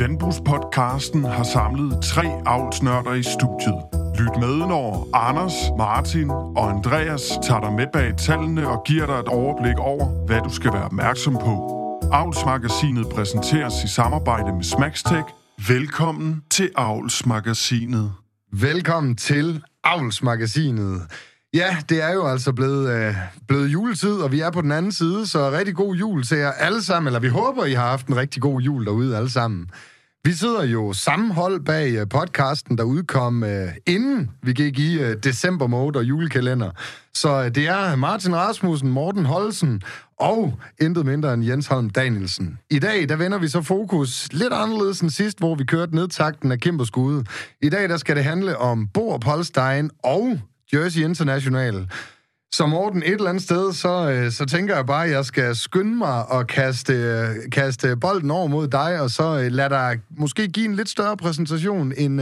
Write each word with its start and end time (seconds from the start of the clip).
Landbrugspodcasten 0.00 1.24
har 1.24 1.42
samlet 1.44 2.02
tre 2.02 2.42
avlsnørder 2.46 3.12
i 3.14 3.22
studiet. 3.22 3.78
Lyt 4.18 4.40
med, 4.40 4.56
når 4.56 5.08
Anders, 5.14 5.54
Martin 5.78 6.30
og 6.30 6.70
Andreas 6.70 7.22
tager 7.42 7.60
dig 7.60 7.72
med 7.72 7.86
bag 7.92 8.16
tallene 8.16 8.68
og 8.68 8.84
giver 8.86 9.06
dig 9.06 9.14
et 9.14 9.28
overblik 9.28 9.78
over, 9.78 10.26
hvad 10.26 10.40
du 10.40 10.50
skal 10.50 10.72
være 10.72 10.84
opmærksom 10.84 11.34
på. 11.34 11.54
Avlsmagasinet 12.12 13.06
præsenteres 13.08 13.84
i 13.84 13.88
samarbejde 13.88 14.52
med 14.52 14.64
Smagstek. 14.64 15.24
Velkommen 15.68 16.42
til 16.50 16.70
Avlsmagasinet. 16.76 18.12
Velkommen 18.52 19.16
til 19.16 19.62
Avlsmagasinet. 19.84 21.02
Ja, 21.56 21.76
det 21.88 22.02
er 22.02 22.12
jo 22.12 22.26
altså 22.26 22.52
blevet, 22.52 22.90
øh, 22.90 23.14
blevet 23.48 23.68
juletid, 23.68 24.14
og 24.14 24.32
vi 24.32 24.40
er 24.40 24.50
på 24.50 24.62
den 24.62 24.72
anden 24.72 24.92
side, 24.92 25.26
så 25.26 25.50
rigtig 25.50 25.74
god 25.74 25.94
jul 25.94 26.24
til 26.24 26.38
jer 26.38 26.52
alle 26.52 26.82
sammen, 26.82 27.08
eller 27.08 27.20
vi 27.20 27.28
håber, 27.28 27.64
I 27.64 27.72
har 27.72 27.88
haft 27.88 28.06
en 28.06 28.16
rigtig 28.16 28.42
god 28.42 28.60
jul 28.60 28.84
derude 28.84 29.16
alle 29.16 29.30
sammen. 29.30 29.66
Vi 30.24 30.32
sidder 30.32 30.64
jo 30.64 30.92
sammenhold 30.92 31.64
bag 31.64 31.92
øh, 31.92 32.08
podcasten, 32.08 32.78
der 32.78 32.84
udkom 32.84 33.44
øh, 33.44 33.68
inden 33.86 34.30
vi 34.42 34.52
gik 34.52 34.78
i 34.78 34.98
øh, 35.00 35.16
december-mode 35.24 35.98
og 35.98 36.04
julekalender. 36.04 36.70
Så 37.14 37.42
øh, 37.44 37.54
det 37.54 37.68
er 37.68 37.96
Martin 37.96 38.36
Rasmussen, 38.36 38.88
Morten 38.90 39.26
Holsen 39.26 39.82
og 40.20 40.58
intet 40.80 41.06
mindre 41.06 41.34
end 41.34 41.44
Jens 41.44 41.66
Holm 41.66 41.90
Danielsen. 41.90 42.58
I 42.70 42.78
dag, 42.78 43.08
der 43.08 43.16
vender 43.16 43.38
vi 43.38 43.48
så 43.48 43.62
fokus 43.62 44.32
lidt 44.32 44.52
anderledes 44.52 45.00
end 45.00 45.10
sidst, 45.10 45.38
hvor 45.38 45.54
vi 45.54 45.64
kørte 45.64 45.94
nedtakten 45.94 46.52
af 46.52 46.58
Kimberskude. 46.58 47.24
I 47.62 47.68
dag, 47.68 47.88
der 47.88 47.96
skal 47.96 48.16
det 48.16 48.24
handle 48.24 48.58
om 48.58 48.88
Borup 48.94 49.24
Holstein 49.24 49.90
og 50.04 50.38
Jersey 50.72 51.04
International. 51.04 51.88
Så 52.52 52.66
Morten, 52.66 53.02
et 53.02 53.10
eller 53.10 53.28
andet 53.28 53.42
sted, 53.42 53.72
så, 53.72 54.10
øh, 54.10 54.30
så 54.30 54.46
tænker 54.46 54.76
jeg 54.76 54.86
bare, 54.86 55.04
at 55.04 55.10
jeg 55.10 55.24
skal 55.24 55.56
skynde 55.56 55.96
mig 55.96 56.26
og 56.30 56.46
kaste, 56.46 56.92
øh, 56.92 57.28
kaste 57.52 57.96
bolden 57.96 58.30
over 58.30 58.46
mod 58.46 58.68
dig, 58.68 59.00
og 59.00 59.10
så 59.10 59.38
øh, 59.38 59.52
lad 59.52 59.70
dig 59.70 60.00
måske 60.18 60.48
give 60.48 60.66
en 60.66 60.74
lidt 60.74 60.88
større 60.88 61.16
præsentation, 61.16 61.92
end 61.96 62.20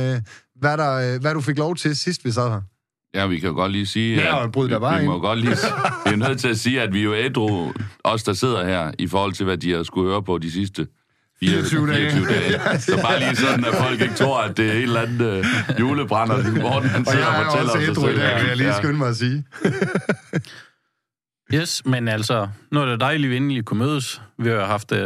hvad, 0.60 0.76
der, 0.76 1.18
hvad 1.18 1.34
du 1.34 1.40
fik 1.40 1.58
lov 1.58 1.76
til 1.76 1.96
sidst, 1.96 2.24
vi 2.24 2.30
sad 2.30 2.50
her. 2.50 2.60
Ja, 3.14 3.26
vi 3.26 3.38
kan 3.38 3.48
jo 3.48 3.54
godt 3.54 3.72
lige 3.72 3.86
sige... 3.86 4.16
Ja, 4.16 4.34
og 4.34 4.52
bryd 4.52 4.68
dig 4.68 4.80
bare 4.80 4.96
vi, 4.96 5.00
vi 5.00 5.06
må 5.06 5.18
godt 5.18 5.38
lige... 5.38 5.50
Vi 6.06 6.12
er 6.12 6.16
nødt 6.16 6.40
til 6.40 6.48
at 6.48 6.58
sige, 6.58 6.82
at 6.82 6.92
vi 6.92 6.98
er 6.98 7.04
jo 7.04 7.14
ædru, 7.14 7.72
os 8.04 8.22
der 8.22 8.32
sidder 8.32 8.64
her, 8.64 8.92
i 8.98 9.06
forhold 9.06 9.32
til, 9.32 9.44
hvad 9.44 9.56
de 9.56 9.72
har 9.72 9.82
skulle 9.82 10.10
høre 10.10 10.22
på 10.22 10.38
de 10.38 10.50
sidste 10.50 10.86
24 11.40 11.86
dage. 11.86 12.10
24 12.10 12.26
dage. 12.26 12.80
Så 12.80 13.00
bare 13.02 13.18
lige 13.18 13.36
sådan, 13.36 13.64
at 13.64 13.74
folk 13.74 14.00
ikke 14.00 14.14
tror, 14.14 14.40
at 14.40 14.56
det 14.56 14.68
er 14.68 14.72
en 14.72 14.82
eller 14.82 15.00
anden 15.00 15.38
uh, 15.38 15.44
julebrænder, 15.80 16.36
Morten 16.62 16.88
han 16.88 17.04
sidder 17.04 17.26
og, 17.26 17.36
og 17.36 17.44
fortæller 17.44 17.70
os. 17.70 17.76
Og 17.76 17.82
jeg 17.82 17.86
er 17.86 17.90
også 17.90 18.08
i 18.08 18.16
dag, 18.16 18.40
vil 18.40 18.48
jeg 18.48 18.56
lige 18.56 18.68
ja. 18.68 18.78
skynde 18.78 18.98
mig 18.98 19.08
at 19.08 19.16
sige. 19.16 19.44
yes, 21.60 21.82
men 21.84 22.08
altså, 22.08 22.48
nu 22.72 22.80
er 22.80 22.86
det 22.86 23.00
dejligt, 23.00 23.28
at 23.28 23.30
vi 23.30 23.36
endelig 23.36 23.64
kunne 23.64 23.78
mødes. 23.78 24.22
Vi 24.38 24.48
har 24.48 24.66
haft 24.66 24.92
uh, 24.92 24.98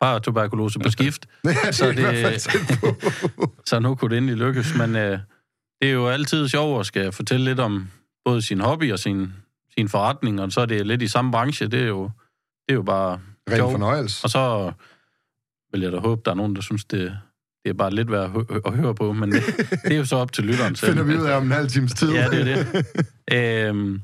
bare 0.00 0.20
tuberkulose 0.20 0.78
på 0.78 0.90
skift. 0.90 1.26
ja, 1.44 1.50
det 1.50 1.74
så, 1.74 1.92
det, 1.92 2.48
så 3.66 3.78
nu 3.78 3.94
kunne 3.94 4.10
det 4.10 4.16
endelig 4.16 4.36
lykkes. 4.36 4.74
Men 4.74 4.90
uh, 4.90 5.18
det 5.80 5.88
er 5.88 5.92
jo 5.92 6.08
altid 6.08 6.48
sjovt 6.48 6.80
at 6.80 6.86
skal 6.86 7.12
fortælle 7.12 7.44
lidt 7.44 7.60
om 7.60 7.88
både 8.24 8.42
sin 8.42 8.60
hobby 8.60 8.92
og 8.92 8.98
sin, 8.98 9.32
sin 9.78 9.88
forretning, 9.88 10.40
og 10.40 10.52
så 10.52 10.60
er 10.60 10.66
det 10.66 10.86
lidt 10.86 11.02
i 11.02 11.08
samme 11.08 11.32
branche. 11.32 11.68
Det 11.68 11.82
er 11.82 11.86
jo, 11.86 12.02
det 12.66 12.68
er 12.68 12.74
jo 12.74 12.82
bare 12.82 13.20
Ren 13.50 13.60
fornøjelse. 13.60 14.24
Og 14.24 14.30
så 14.30 14.72
vil 15.72 15.80
jeg 15.80 15.92
da 15.92 15.98
håbe, 15.98 16.22
der 16.24 16.30
er 16.30 16.34
nogen, 16.34 16.56
der 16.56 16.62
synes, 16.62 16.84
det, 16.84 17.18
det 17.64 17.70
er 17.70 17.74
bare 17.74 17.90
lidt 17.90 18.10
værd 18.10 18.46
at, 18.50 18.60
at 18.66 18.72
høre 18.72 18.94
på, 18.94 19.12
men 19.12 19.32
det, 19.32 19.42
det 19.84 19.92
er 19.92 19.96
jo 19.96 20.04
så 20.04 20.16
op 20.16 20.32
til 20.32 20.44
lytteren 20.44 20.76
selv. 20.76 20.92
Finder 20.92 21.04
vi 21.04 21.16
ud 21.16 21.26
af 21.26 21.36
om 21.36 21.42
en 21.42 21.50
halv 21.50 21.68
times 21.68 21.94
tid. 21.94 22.12
ja, 22.12 22.28
det 22.28 22.40
er 22.40 22.44
det. 22.54 23.68
øhm, 23.68 24.02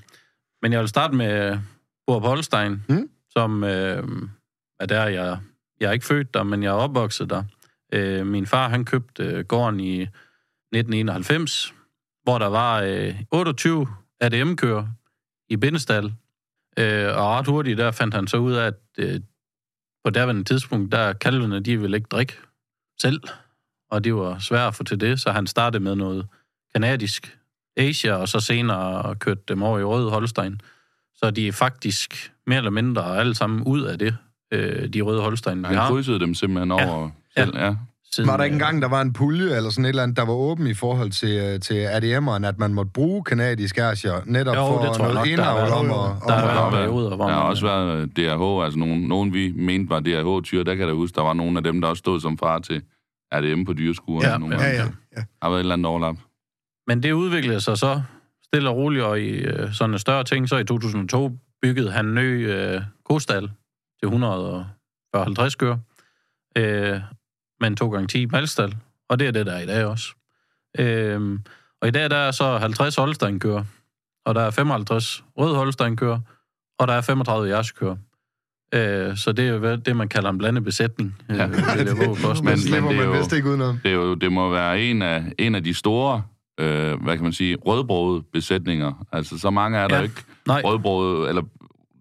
men 0.62 0.72
jeg 0.72 0.80
vil 0.80 0.88
starte 0.88 1.14
med 1.14 1.58
Borup 2.06 2.22
Holstein, 2.22 2.82
mm? 2.88 3.08
som 3.30 3.64
øh, 3.64 4.02
er 4.80 4.86
der, 4.86 5.06
jeg, 5.06 5.38
jeg 5.80 5.88
er 5.88 5.92
ikke 5.92 6.06
født 6.06 6.34
der, 6.34 6.42
men 6.42 6.62
jeg 6.62 6.68
er 6.68 6.72
opvokset 6.72 7.30
der. 7.30 7.42
Øh, 7.92 8.26
min 8.26 8.46
far, 8.46 8.68
han 8.68 8.84
købte 8.84 9.24
øh, 9.24 9.44
gården 9.44 9.80
i 9.80 10.02
1991, 10.02 11.74
hvor 12.22 12.38
der 12.38 12.46
var 12.46 12.80
øh, 12.80 13.22
28 13.32 13.86
ADM-kører 14.20 14.86
i 15.48 15.56
Bindestal. 15.56 16.04
Øh, 16.78 17.16
og 17.16 17.26
ret 17.26 17.46
hurtigt 17.46 17.78
der 17.78 17.90
fandt 17.90 18.14
han 18.14 18.26
så 18.26 18.36
ud 18.36 18.52
af, 18.52 18.66
at 18.66 18.74
øh, 18.98 19.20
på 20.04 20.10
derværende 20.10 20.44
tidspunkt, 20.44 20.92
der 20.92 21.12
kalvene, 21.12 21.60
de 21.60 21.80
ville 21.80 21.96
ikke 21.96 22.08
drikke 22.10 22.32
selv, 23.00 23.20
og 23.90 24.04
det 24.04 24.14
var 24.14 24.38
svært 24.38 24.68
at 24.68 24.74
få 24.74 24.84
til 24.84 25.00
det, 25.00 25.20
så 25.20 25.30
han 25.30 25.46
startede 25.46 25.84
med 25.84 25.96
noget 25.96 26.26
kanadisk 26.74 27.38
Asia, 27.76 28.14
og 28.14 28.28
så 28.28 28.40
senere 28.40 29.14
kørte 29.14 29.42
dem 29.48 29.62
over 29.62 29.78
i 29.78 29.84
Røde 29.84 30.10
Holstein. 30.10 30.60
Så 31.14 31.30
de 31.30 31.48
er 31.48 31.52
faktisk 31.52 32.32
mere 32.46 32.58
eller 32.58 32.70
mindre 32.70 33.18
alle 33.18 33.34
sammen 33.34 33.62
ud 33.62 33.82
af 33.82 33.98
det, 33.98 34.16
øh, 34.52 34.88
de 34.88 35.00
Røde 35.00 35.22
Holstein, 35.22 35.58
vi 35.58 35.74
har. 35.74 35.82
Han 35.82 35.92
krydsede 35.92 36.20
dem 36.20 36.34
simpelthen 36.34 36.70
over 36.70 37.10
ja. 37.36 37.44
selv, 37.44 37.56
ja. 37.56 37.74
Siden, 38.14 38.30
var 38.30 38.36
der 38.36 38.44
ikke 38.44 38.54
engang, 38.54 38.82
der 38.82 38.88
var 38.88 39.00
en 39.00 39.12
pulje 39.12 39.56
eller 39.56 39.70
sådan 39.70 39.84
et 39.84 39.88
eller 39.88 40.02
andet, 40.02 40.16
der 40.16 40.24
var 40.24 40.32
åben 40.32 40.66
i 40.66 40.74
forhold 40.74 41.10
til, 41.10 41.36
øh, 41.38 41.60
til 41.60 41.86
ADM'eren, 41.86 42.46
at 42.46 42.58
man 42.58 42.74
måtte 42.74 42.90
bruge 42.94 43.24
kanadisk 43.24 43.78
Asia 43.78 44.12
netop 44.24 44.56
jo, 44.56 44.66
for 44.66 44.84
det 44.84 44.96
tror 44.96 45.12
noget 45.12 45.28
indavl 45.30 45.70
om 45.72 45.90
og, 45.90 46.16
Der 46.28 46.32
har 46.34 46.70
været 46.70 46.72
perioder, 46.72 47.16
hvor 47.16 47.26
Der 47.26 47.32
har 47.32 47.42
også 47.42 47.66
været 47.66 48.16
DRH, 48.16 48.64
altså 48.64 48.78
nogen, 48.78 49.02
nogen 49.02 49.32
vi 49.32 49.52
mente 49.56 49.90
var 49.90 50.00
DRH-tyr, 50.00 50.62
der 50.62 50.74
kan 50.74 50.88
der 50.88 50.94
huske, 50.94 51.14
der 51.14 51.22
var 51.22 51.32
nogle 51.32 51.58
af 51.58 51.64
dem, 51.64 51.80
der 51.80 51.88
også 51.88 52.00
stod 52.00 52.20
som 52.20 52.38
far 52.38 52.58
til 52.58 52.82
ADM 53.30 53.64
på 53.64 53.72
dyreskuren. 53.72 54.22
Ja, 54.22 54.38
nogle 54.38 54.56
ja, 54.60 54.68
ja, 54.68 54.74
ja. 54.76 54.84
Der 55.16 55.24
har 55.42 55.48
været 55.48 55.58
et 55.58 55.64
eller 55.64 55.74
andet 55.74 55.86
overlap. 55.86 56.16
Men 56.86 57.02
det 57.02 57.12
udviklede 57.12 57.60
sig 57.60 57.78
så 57.78 58.02
stille 58.44 58.68
og 58.68 58.76
roligt, 58.76 59.04
og 59.04 59.20
i 59.20 59.28
øh, 59.28 59.72
sådan 59.72 59.94
en 59.94 59.98
større 59.98 60.24
ting, 60.24 60.48
så 60.48 60.56
i 60.56 60.64
2002 60.64 61.30
byggede 61.62 61.90
han 61.90 62.06
en 62.06 62.14
ny 62.14 62.50
øh, 62.50 62.80
kostal 63.04 63.50
til 64.00 64.06
150 64.06 65.54
køer. 65.54 65.76
Øh, 66.58 67.00
med 67.62 67.70
en 67.70 67.76
2 67.76 67.88
gange 67.88 68.06
10 68.06 68.26
malstal, 68.26 68.76
og 69.08 69.18
det 69.18 69.28
er 69.28 69.32
det, 69.32 69.46
der 69.46 69.52
er 69.52 69.62
i 69.62 69.66
dag 69.66 69.84
også. 69.84 70.14
Øhm, 70.78 71.40
og 71.82 71.88
i 71.88 71.90
dag 71.90 72.10
der 72.10 72.16
er 72.16 72.30
så 72.30 72.58
50 72.58 72.96
Holstein-kører, 72.96 73.64
og 74.26 74.34
der 74.34 74.40
er 74.40 74.50
55 74.50 75.24
rød 75.38 75.54
Holstein-kører, 75.54 76.20
og 76.78 76.88
der 76.88 76.94
er 76.94 77.00
35 77.00 77.48
Jerskører. 77.48 77.96
Øh, 78.74 79.16
så 79.16 79.32
det 79.32 79.48
er 79.48 79.52
jo 79.52 79.76
det, 79.76 79.96
man 79.96 80.08
kalder 80.08 80.30
en 80.30 80.38
blandet 80.38 80.64
besætning. 80.64 81.16
Øh, 81.30 81.36
ja. 81.36 81.46
Øh, 81.46 81.52
det 81.52 81.60
er 81.60 81.64
men, 81.64 82.44
men 82.44 82.58
det, 82.58 83.00
er 83.00 83.04
jo, 83.04 83.36
ikke 83.36 83.48
udenom. 83.48 83.78
Det, 83.82 83.90
er 83.90 83.94
jo, 83.94 84.14
det 84.14 84.32
må 84.32 84.50
være 84.50 84.82
en 84.82 85.02
af, 85.02 85.24
en 85.38 85.54
af 85.54 85.64
de 85.64 85.74
store, 85.74 86.22
øh, 86.60 87.02
hvad 87.02 87.16
kan 87.16 87.22
man 87.22 87.32
sige, 87.32 87.56
rødbrøde 87.66 88.22
besætninger. 88.32 89.06
Altså, 89.12 89.38
så 89.38 89.50
mange 89.50 89.78
er 89.78 89.88
der 89.88 89.96
ja. 89.96 90.02
ikke 90.02 90.22
rødbrøde, 90.46 91.28
eller 91.28 91.42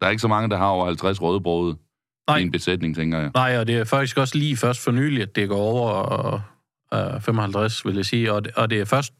der 0.01 0.07
er 0.07 0.09
ikke 0.09 0.21
så 0.21 0.27
mange, 0.27 0.49
der 0.49 0.57
har 0.57 0.65
over 0.65 0.85
50 0.85 1.21
rødbrøde 1.21 1.77
Nej. 2.31 2.39
i 2.39 2.43
en 2.43 2.51
besætning, 2.51 2.95
tænker 2.95 3.19
jeg. 3.19 3.31
Nej, 3.33 3.57
og 3.57 3.67
det 3.67 3.77
er 3.77 3.83
faktisk 3.83 4.17
også 4.17 4.37
lige 4.37 4.57
først 4.57 4.83
for 4.83 4.91
nylig, 4.91 5.21
at 5.21 5.35
det 5.35 5.49
går 5.49 5.57
over 5.57 6.41
uh, 7.15 7.21
55, 7.21 7.85
vil 7.85 7.95
jeg 7.95 8.05
sige. 8.05 8.33
Og 8.33 8.45
det, 8.45 8.51
og 8.55 8.69
det 8.69 8.79
er 8.79 8.85
først 8.85 9.13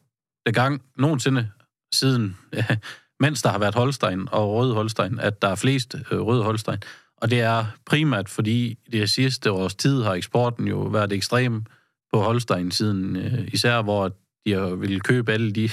det 0.45 0.55
gang 0.55 0.81
nogensinde 0.97 1.49
siden, 1.93 2.37
uh, 2.57 2.63
mens 3.23 3.41
der 3.41 3.49
har 3.49 3.59
været 3.59 3.75
Holstein 3.75 4.27
og 4.31 4.53
Røde 4.53 4.73
Holstein, 4.73 5.19
at 5.19 5.41
der 5.41 5.47
er 5.47 5.55
flest 5.55 5.95
uh, 6.11 6.19
Røde 6.19 6.43
Holstein. 6.43 6.77
Og 7.17 7.31
det 7.31 7.41
er 7.41 7.65
primært, 7.85 8.29
fordi 8.29 8.77
det 8.91 9.09
sidste 9.09 9.51
års 9.51 9.75
tid 9.75 10.03
har 10.03 10.13
eksporten 10.13 10.67
jo 10.67 10.79
været 10.79 11.13
ekstrem 11.13 11.65
på 12.13 12.19
Holstein 12.21 12.71
siden, 12.71 13.15
uh, 13.15 13.53
især 13.53 13.81
hvor 13.81 14.11
de 14.45 14.53
har 14.53 14.75
ville 14.75 14.99
købe 14.99 15.31
alle 15.31 15.51
de, 15.51 15.69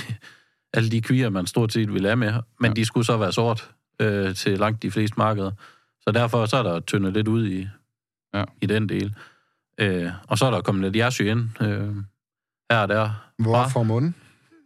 alle 0.75 0.91
de 0.91 1.01
kvier, 1.01 1.31
man 1.31 1.47
stort 1.47 1.73
set 1.73 1.95
ville 1.95 2.09
have 2.09 2.17
med. 2.17 2.33
Men 2.61 2.71
ja. 2.71 2.75
de 2.75 2.85
skulle 2.85 3.07
så 3.07 3.17
være 3.17 3.33
sort 3.33 3.71
uh, 4.03 4.35
til 4.35 4.59
langt 4.59 4.83
de 4.83 4.91
fleste 4.91 5.15
markeder. 5.19 5.51
Så 6.09 6.13
derfor 6.13 6.47
så 6.47 6.57
er 6.57 6.63
der 6.63 6.81
tyndet 6.81 7.13
lidt 7.13 7.29
ud 7.29 7.47
i, 7.47 7.69
ja. 8.35 8.45
i 8.63 8.67
den 8.67 8.89
del. 8.89 9.15
Øh, 9.81 10.11
og 10.29 10.39
så 10.39 10.47
er 10.47 10.51
der 10.51 10.61
kommet 10.61 10.85
lidt 10.85 10.97
jersy 10.97 11.23
ind 11.23 11.63
øh, 11.63 11.95
her 12.71 12.79
og 12.79 12.89
der. 12.89 13.11
Hvor 13.39 13.69
for 13.73 13.83
munden? 13.83 14.15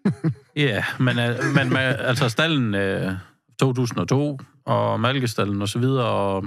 ja, 0.56 0.84
men, 1.00 1.19
øh, 1.19 1.36
men 1.54 1.69
med, 1.69 1.80
altså 1.98 2.28
stallen 2.28 2.75
øh, 2.75 3.12
2002 3.60 4.41
og 4.64 5.00
malkestallen 5.00 5.62
og 5.62 5.69
så 5.69 5.78
videre, 5.78 6.06
og 6.06 6.44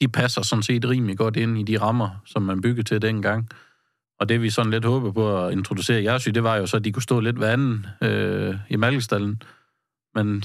de 0.00 0.08
passer 0.08 0.42
sådan 0.42 0.62
set 0.62 0.88
rimelig 0.88 1.18
godt 1.18 1.36
ind 1.36 1.58
i 1.58 1.62
de 1.62 1.80
rammer, 1.80 2.10
som 2.26 2.42
man 2.42 2.60
byggede 2.60 2.88
til 2.88 3.02
dengang. 3.02 3.48
Og 4.20 4.28
det 4.28 4.42
vi 4.42 4.50
sådan 4.50 4.70
lidt 4.70 4.84
håber 4.84 5.12
på 5.12 5.44
at 5.44 5.52
introducere 5.52 6.04
jersy, 6.04 6.28
det 6.28 6.42
var 6.42 6.56
jo 6.56 6.66
så, 6.66 6.76
at 6.76 6.84
de 6.84 6.92
kunne 6.92 7.02
stå 7.02 7.20
lidt 7.20 7.40
ved 7.40 7.48
anden 7.48 7.86
øh, 8.02 8.56
i 8.68 8.76
malkestallen. 8.76 9.42
Men 10.14 10.44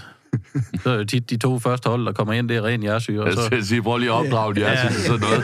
så 0.83 0.89
er 0.89 0.97
det 0.97 1.09
tit 1.09 1.29
de 1.29 1.37
to 1.37 1.59
første 1.59 1.89
hold, 1.89 2.05
der 2.05 2.11
kommer 2.11 2.33
ind, 2.33 2.49
det 2.49 2.57
er 2.57 2.65
ren 2.65 2.83
jærsyre. 2.83 3.25
Jeg 3.25 3.33
skal 3.45 3.65
sige, 3.65 3.83
prøv 3.83 3.97
lige 3.97 4.09
at 4.09 4.15
opdrage 4.15 4.55
de 4.55 4.59
ja. 4.59 4.87
til 4.91 5.01
sådan 5.01 5.19
noget. 5.19 5.43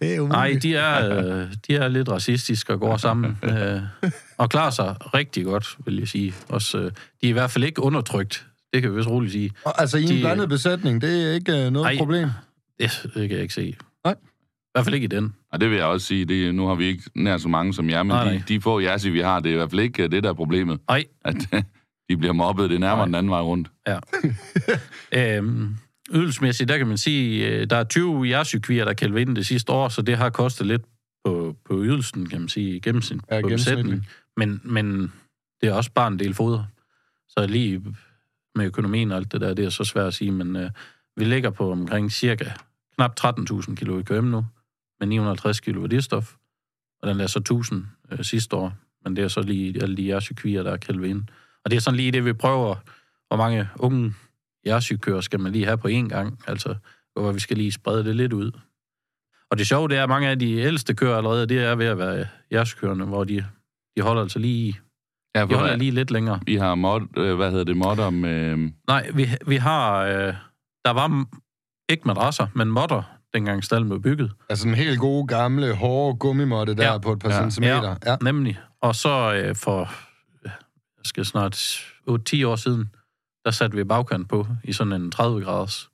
Ja. 0.00 0.22
Nej, 0.38 0.58
de 0.62 0.74
er, 0.74 1.18
øh, 1.18 1.46
de 1.68 1.76
er 1.76 1.88
lidt 1.88 2.08
racistiske 2.08 2.72
og 2.72 2.80
går 2.80 2.96
sammen. 2.96 3.38
Øh, 3.46 3.80
og 4.38 4.50
klarer 4.50 4.70
sig 4.70 4.94
rigtig 5.14 5.44
godt, 5.44 5.76
vil 5.84 5.98
jeg 5.98 6.08
sige. 6.08 6.34
Også, 6.48 6.78
øh, 6.78 6.84
de 6.84 6.90
er 7.22 7.28
i 7.28 7.32
hvert 7.32 7.50
fald 7.50 7.64
ikke 7.64 7.82
undertrykt. 7.82 8.46
Det 8.74 8.82
kan 8.82 8.90
vi 8.90 8.96
vist 8.96 9.08
roligt 9.08 9.32
sige. 9.32 9.50
Og, 9.64 9.80
altså 9.80 9.98
i 9.98 10.02
en 10.02 10.08
de, 10.08 10.20
blandet 10.20 10.48
besætning, 10.48 11.02
det 11.02 11.28
er 11.28 11.32
ikke 11.32 11.52
noget 11.52 11.72
nej, 11.72 11.96
problem? 11.98 12.28
Det, 12.80 12.90
det 13.02 13.12
kan 13.12 13.30
jeg 13.30 13.42
ikke 13.42 13.54
se. 13.54 13.76
Nej. 14.04 14.12
I 14.12 14.68
hvert 14.74 14.84
fald 14.84 14.94
ikke 14.94 15.04
i 15.04 15.08
den. 15.08 15.34
Og 15.52 15.60
det 15.60 15.70
vil 15.70 15.76
jeg 15.76 15.86
også 15.86 16.06
sige. 16.06 16.24
Det, 16.24 16.54
nu 16.54 16.66
har 16.66 16.74
vi 16.74 16.84
ikke 16.84 17.02
nær 17.14 17.36
så 17.36 17.48
mange 17.48 17.74
som 17.74 17.90
jer, 17.90 18.02
men 18.02 18.08
nej, 18.08 18.32
de, 18.32 18.42
de 18.48 18.60
få 18.60 18.80
jersi, 18.80 19.10
vi 19.10 19.20
har, 19.20 19.40
det 19.40 19.48
er 19.48 19.52
i 19.52 19.56
hvert 19.56 19.70
fald 19.70 19.80
ikke 19.80 20.08
det, 20.08 20.22
der 20.22 20.28
er 20.28 20.34
problemet. 20.34 20.80
Nej. 20.88 21.04
At, 21.24 21.36
de 22.08 22.16
bliver 22.16 22.32
mobbet, 22.32 22.70
det 22.70 22.74
er 22.76 22.80
nærmere 22.80 22.96
Nej. 22.96 23.04
den 23.06 23.14
anden 23.14 23.30
vej 23.30 23.40
rundt. 23.40 23.70
Ja. 23.86 23.98
øhm, 25.38 25.76
ydelsesmæssigt, 26.10 26.68
der 26.68 26.78
kan 26.78 26.86
man 26.86 26.98
sige, 26.98 27.48
øh, 27.48 27.70
der 27.70 27.76
er 27.76 27.84
20 27.84 28.28
jersykvier, 28.28 28.84
der 28.84 28.92
kaldte 28.92 29.20
ind 29.20 29.36
det 29.36 29.46
sidste 29.46 29.72
år, 29.72 29.88
så 29.88 30.02
det 30.02 30.16
har 30.16 30.30
kostet 30.30 30.66
lidt 30.66 30.82
på, 31.24 31.56
på 31.64 31.84
ydelsen, 31.84 32.28
kan 32.28 32.40
man 32.40 32.48
sige, 32.48 32.76
i 32.76 32.80
gennemsnit 32.80 33.20
ja, 33.30 33.40
på 33.40 33.48
besætning. 33.48 34.08
Men, 34.36 34.60
men 34.64 35.12
det 35.60 35.68
er 35.68 35.72
også 35.72 35.90
bare 35.92 36.08
en 36.08 36.18
del 36.18 36.34
foder. 36.34 36.64
Så 37.28 37.46
lige 37.46 37.82
med 38.54 38.66
økonomien 38.66 39.12
og 39.12 39.16
alt 39.16 39.32
det 39.32 39.40
der, 39.40 39.54
det 39.54 39.64
er 39.64 39.70
så 39.70 39.84
svært 39.84 40.06
at 40.06 40.14
sige, 40.14 40.30
men 40.30 40.56
øh, 40.56 40.70
vi 41.16 41.24
ligger 41.24 41.50
på 41.50 41.72
omkring 41.72 42.12
cirka 42.12 42.50
knap 42.94 43.20
13.000 43.20 43.74
kilo 43.74 43.98
i 43.98 44.02
KM 44.02 44.24
nu, 44.24 44.46
med 45.00 45.06
950 45.08 45.60
kilo 45.60 45.80
værdistof, 45.80 46.34
og 47.02 47.08
den 47.08 47.20
er 47.20 47.26
så 47.26 47.38
1000 47.38 47.86
øh, 48.12 48.24
sidste 48.24 48.56
år, 48.56 48.72
men 49.04 49.16
det 49.16 49.24
er 49.24 49.28
så 49.28 49.42
lige 49.42 49.82
alle 49.82 49.96
de 49.96 50.02
jærsykvier, 50.02 50.62
der 50.62 50.72
er 50.72 50.76
kældet 50.76 51.04
ind. 51.04 51.22
Og 51.66 51.70
det 51.70 51.76
er 51.76 51.80
sådan 51.80 51.96
lige 51.96 52.12
det, 52.12 52.24
vi 52.24 52.32
prøver, 52.32 52.74
hvor 53.28 53.36
mange 53.36 53.68
unge 53.78 54.14
jærsykører 54.66 55.20
skal 55.20 55.40
man 55.40 55.52
lige 55.52 55.64
have 55.64 55.78
på 55.78 55.88
én 55.88 56.08
gang, 56.08 56.38
altså 56.46 56.74
hvor 57.14 57.32
vi 57.32 57.40
skal 57.40 57.56
lige 57.56 57.72
sprede 57.72 58.04
det 58.04 58.16
lidt 58.16 58.32
ud. 58.32 58.50
Og 59.50 59.58
det 59.58 59.66
sjove, 59.66 59.88
det 59.88 59.98
er, 59.98 60.02
at 60.02 60.08
mange 60.08 60.28
af 60.28 60.38
de 60.38 60.56
ældste 60.56 60.94
kører 60.94 61.16
allerede, 61.16 61.46
det 61.46 61.58
er 61.58 61.74
ved 61.74 61.86
at 61.86 61.98
være 61.98 62.26
jærsykørende, 62.52 63.04
hvor 63.04 63.24
de, 63.24 63.46
de 63.96 64.02
holder 64.02 64.22
altså 64.22 64.38
lige 64.38 64.80
Ja, 65.34 65.46
de 65.46 65.54
holder 65.54 65.76
lige 65.76 65.90
lidt 65.90 66.10
længere. 66.10 66.40
Vi 66.46 66.56
har 66.56 66.74
mod, 66.74 67.00
øh, 67.16 67.36
hvad 67.36 67.50
hedder 67.50 67.64
det, 67.64 67.76
modder 67.76 68.10
med... 68.10 68.70
Nej, 68.88 69.10
vi, 69.14 69.28
vi 69.46 69.56
har... 69.56 69.98
Øh, 69.98 70.34
der 70.84 70.90
var 70.90 71.24
ikke 71.88 72.02
madrasser, 72.06 72.46
men 72.54 72.68
modder, 72.68 73.02
dengang 73.34 73.64
stallen 73.64 73.88
blev 73.88 74.02
bygget. 74.02 74.32
Altså 74.48 74.68
en 74.68 74.74
helt 74.74 74.98
gode, 74.98 75.26
gamle, 75.26 75.74
hårde 75.74 76.18
gummimåtte 76.18 76.74
der 76.74 76.92
ja. 76.92 76.98
på 76.98 77.12
et 77.12 77.18
par 77.18 77.30
ja. 77.30 77.40
centimeter. 77.40 77.96
Ja, 78.04 78.10
ja, 78.10 78.16
nemlig. 78.22 78.58
Og 78.80 78.94
så 78.94 79.34
øh, 79.34 79.56
for, 79.56 79.90
skal 81.06 81.24
snart 81.24 81.56
8-10 82.10 82.46
år 82.46 82.56
siden, 82.56 82.94
der 83.44 83.50
satte 83.50 83.76
vi 83.76 83.84
bagkant 83.84 84.28
på 84.28 84.46
i 84.64 84.72
sådan 84.72 84.92
en 84.92 85.10
30 85.10 85.44
graders. 85.44 85.90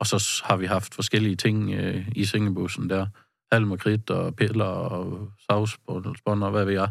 Og 0.00 0.06
så 0.06 0.42
har 0.44 0.56
vi 0.56 0.66
haft 0.66 0.94
forskellige 0.94 1.36
ting 1.36 1.74
øh, 1.74 2.08
i 2.16 2.24
sengebussen 2.24 2.90
der. 2.90 3.06
Halm 3.52 3.72
og 3.72 4.34
piller 4.36 4.64
og 4.64 5.32
savsbånd 5.50 6.44
og 6.44 6.50
hvad 6.50 6.64
ved 6.64 6.72
jeg 6.72 6.88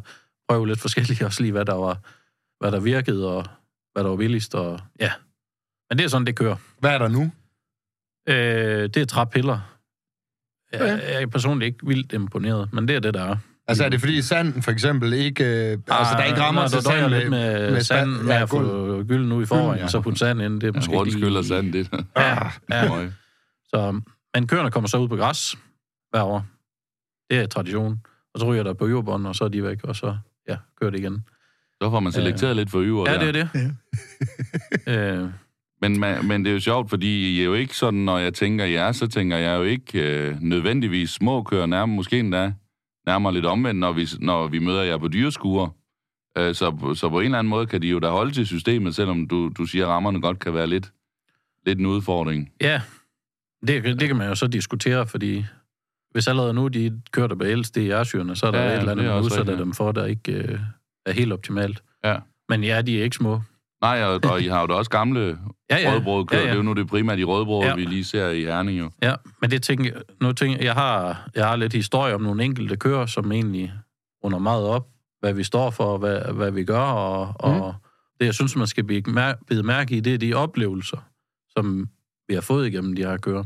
prøve 0.50 0.68
lidt 0.68 0.80
forskelligt 0.80 1.22
også 1.28 1.42
lige, 1.42 1.52
hvad 1.52 1.66
der 1.66 1.74
var, 1.74 1.98
hvad 2.60 2.72
der 2.72 2.80
virkede, 2.80 3.38
og 3.38 3.46
hvad 3.94 4.04
der 4.04 4.10
var 4.10 4.18
billigst, 4.18 4.56
og 4.56 4.80
ja. 5.00 5.12
Men 5.90 5.98
det 5.98 6.04
er 6.04 6.10
sådan, 6.10 6.28
det 6.28 6.36
kører. 6.36 6.56
Hvad 6.80 6.92
er 6.92 6.98
der 6.98 7.08
nu? 7.08 7.32
Øh, 8.28 8.84
det 8.94 8.98
er 8.98 9.06
træpiller. 9.06 9.60
Jeg, 10.72 10.82
okay. 10.82 11.14
jeg 11.14 11.22
er 11.22 11.28
personligt 11.28 11.68
ikke 11.68 11.88
vildt 11.88 12.14
imponeret, 12.14 12.74
men 12.74 12.88
det 12.88 12.96
er 12.96 13.00
det, 13.00 13.14
der 13.14 13.24
er. 13.24 13.38
Altså 13.70 13.84
er 13.84 13.90
det 13.90 14.00
fordi 14.00 14.22
sand 14.22 14.62
for 14.62 14.72
eksempel 14.72 15.14
ikke... 15.14 15.44
Øh, 15.44 15.72
altså 15.88 16.14
der 16.14 16.20
er 16.20 16.26
ikke 16.26 16.42
rammer 16.42 16.68
til 16.68 16.82
sand 16.82 17.10
med, 17.10 17.30
med, 17.30 17.72
med 17.72 17.82
sand 17.82 18.10
med 18.10 18.34
ja, 18.34 18.42
at 18.42 18.50
få 18.50 19.04
gylden 19.04 19.32
ud 19.32 19.44
i 19.44 19.46
forvejen, 19.46 19.82
ja. 19.82 19.88
så 19.88 20.02
putte 20.02 20.20
sand 20.20 20.42
ind. 20.42 20.62
Det 20.62 20.68
er 20.68 20.74
måske 20.74 20.98
ja, 20.98 21.04
lige... 21.04 21.38
og 21.38 21.46
sand, 21.46 21.74
det. 21.74 21.90
ja, 22.18 22.48
ja. 22.72 23.08
Så, 23.68 24.02
men 24.34 24.48
køerne 24.48 24.72
kommer 24.72 24.88
så 24.88 24.98
ud 24.98 25.08
på 25.08 25.16
græs 25.16 25.56
hver 26.12 26.24
år. 26.24 26.46
Det 27.30 27.40
er 27.40 27.46
tradition. 27.46 28.02
Og 28.34 28.40
så 28.40 28.46
ryger 28.46 28.64
der 28.64 28.74
på 28.74 28.88
jordbånd, 28.88 29.28
og 29.28 29.36
så 29.36 29.44
er 29.44 29.48
de 29.48 29.64
væk, 29.64 29.84
og 29.84 29.96
så 29.96 30.18
ja, 30.50 30.56
kører 30.82 30.92
det 30.92 31.00
igen. 31.00 31.24
Så 31.82 31.90
får 31.90 32.00
man 32.00 32.12
selekteret 32.12 32.52
øh, 32.52 32.58
lidt 32.58 32.72
for 32.72 32.80
øver. 32.80 33.12
Ja, 33.12 33.20
det 33.20 33.28
er 33.28 33.32
det. 33.32 33.50
Ja. 34.88 34.94
øh. 35.22 35.30
men, 35.82 36.00
men 36.00 36.46
det 36.46 36.50
er 36.50 36.54
jo 36.54 36.60
sjovt, 36.60 36.90
fordi 36.90 37.36
I 37.36 37.42
er 37.42 37.46
jo 37.46 37.54
ikke 37.54 37.76
sådan, 37.76 38.00
når 38.00 38.18
jeg 38.18 38.34
tænker 38.34 38.66
jer, 38.66 38.92
så 38.92 39.08
tænker 39.08 39.38
jeg 39.38 39.58
jo 39.58 39.64
ikke 39.64 40.02
øh, 40.02 40.42
nødvendigvis 40.42 41.10
små 41.10 41.44
kører, 41.44 41.66
nærmere, 41.66 41.96
måske 41.96 42.20
endda 42.20 42.54
nærmere 43.10 43.34
lidt 43.34 43.46
omvendt, 43.46 43.80
når 43.80 43.92
vi, 43.92 44.08
når 44.20 44.48
vi 44.48 44.60
møder 44.60 44.84
jer 44.84 44.98
på 44.98 45.08
dyreskuer. 45.08 45.70
Øh, 46.38 46.56
så, 46.56 46.94
så 46.96 47.10
på 47.10 47.20
en 47.20 47.26
eller 47.26 47.40
anden 47.40 47.50
måde 47.50 47.66
kan 47.66 47.82
de 47.82 47.88
jo 47.88 48.00
da 48.00 48.10
holde 48.10 48.32
til 48.32 48.48
systemet, 48.48 48.96
selvom 48.96 49.28
du, 49.28 49.52
du 49.58 49.66
siger, 49.66 49.86
at 49.86 49.90
rammerne 49.90 50.22
godt 50.22 50.40
kan 50.40 50.54
være 50.54 50.68
lidt, 50.68 50.92
lidt 51.66 51.80
en 51.80 51.86
udfordring. 51.86 52.52
Ja, 52.62 52.82
det, 53.68 53.84
det 53.84 54.08
kan 54.08 54.16
man 54.16 54.28
jo 54.28 54.36
så 54.36 54.48
diskutere, 54.48 55.08
fordi 55.08 55.46
hvis 56.12 56.28
allerede 56.28 56.54
nu 56.54 56.68
de 56.68 57.02
kører 57.12 57.28
der 57.28 57.36
på 57.36 57.46
ældst 57.46 57.78
i 57.78 57.82
jærsyrene, 57.82 58.36
så 58.36 58.48
er 58.48 58.52
der 58.52 58.62
ja, 58.62 58.74
et 58.74 58.80
eller 58.80 58.92
andet, 58.92 59.06
man 59.06 59.24
udsætter 59.24 59.58
dem 59.58 59.74
for, 59.74 59.92
der 59.92 60.06
ikke 60.06 60.32
øh, 60.32 60.60
er 61.06 61.12
helt 61.12 61.34
optimalt. 61.34 61.84
Ja. 62.04 62.18
Men 62.50 62.64
ja, 62.64 62.82
de 62.82 63.00
er 63.00 63.04
ikke 63.04 63.16
små. 63.16 63.42
Nej, 63.82 64.04
og, 64.04 64.20
og 64.24 64.42
I 64.42 64.48
har 64.48 64.62
jo 64.62 64.68
da 64.68 64.74
også 64.74 64.92
gamle 64.92 65.38
ja, 65.70 65.78
ja. 65.78 65.94
rødbrød. 65.94 66.26
Ja, 66.32 66.38
ja. 66.38 66.44
Det 66.44 66.52
er 66.52 66.56
jo 66.56 66.62
nu 66.62 66.74
det 66.74 66.88
primært 66.88 67.18
de 67.18 67.24
rødbrød, 67.24 67.66
ja. 67.66 67.76
vi 67.76 67.86
lige 67.86 68.04
ser 68.04 68.30
i 68.30 68.44
Herning 68.44 68.80
jo. 68.80 68.92
Ja, 69.02 69.16
men 69.42 69.52
det 69.52 69.64
tænker, 69.64 70.02
nu 70.22 70.32
tænker 70.32 70.64
jeg, 70.64 70.74
har, 70.74 71.30
jeg 71.36 71.48
har 71.48 71.56
lidt 71.56 71.74
historie 71.74 72.16
om 72.16 72.22
nogle 72.22 72.44
enkelte 72.44 72.78
kører, 72.78 73.06
som 73.06 73.32
egentlig 73.32 73.74
runder 74.24 74.40
meget 74.40 74.66
op, 74.66 74.88
hvad 75.20 75.34
vi 75.34 75.44
står 75.44 75.70
for, 75.70 75.98
hvad, 75.98 76.34
hvad 76.34 76.52
vi 76.52 76.64
gør, 76.64 76.80
og, 76.80 77.52
mm. 77.52 77.62
og 77.62 77.76
det, 78.20 78.26
jeg 78.26 78.34
synes, 78.34 78.56
man 78.56 78.68
skal 78.68 78.84
bide 78.84 79.64
mærke 79.64 79.96
i, 79.96 80.00
det 80.00 80.14
er 80.14 80.18
de 80.18 80.34
oplevelser, 80.34 80.98
som 81.50 81.90
vi 82.28 82.34
har 82.34 82.42
fået 82.42 82.68
igennem 82.68 82.96
de 82.96 83.04
her 83.04 83.18
kører. 83.18 83.44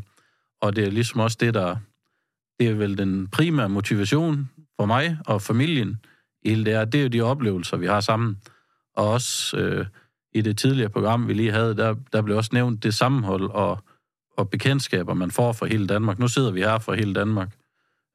Og 0.62 0.75
det 0.75 0.83
er 0.83 0.91
ligesom 0.91 1.19
også 1.19 1.38
det, 1.39 1.53
der, 1.53 1.75
det 2.59 2.68
er 2.68 2.74
vel 2.74 2.97
den 2.97 3.27
primære 3.27 3.69
motivation 3.69 4.50
for 4.79 4.86
mig 4.86 5.18
og 5.25 5.41
familien 5.41 5.97
i 6.45 6.56
det 6.56 6.74
her, 6.74 6.86
det 6.86 7.00
er 7.00 7.03
jo 7.03 7.07
de 7.07 7.21
oplevelser, 7.21 7.77
vi 7.77 7.88
har 7.88 8.00
sammen. 8.00 8.38
Og 8.95 9.12
også 9.12 9.57
øh, 9.57 9.86
i 10.35 10.41
det 10.41 10.57
tidligere 10.57 10.89
program, 10.89 11.27
vi 11.27 11.33
lige 11.33 11.51
havde, 11.51 11.75
der, 11.75 11.95
der 12.13 12.21
blev 12.21 12.38
også 12.38 12.50
nævnt 12.53 12.83
det 12.83 12.94
sammenhold 12.94 13.50
og, 13.50 13.83
og 14.38 14.50
bekendtskaber, 14.50 15.13
man 15.13 15.31
får 15.31 15.51
fra 15.51 15.65
hele 15.65 15.88
Danmark. 15.88 16.19
Nu 16.19 16.27
sidder 16.27 16.51
vi 16.51 16.59
her 16.59 16.80
fra 16.80 16.94
hele 16.94 17.13
Danmark 17.13 17.56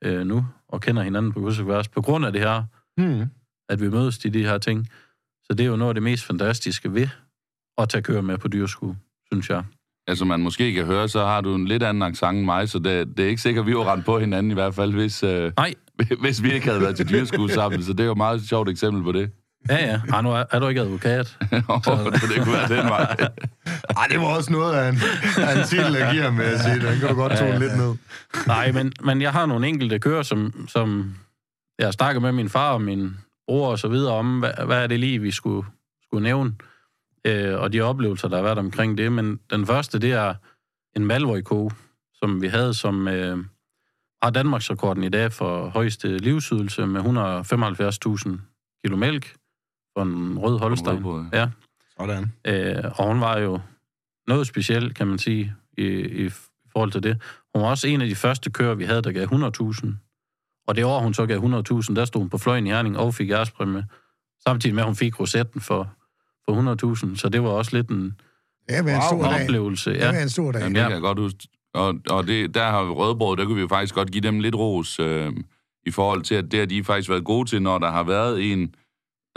øh, 0.05 0.27
nu 0.27 0.47
og 0.69 0.81
kender 0.81 1.03
hinanden 1.03 1.33
på 1.33 1.41
kryds 1.41 1.89
på 1.89 2.03
grund 2.03 2.27
af 2.27 2.33
det 2.33 2.41
her, 2.41 2.63
hmm. 2.97 3.25
at 3.69 3.81
vi 3.81 3.89
mødes 3.89 4.25
i 4.25 4.29
de 4.29 4.45
her 4.45 4.59
ting. 4.59 4.89
Så 5.45 5.55
det 5.55 5.61
er 5.61 5.69
jo 5.69 5.77
noget 5.77 5.91
af 5.91 5.95
det 5.95 6.03
mest 6.03 6.25
fantastiske 6.25 6.95
ved 6.95 7.09
at 7.79 7.89
tage 7.89 8.03
køre 8.03 8.23
med 8.23 8.39
på 8.39 8.49
dyrsku, 8.49 8.95
synes 9.33 9.51
jeg 9.51 9.65
altså 10.09 10.25
man 10.25 10.41
måske 10.41 10.73
kan 10.73 10.85
høre, 10.85 11.09
så 11.09 11.25
har 11.25 11.41
du 11.41 11.55
en 11.55 11.67
lidt 11.67 11.83
anden 11.83 12.03
accent 12.03 12.37
end 12.37 12.45
mig, 12.45 12.69
så 12.69 12.79
det, 12.79 13.17
det 13.17 13.25
er 13.25 13.29
ikke 13.29 13.43
sikkert, 13.43 13.63
at 13.63 13.67
vi 13.67 13.75
var 13.75 13.93
rent 13.93 14.05
på 14.05 14.19
hinanden 14.19 14.51
i 14.51 14.55
hvert 14.55 14.75
fald, 14.75 14.93
hvis, 14.93 15.23
øh, 15.23 15.53
Nej. 15.57 15.75
hvis 16.23 16.43
vi 16.43 16.53
ikke 16.53 16.67
havde 16.67 16.81
været 16.81 16.97
til 16.97 17.09
dyreskue 17.09 17.51
sammen. 17.51 17.83
Så 17.83 17.93
det 17.93 18.01
er 18.01 18.05
jo 18.05 18.13
et 18.13 18.17
meget 18.17 18.49
sjovt 18.49 18.69
eksempel 18.69 19.03
på 19.03 19.13
det. 19.13 19.31
Ja, 19.71 19.87
ja. 19.87 20.01
Ej, 20.13 20.23
nu 20.23 20.31
er, 20.31 20.45
er 20.51 20.59
du 20.59 20.69
ikke 20.69 20.81
advokat. 20.81 21.39
oh, 21.69 21.83
så... 21.83 22.11
det 22.35 22.45
kunne 22.45 22.53
være 22.53 22.69
den 22.69 22.89
vej. 22.89 23.17
Ej, 23.97 24.07
det 24.11 24.19
var 24.21 24.37
også 24.37 24.53
noget 24.53 24.75
af 24.75 24.89
en, 24.89 24.99
af 25.39 25.59
en 25.59 25.67
titel, 25.67 25.95
der 25.95 26.13
giver 26.13 26.31
med 26.31 26.45
at 26.45 26.61
sige. 26.61 26.75
Den 26.75 26.99
kan 26.99 27.09
du 27.09 27.15
godt 27.15 27.33
tone 27.33 27.45
ja, 27.45 27.53
ja. 27.53 27.59
lidt 27.59 27.77
ned. 27.77 27.95
Nej, 28.47 28.73
men, 28.73 28.93
men 29.05 29.23
jeg 29.23 29.33
har 29.33 29.47
nogle 29.47 29.69
enkelte 29.69 29.99
kører, 29.99 30.23
som, 30.23 30.69
som 30.69 31.15
jeg 31.79 31.93
snakker 31.93 32.21
med 32.21 32.33
min 32.33 32.49
far 32.49 32.73
og 32.73 32.83
min 32.83 33.17
bror 33.47 33.71
og 33.71 33.79
så 33.79 33.89
videre 33.89 34.15
om, 34.15 34.39
hvad, 34.39 34.53
hvad 34.67 34.83
er 34.83 34.87
det 34.87 35.01
lige, 35.01 35.19
vi 35.19 35.31
skulle, 35.31 35.67
skulle 36.03 36.23
nævne 36.23 36.53
øh, 37.25 37.61
og 37.61 37.73
de 37.73 37.81
oplevelser, 37.81 38.29
der 38.29 38.37
har 38.37 38.43
været 38.43 38.59
omkring 38.59 38.99
det. 38.99 39.13
Men 39.13 39.41
den 39.51 39.67
første, 39.67 39.99
det 39.99 40.13
er 40.13 40.35
en 40.97 41.07
Malvoy-ko, 41.07 41.71
som 42.15 42.43
vi 42.43 42.49
havde, 42.49 42.75
som 42.75 43.09
øh, 43.09 43.39
har 44.23 44.31
Danmarks 44.31 44.71
rekorden 44.71 45.05
i 45.05 45.09
dag 45.09 45.33
for 45.33 45.69
højeste 45.69 46.19
livsydelse 46.19 46.87
med 46.87 47.01
175.000 47.01 48.39
kilo 48.85 48.97
mælk 48.97 49.35
for 49.99 50.03
en 50.05 50.39
rød 50.39 50.59
Holstein. 50.59 51.05
Ja. 51.33 51.49
Sådan. 52.01 52.33
Øh, 52.45 52.85
og 52.97 53.07
hun 53.07 53.21
var 53.21 53.39
jo 53.39 53.61
noget 54.29 54.47
specielt, 54.47 54.95
kan 54.97 55.07
man 55.07 55.19
sige, 55.19 55.55
i, 55.79 55.85
i 56.27 56.31
forhold 56.73 56.93
til 56.93 57.03
det. 57.03 57.23
Hun 57.55 57.63
var 57.63 57.69
også 57.69 57.89
en 57.89 58.01
af 58.01 58.09
de 58.09 58.15
første 58.15 58.51
kører, 58.51 58.75
vi 58.75 58.85
havde, 58.85 59.03
der 59.03 59.13
gav 59.13 59.27
100.000. 59.27 59.93
Og 60.67 60.77
det 60.77 60.85
år, 60.85 61.01
hun 61.01 61.15
så 61.15 61.27
gav 61.27 61.39
100.000, 61.39 61.95
der 61.95 62.05
stod 62.05 62.21
hun 62.21 62.31
på 62.31 62.39
fløjen 62.39 62.67
i 62.67 62.71
Herning 62.71 62.99
og 62.99 63.15
fik 63.15 63.31
ærespræmie. 63.31 63.87
Samtidig 64.47 64.75
med, 64.75 64.83
at 64.83 64.87
hun 64.87 64.97
fik 64.97 65.21
rosetten 65.21 65.61
for 65.61 65.89
på 66.49 66.55
100.000, 66.55 67.17
så 67.17 67.29
det 67.29 67.43
var 67.43 67.49
også 67.49 67.77
lidt 67.77 67.89
en, 67.89 68.21
det 68.69 68.79
en 68.79 69.03
stor 69.11 69.23
dag. 69.23 69.43
oplevelse. 69.43 69.91
Ja. 69.91 70.07
Det 70.07 70.17
var 70.17 70.23
en 70.23 70.29
stor 70.29 70.53
dag. 70.53 70.61
Jamen, 70.61 70.75
det 70.75 70.83
kan 70.83 70.93
jeg 70.93 71.01
godt 71.01 71.19
huske. 71.19 71.49
Og, 71.75 71.95
og 72.11 72.27
det, 72.27 72.55
der 72.55 72.71
har 72.71 72.85
vi 72.85 72.91
Rødbrød, 72.91 73.37
der 73.37 73.45
kunne 73.45 73.55
vi 73.55 73.61
jo 73.61 73.69
faktisk 73.69 73.95
godt 73.95 74.11
give 74.11 74.23
dem 74.23 74.41
lidt 74.41 74.55
ros 74.55 75.01
øh, 75.01 75.33
i 75.87 75.91
forhold 75.91 76.23
til, 76.23 76.35
at 76.35 76.45
det 76.51 76.59
har 76.59 76.67
de 76.67 76.85
faktisk 76.85 77.11
været 77.11 77.25
gode 77.25 77.49
til, 77.49 77.63
når 77.63 77.79
der 77.79 77.91
har 77.91 78.03
været 78.03 78.53
en, 78.53 78.75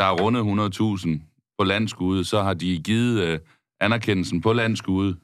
der 0.01 0.07
har 0.07 0.13
rundet 0.13 0.41
100.000 0.79 1.53
på 1.59 1.63
landskude, 1.63 2.25
så 2.25 2.43
har 2.43 2.53
de 2.53 2.81
givet 2.83 3.23
øh, 3.23 3.39
anerkendelsen 3.79 4.41
på 4.41 4.53
landskude. 4.53 5.15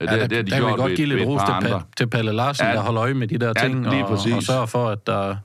Ja, 0.00 0.06
det, 0.06 0.20
der, 0.20 0.26
det 0.26 0.36
har 0.36 0.42
de 0.42 0.50
der 0.50 0.58
gjort 0.58 0.70
vil 0.70 0.76
godt 0.76 0.96
give 0.96 1.08
lidt 1.08 1.28
ros 1.28 1.40
til, 1.42 1.68
pa- 1.68 1.92
til 1.96 2.06
Palle 2.06 2.32
Larsen, 2.32 2.66
ja, 2.66 2.72
der 2.72 2.80
holder 2.80 3.02
øje 3.02 3.14
med 3.14 3.28
de 3.28 3.38
der 3.38 3.52
ting, 3.52 3.84
ja, 3.84 4.04
og, 4.04 4.10
og 4.10 4.42
sørger 4.42 4.66
for, 4.66 4.88
at, 4.88 5.06
der, 5.06 5.36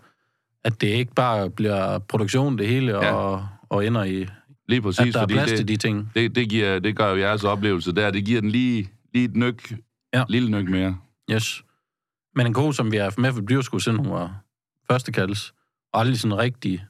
at 0.63 0.81
det 0.81 0.87
ikke 0.87 1.13
bare 1.13 1.49
bliver 1.49 1.99
produktion 1.99 2.57
det 2.57 2.67
hele, 2.67 2.91
ja. 2.91 3.13
og, 3.13 3.47
og 3.69 3.85
ender 3.85 4.03
i, 4.03 4.25
Lige 4.67 4.81
præcis, 4.81 5.07
at 5.07 5.13
der 5.13 5.21
er 5.21 5.27
plads 5.27 5.49
det, 5.49 5.57
til 5.57 5.67
de 5.67 5.77
ting. 5.77 6.11
Det, 6.15 6.35
det, 6.35 6.49
giver, 6.49 6.79
det 6.79 6.95
gør 6.95 7.09
jo 7.09 7.17
jeres 7.17 7.43
oplevelse 7.43 7.91
der. 7.95 8.11
Det 8.11 8.25
giver 8.25 8.41
den 8.41 8.49
lige, 8.51 8.89
lige 9.13 9.25
et 9.25 9.35
nyk, 9.35 9.73
ja. 10.13 10.23
lille 10.29 10.51
nyk 10.51 10.69
mere. 10.69 10.97
Yes. 11.31 11.63
Men 12.35 12.47
en 12.47 12.53
ko, 12.53 12.71
som 12.71 12.91
vi 12.91 12.97
har 12.97 13.03
haft 13.03 13.17
med 13.17 13.33
for 13.33 13.41
dyrskud, 13.41 13.79
siden 13.79 13.97
hun 13.97 14.09
var 14.09 14.35
første 14.91 15.11
kaldes, 15.11 15.53
og 15.93 15.99
aldrig 15.99 16.19
sådan 16.19 16.37
rigtig... 16.37 16.83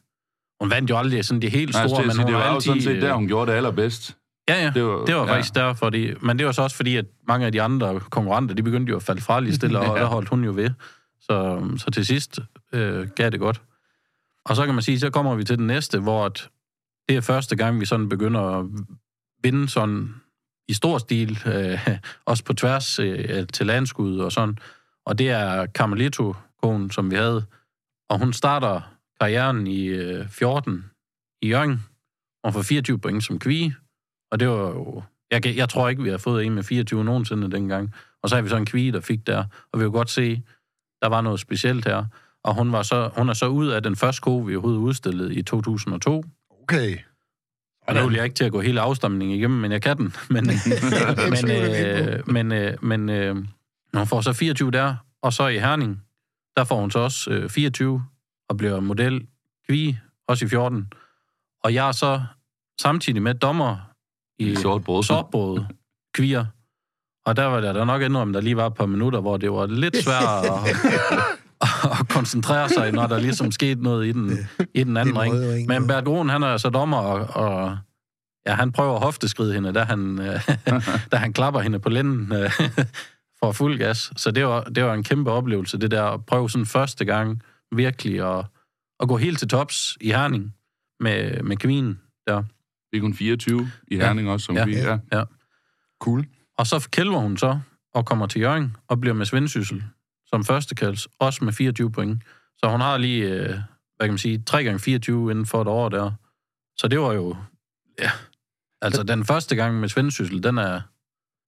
Hun 0.66 0.72
vandt 0.72 0.90
jo 0.90 0.98
aldrig 0.98 1.26
sådan 1.26 1.42
de 1.42 1.50
helt 1.50 1.76
store, 1.76 1.88
Nej, 1.88 2.02
men 2.06 2.18
hun 2.18 2.26
det 2.26 2.34
var, 2.34 2.40
var 2.40 2.50
altid... 2.50 2.62
sådan 2.62 2.82
set 2.82 3.02
der, 3.02 3.14
hun 3.14 3.28
gjorde 3.28 3.52
det 3.52 3.58
allerbedst. 3.58 4.18
Ja, 4.50 4.64
ja. 4.64 4.72
Det 4.76 4.84
var, 4.84 5.06
det 5.06 5.16
var 5.16 5.26
ja. 5.26 5.34
faktisk 5.34 5.56
derfor. 5.56 5.90
De, 5.90 6.16
men 6.22 6.38
det 6.38 6.46
var 6.46 6.52
så 6.52 6.62
også 6.62 6.76
fordi, 6.76 6.96
at 6.96 7.06
mange 7.28 7.46
af 7.46 7.52
de 7.52 7.62
andre 7.62 8.00
konkurrenter, 8.00 8.56
de 8.56 8.64
begyndte 8.64 8.90
jo 8.90 8.96
at 8.96 9.04
falde 9.04 9.22
fra 9.22 9.40
lige 9.40 9.56
stille, 9.56 9.80
og 9.80 9.86
ja. 9.98 10.02
der 10.02 10.08
holdt 10.08 10.30
hun 10.30 10.44
jo 10.44 10.52
ved. 10.56 10.70
Så, 11.22 11.68
så 11.78 11.92
til 11.92 12.06
sidst 12.06 12.40
øh, 12.74 13.08
gav 13.08 13.30
det 13.30 13.40
godt. 13.40 13.62
Og 14.46 14.56
så 14.56 14.66
kan 14.66 14.74
man 14.74 14.84
sige, 14.84 15.00
så 15.00 15.10
kommer 15.10 15.36
vi 15.36 15.44
til 15.44 15.58
den 15.58 15.68
næste, 15.68 16.00
hvor 16.00 16.26
at 16.26 16.50
det 17.10 17.18
er 17.18 17.22
første 17.22 17.56
gang, 17.56 17.80
vi 17.80 17.86
sådan 17.86 18.10
begynder 18.10 18.42
at 18.42 18.66
vinde 19.44 19.70
sådan 19.70 20.16
i 20.68 20.74
stor 20.74 20.98
stil, 20.98 21.40
øh, 21.46 21.88
også 22.26 22.44
på 22.44 22.54
tværs 22.54 23.00
øh, 23.00 23.48
til 23.54 23.66
landskud 23.66 24.20
og 24.20 24.32
sådan. 24.32 24.58
Og 25.06 25.18
det 25.18 25.30
er 25.30 25.66
Carmelito-konen, 25.66 26.92
som 26.92 27.12
vi 27.12 27.16
havde 27.16 27.46
Og 28.10 28.20
hun 28.20 28.34
starter 28.34 28.82
karrieren 29.22 29.68
i 29.68 29.86
øh, 29.86 30.28
14 30.30 30.86
i 31.42 31.50
Jørgen. 31.50 31.84
Hun 32.44 32.54
får 32.54 32.62
24 32.62 33.00
point 33.00 33.24
som 33.24 33.40
kvige. 33.40 33.76
Og 34.32 34.40
det 34.40 34.50
var 34.50 34.70
jo... 34.70 35.04
Jeg, 35.32 35.58
jeg 35.58 35.70
tror 35.70 35.90
ikke, 35.90 36.04
vi 36.04 36.10
har 36.10 36.18
fået 36.18 36.46
en 36.46 36.56
med 36.56 36.64
24 36.64 37.04
nogensinde 37.04 37.52
dengang. 37.52 37.94
Og 38.24 38.30
så 38.30 38.36
har 38.36 38.42
vi 38.42 38.50
så 38.50 38.58
en 38.58 38.66
kvige, 38.66 38.92
der 38.92 39.00
fik 39.00 39.28
der. 39.28 39.46
Og 39.72 39.80
vi 39.80 39.84
kan 39.84 39.92
godt 39.92 40.10
se, 40.10 40.44
der 41.02 41.08
var 41.08 41.22
noget 41.22 41.40
specielt 41.40 41.86
her. 41.86 42.06
Og 42.44 42.56
hun, 42.56 42.72
var 42.72 42.84
så, 42.84 43.10
hun 43.18 43.30
er 43.30 43.34
så 43.34 43.48
ud 43.48 43.68
af 43.68 43.84
den 43.84 43.96
første 43.96 44.22
ko, 44.22 44.38
vi 44.38 44.56
overhovedet 44.56 44.80
udstillede 44.80 45.36
i 45.36 45.42
2002. 45.42 46.24
Okay. 46.64 46.98
Og 47.88 47.96
der 47.96 48.08
vil 48.08 48.16
jeg 48.16 48.24
ikke 48.24 48.36
til 48.36 48.44
at 48.44 48.52
gå 48.52 48.62
hele 48.62 48.82
afstemningen 48.82 49.38
igennem, 49.38 49.60
men 49.60 49.72
jeg 49.72 49.82
kan 49.82 49.98
den. 49.98 50.14
Men, 50.30 50.50
men, 51.32 51.52
øh, 51.52 52.28
men, 52.28 52.52
øh, 52.52 52.84
men 52.84 53.10
øh, 53.10 53.36
hun 53.94 54.08
får 54.08 54.22
så 54.22 54.34
24 54.34 54.72
der, 54.72 54.96
og 55.22 55.34
så 55.34 55.48
i 55.48 55.58
Herning, 55.58 56.02
der 56.58 56.64
får 56.64 56.80
hun 56.80 56.92
så 56.92 57.00
også 57.00 57.32
øh, 57.32 57.50
24 57.50 58.06
og 58.50 58.58
bliver 58.58 58.80
model 58.80 59.28
kvi, 59.68 59.98
også 60.28 60.46
i 60.46 60.48
14. 60.48 60.94
Og 61.64 61.74
jeg 61.74 61.88
er 61.88 61.92
så 61.92 62.22
samtidig 62.82 63.22
med 63.22 63.34
dommer 63.34 63.78
i 64.40 64.56
sortbrød 64.56 65.66
kvier. 66.14 66.46
Og 67.26 67.36
der 67.36 67.46
var 67.46 67.62
der, 67.62 67.74
der 67.74 67.86
nok 67.86 68.02
om 68.16 68.34
der 68.34 68.42
lige 68.42 68.58
var 68.58 68.68
et 68.68 68.74
par 68.74 68.86
minutter, 68.86 69.20
hvor 69.20 69.38
det 69.38 69.52
var 69.52 69.66
lidt 69.66 69.98
svært 70.04 70.46
at, 70.46 71.70
at 72.00 72.08
koncentrere 72.10 72.70
sig, 72.70 72.92
når 72.92 73.08
der 73.08 73.20
ligesom 73.20 73.52
skete 73.52 73.84
noget 73.84 74.08
i 74.08 74.12
den, 74.12 74.38
i 74.74 74.84
den 74.84 74.98
anden 74.98 75.20
ring. 75.20 75.68
Men 75.68 75.88
Bert 75.88 76.06
Grun, 76.06 76.30
han 76.30 76.44
er 76.44 76.58
så 76.58 76.70
dommer, 76.70 76.98
og, 76.98 77.44
og 77.46 77.78
ja, 78.48 78.54
han 78.54 78.72
prøver 78.72 78.96
at 78.96 79.02
hofteskride 79.04 79.54
hende, 79.54 79.74
da 79.74 79.84
han, 79.84 80.18
da 81.12 81.18
han 81.18 81.34
klapper 81.34 81.60
hende 81.60 81.80
på 81.80 81.90
lænden 81.90 82.34
for 83.40 83.52
fuld 83.52 83.78
gas. 83.78 84.12
Så 84.16 84.32
det 84.32 84.46
var, 84.46 84.62
det 84.62 84.84
var 84.84 84.94
en 84.94 85.04
kæmpe 85.04 85.32
oplevelse, 85.32 85.78
det 85.78 85.92
der 85.92 86.04
at 86.04 86.26
prøve 86.26 86.50
sådan 86.50 86.66
første 86.66 87.06
gang 87.06 87.42
virkelig 87.78 88.38
at, 88.38 88.46
at 89.00 89.08
gå 89.08 89.18
helt 89.18 89.40
til 89.40 89.48
tops 89.48 89.98
i 90.02 90.08
Herning 90.08 90.56
med, 91.00 91.44
med 91.44 91.58
kvinen 91.58 92.00
der. 92.28 92.44
Fik 92.94 93.02
hun 93.02 93.14
24 93.14 93.72
i 93.88 93.96
Herning 93.96 94.28
ja. 94.28 94.34
også, 94.34 94.46
som 94.46 94.56
ja. 94.56 94.66
vi 94.66 94.76
ja. 94.76 95.00
ja. 95.12 95.24
Cool. 96.02 96.26
Og 96.58 96.68
så 96.68 96.88
kælver 96.92 97.20
hun 97.20 97.38
så 97.38 97.60
og 97.94 98.06
kommer 98.06 98.28
til 98.28 98.42
Jørgen 98.42 98.76
og 98.88 99.02
bliver 99.02 99.14
med 99.14 99.26
Svendsyssel 99.26 99.84
som 100.28 100.44
første 100.44 100.76
kalds, 100.76 101.08
også 101.20 101.44
med 101.44 101.54
24 101.54 101.92
point. 101.92 102.24
Så 102.58 102.70
hun 102.70 102.82
har 102.82 102.98
lige, 102.98 103.24
øh, 103.24 103.50
hvad 103.96 104.08
kan 104.08 104.10
man 104.10 104.18
sige, 104.18 104.44
3 104.44 104.64
gange 104.64 104.80
24 104.80 105.32
inden 105.32 105.46
for 105.46 105.62
et 105.62 105.68
år 105.68 105.90
der. 105.90 106.12
Så 106.78 106.88
det 106.88 107.00
var 107.00 107.14
jo, 107.14 107.36
ja, 108.00 108.12
altså 108.82 109.04
den 109.04 109.26
første 109.26 109.56
gang 109.56 109.80
med 109.80 109.90
Svendsyssel, 109.90 110.44
den 110.44 110.58
er, 110.58 110.82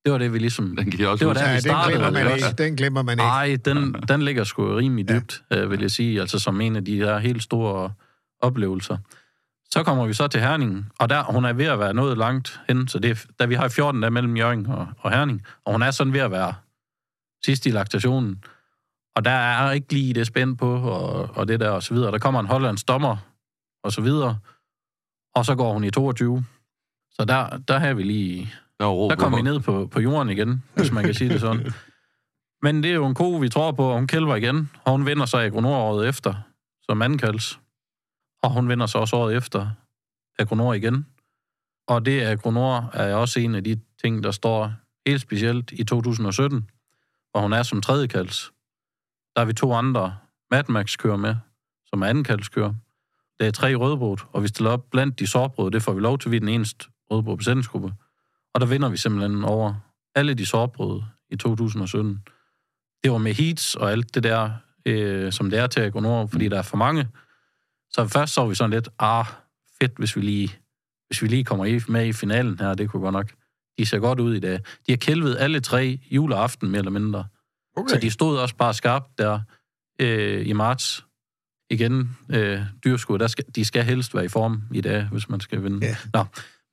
det 0.08 0.14
var 0.14 0.18
det, 0.18 0.34
vi 0.34 0.40
ligesom... 0.40 0.76
Den 0.76 0.92
kan 0.92 1.08
også 1.08 1.20
det 1.20 1.28
var 1.28 1.34
der, 1.34 1.54
vi 1.54 1.60
startede. 1.60 1.98
Den 1.98 2.06
glemmer 2.06 2.24
man 2.24 2.36
ikke. 2.36 2.64
Den 2.64 2.76
glemmer 2.76 3.02
man 3.02 3.14
ikke. 3.14 3.24
Nej, 3.24 3.58
den, 3.66 3.94
den 4.08 4.22
ligger 4.22 4.44
sgu 4.44 4.76
rimelig 4.76 5.10
dybt, 5.10 5.44
ja. 5.52 5.62
øh, 5.62 5.72
vil 5.72 5.82
jeg 5.82 5.92
sige. 5.92 6.22
Altså 6.22 6.40
som 6.40 6.62
en 6.62 6.76
af 6.76 6.86
de 6.86 6.96
her 6.96 7.18
helt 7.18 7.44
store 7.44 7.94
oplevelser. 8.40 8.98
Så 9.72 9.84
kommer 9.84 10.06
vi 10.06 10.14
så 10.14 10.28
til 10.28 10.42
Herning, 10.42 10.92
og 11.00 11.10
der, 11.10 11.24
hun 11.24 11.46
er 11.46 11.54
ved 11.54 11.66
at 11.66 11.80
være 11.80 11.94
nået 11.94 12.18
langt 12.18 12.62
hen, 12.68 12.88
så 12.88 13.00
det, 13.00 13.26
da 13.40 13.46
vi 13.46 13.56
har 13.56 13.68
14 13.68 14.04
der 14.04 14.10
mellem 14.10 14.38
Jørgen 14.38 14.66
og, 14.66 14.88
og 15.00 15.12
Herning, 15.12 15.44
og 15.66 15.72
hun 15.72 15.82
er 15.82 15.92
sådan 15.92 16.14
ved 16.14 16.20
at 16.20 16.32
være 16.32 16.54
sidst 17.46 17.66
i 17.66 17.70
laktationen, 17.70 18.44
og 19.16 19.26
der 19.26 19.32
er 19.32 19.72
ikke 19.72 19.94
lige 19.94 20.14
det 20.14 20.28
spændt 20.28 20.60
på, 20.60 20.76
og, 20.76 21.30
og 21.36 21.48
det 21.48 21.60
der, 21.60 21.70
og 21.70 21.84
så 21.84 21.94
videre. 21.94 22.12
Der 22.12 22.18
kommer 22.18 22.40
en 22.40 22.46
hollands 22.46 22.84
dommer, 22.84 23.18
og 23.84 23.92
så 23.92 24.02
videre, 24.02 24.40
og 25.36 25.46
så 25.46 25.56
går 25.56 25.74
hun 25.74 25.84
i 25.84 25.92
22. 25.92 26.46
Så 27.12 27.26
der, 27.26 27.58
der 27.68 27.78
har 27.78 27.94
vi 27.94 28.04
lige... 28.04 28.54
Der, 28.80 29.08
der 29.10 29.16
kommer 29.16 29.38
vi 29.38 29.42
ned 29.42 29.60
på, 29.60 29.88
på 29.92 30.00
jorden 30.00 30.30
igen, 30.30 30.64
hvis 30.76 30.92
man 30.92 31.04
kan 31.04 31.14
sige 31.14 31.30
det 31.30 31.42
sådan. 31.42 31.74
Men 32.62 32.84
det 32.84 32.92
er 32.92 32.96
jo 32.96 33.06
en 33.06 33.14
ko, 33.14 33.32
vi 33.32 33.50
tror 33.50 33.72
på, 33.72 33.84
og 33.84 33.96
hun 33.96 34.08
kælver 34.08 34.36
igen, 34.36 34.72
og 34.84 34.92
hun 34.92 35.06
vinder 35.06 35.26
sig 35.26 35.48
i 35.48 35.52
året 35.52 36.08
efter, 36.10 36.34
som 36.82 37.02
andenkalds. 37.02 37.60
Og 38.44 38.54
hun 38.54 38.70
vinder 38.70 38.86
sig 38.86 39.02
også 39.02 39.16
året 39.16 39.36
efter 39.36 39.70
Agronor 40.40 40.74
igen. 40.74 41.06
Og 41.88 42.06
det 42.06 42.22
Agronor 42.22 42.90
er 42.94 43.16
også 43.16 43.40
en 43.40 43.56
af 43.56 43.64
de 43.64 43.80
ting, 44.02 44.24
der 44.24 44.32
står 44.32 44.72
helt 45.08 45.22
specielt 45.22 45.72
i 45.72 45.84
2017, 45.84 46.70
hvor 47.32 47.42
hun 47.42 47.54
er 47.54 47.64
som 47.64 47.82
tredje 47.82 48.08
kalds. 48.08 48.52
Der 49.36 49.42
er 49.42 49.46
vi 49.46 49.54
to 49.54 49.74
andre 49.74 50.18
Mad 50.52 50.64
Max 50.70 50.98
kører 50.98 51.18
med, 51.18 51.36
som 51.86 52.02
er 52.02 52.06
anden 52.06 52.24
kaldskører. 52.24 52.74
Der 53.40 53.48
er 53.48 53.52
tre 53.52 53.76
rødbrud, 53.76 54.18
og 54.32 54.44
vi 54.44 54.48
stiller 54.48 54.72
op 54.72 54.90
blandt 54.92 55.20
de 55.20 55.28
sårbrød. 55.28 55.72
Det 55.72 55.84
får 55.84 55.94
vi 55.94 56.02
lov 56.02 56.18
til, 56.20 56.32
vi 56.32 56.36
er 56.36 56.40
den 56.40 56.50
eneste 56.50 56.86
rødbrud 57.12 57.38
besætningsgruppe. 57.38 57.94
Og 58.58 58.62
der 58.62 58.68
vinder 58.68 58.90
vi 58.90 58.98
simpelthen 58.98 59.44
over 59.44 59.74
alle 60.16 60.34
de 60.34 60.46
sårbrød 60.46 61.02
i 61.30 61.36
2017. 61.36 62.22
Det 63.04 63.12
var 63.12 63.18
med 63.18 63.34
heats 63.34 63.76
og 63.76 63.92
alt 63.92 64.16
det 64.16 64.24
der, 64.24 64.52
øh, 64.86 65.32
som 65.32 65.50
det 65.50 65.60
er 65.60 65.68
til 65.68 65.80
Agronor, 65.80 66.26
fordi 66.26 66.48
der 66.48 66.58
er 66.58 66.62
for 66.62 66.78
mange 66.78 67.08
så 67.92 68.08
først 68.08 68.34
så 68.34 68.48
vi 68.48 68.56
sådan 68.56 68.72
lidt, 68.72 68.90
ah, 69.00 69.26
fedt, 69.82 69.92
hvis 69.98 70.16
vi 70.16 70.22
lige, 70.22 70.56
hvis 71.08 71.22
vi 71.22 71.28
lige 71.28 71.44
kommer 71.44 71.92
med 71.92 72.08
i 72.08 72.14
finalen 72.14 72.60
her, 72.60 72.74
det 72.74 72.90
kunne 72.90 73.02
godt 73.02 73.14
nok. 73.14 73.34
De 73.78 73.86
ser 73.86 74.00
godt 74.00 74.20
ud 74.20 74.36
i 74.36 74.40
dag. 74.40 74.60
De 74.88 74.92
har 74.92 74.98
kælvet 74.98 75.38
alle 75.40 75.60
tre 75.60 76.00
juleaften, 76.12 76.70
mere 76.70 76.80
eller 76.80 76.92
mindre. 76.92 77.26
Okay. 77.76 77.90
Så 77.90 78.00
de 78.00 78.12
stod 78.12 78.38
også 78.38 78.56
bare 78.56 78.74
skarpt 78.74 79.18
der 79.18 79.40
øh, 80.02 80.48
i 80.48 80.54
marts. 80.54 81.06
Igen, 81.70 82.18
øh, 82.30 82.62
dyrskud, 82.84 83.20
der 83.20 83.28
skal, 83.28 83.46
de 83.56 83.66
skal 83.66 83.84
helst 83.84 84.16
være 84.16 84.26
i 84.26 84.28
form 84.28 84.62
i 84.74 84.82
dag, 84.82 85.08
hvis 85.12 85.30
man 85.30 85.40
skal 85.40 85.64
vinde. 85.64 85.86
Yeah. 85.86 85.96
Nå, 86.14 86.26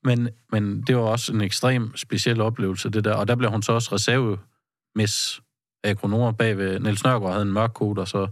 men, 0.05 0.29
men 0.53 0.83
det 0.83 0.97
var 0.97 1.03
også 1.03 1.33
en 1.33 1.41
ekstrem 1.41 1.97
speciel 1.97 2.41
oplevelse, 2.41 2.91
det 2.91 3.05
der. 3.05 3.15
Og 3.15 3.29
der 3.29 3.35
blev 3.35 3.51
hun 3.51 3.63
så 3.63 3.73
også 3.73 3.95
reserve 3.95 4.39
miss 4.95 5.43
agronor 5.85 6.31
bag 6.31 6.59
ved 6.59 6.81
Niels 6.81 7.05
Nørgaard 7.05 7.33
havde 7.33 7.47
en 7.47 7.53
mørk 7.53 7.71
kode, 7.75 8.01
og 8.01 8.09
så 8.09 8.29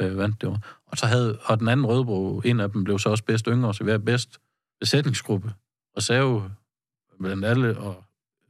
øh, 0.00 0.18
vandt 0.18 0.40
det 0.40 0.48
var. 0.48 0.82
Og 0.86 0.98
så 0.98 1.06
havde, 1.06 1.38
og 1.44 1.60
den 1.60 1.68
anden 1.68 1.86
rødbro, 1.86 2.40
en 2.44 2.60
af 2.60 2.70
dem 2.70 2.84
blev 2.84 2.98
så 2.98 3.08
også 3.08 3.24
bedst 3.24 3.46
yngre, 3.46 3.74
så 3.74 3.84
vi 3.84 3.90
er 3.90 3.98
bedst 3.98 4.38
besætningsgruppe. 4.80 5.52
Og 5.96 6.02
blandt 7.20 7.44
alle, 7.44 7.78
og 7.78 8.04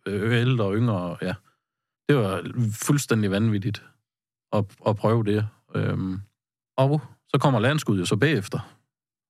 øh, 0.06 0.40
ældre 0.40 0.64
og 0.64 0.76
yngre, 0.76 0.96
og 0.96 1.18
ja. 1.22 1.34
Det 2.08 2.16
var 2.16 2.42
fuldstændig 2.72 3.30
vanvittigt 3.30 3.84
at, 4.52 4.64
at 4.86 4.96
prøve 4.96 5.24
det. 5.24 5.48
Øhm, 5.74 6.20
og 6.76 7.00
så 7.28 7.38
kommer 7.40 7.60
landskud 7.60 7.98
jo 7.98 8.04
så 8.04 8.16
bagefter. 8.16 8.76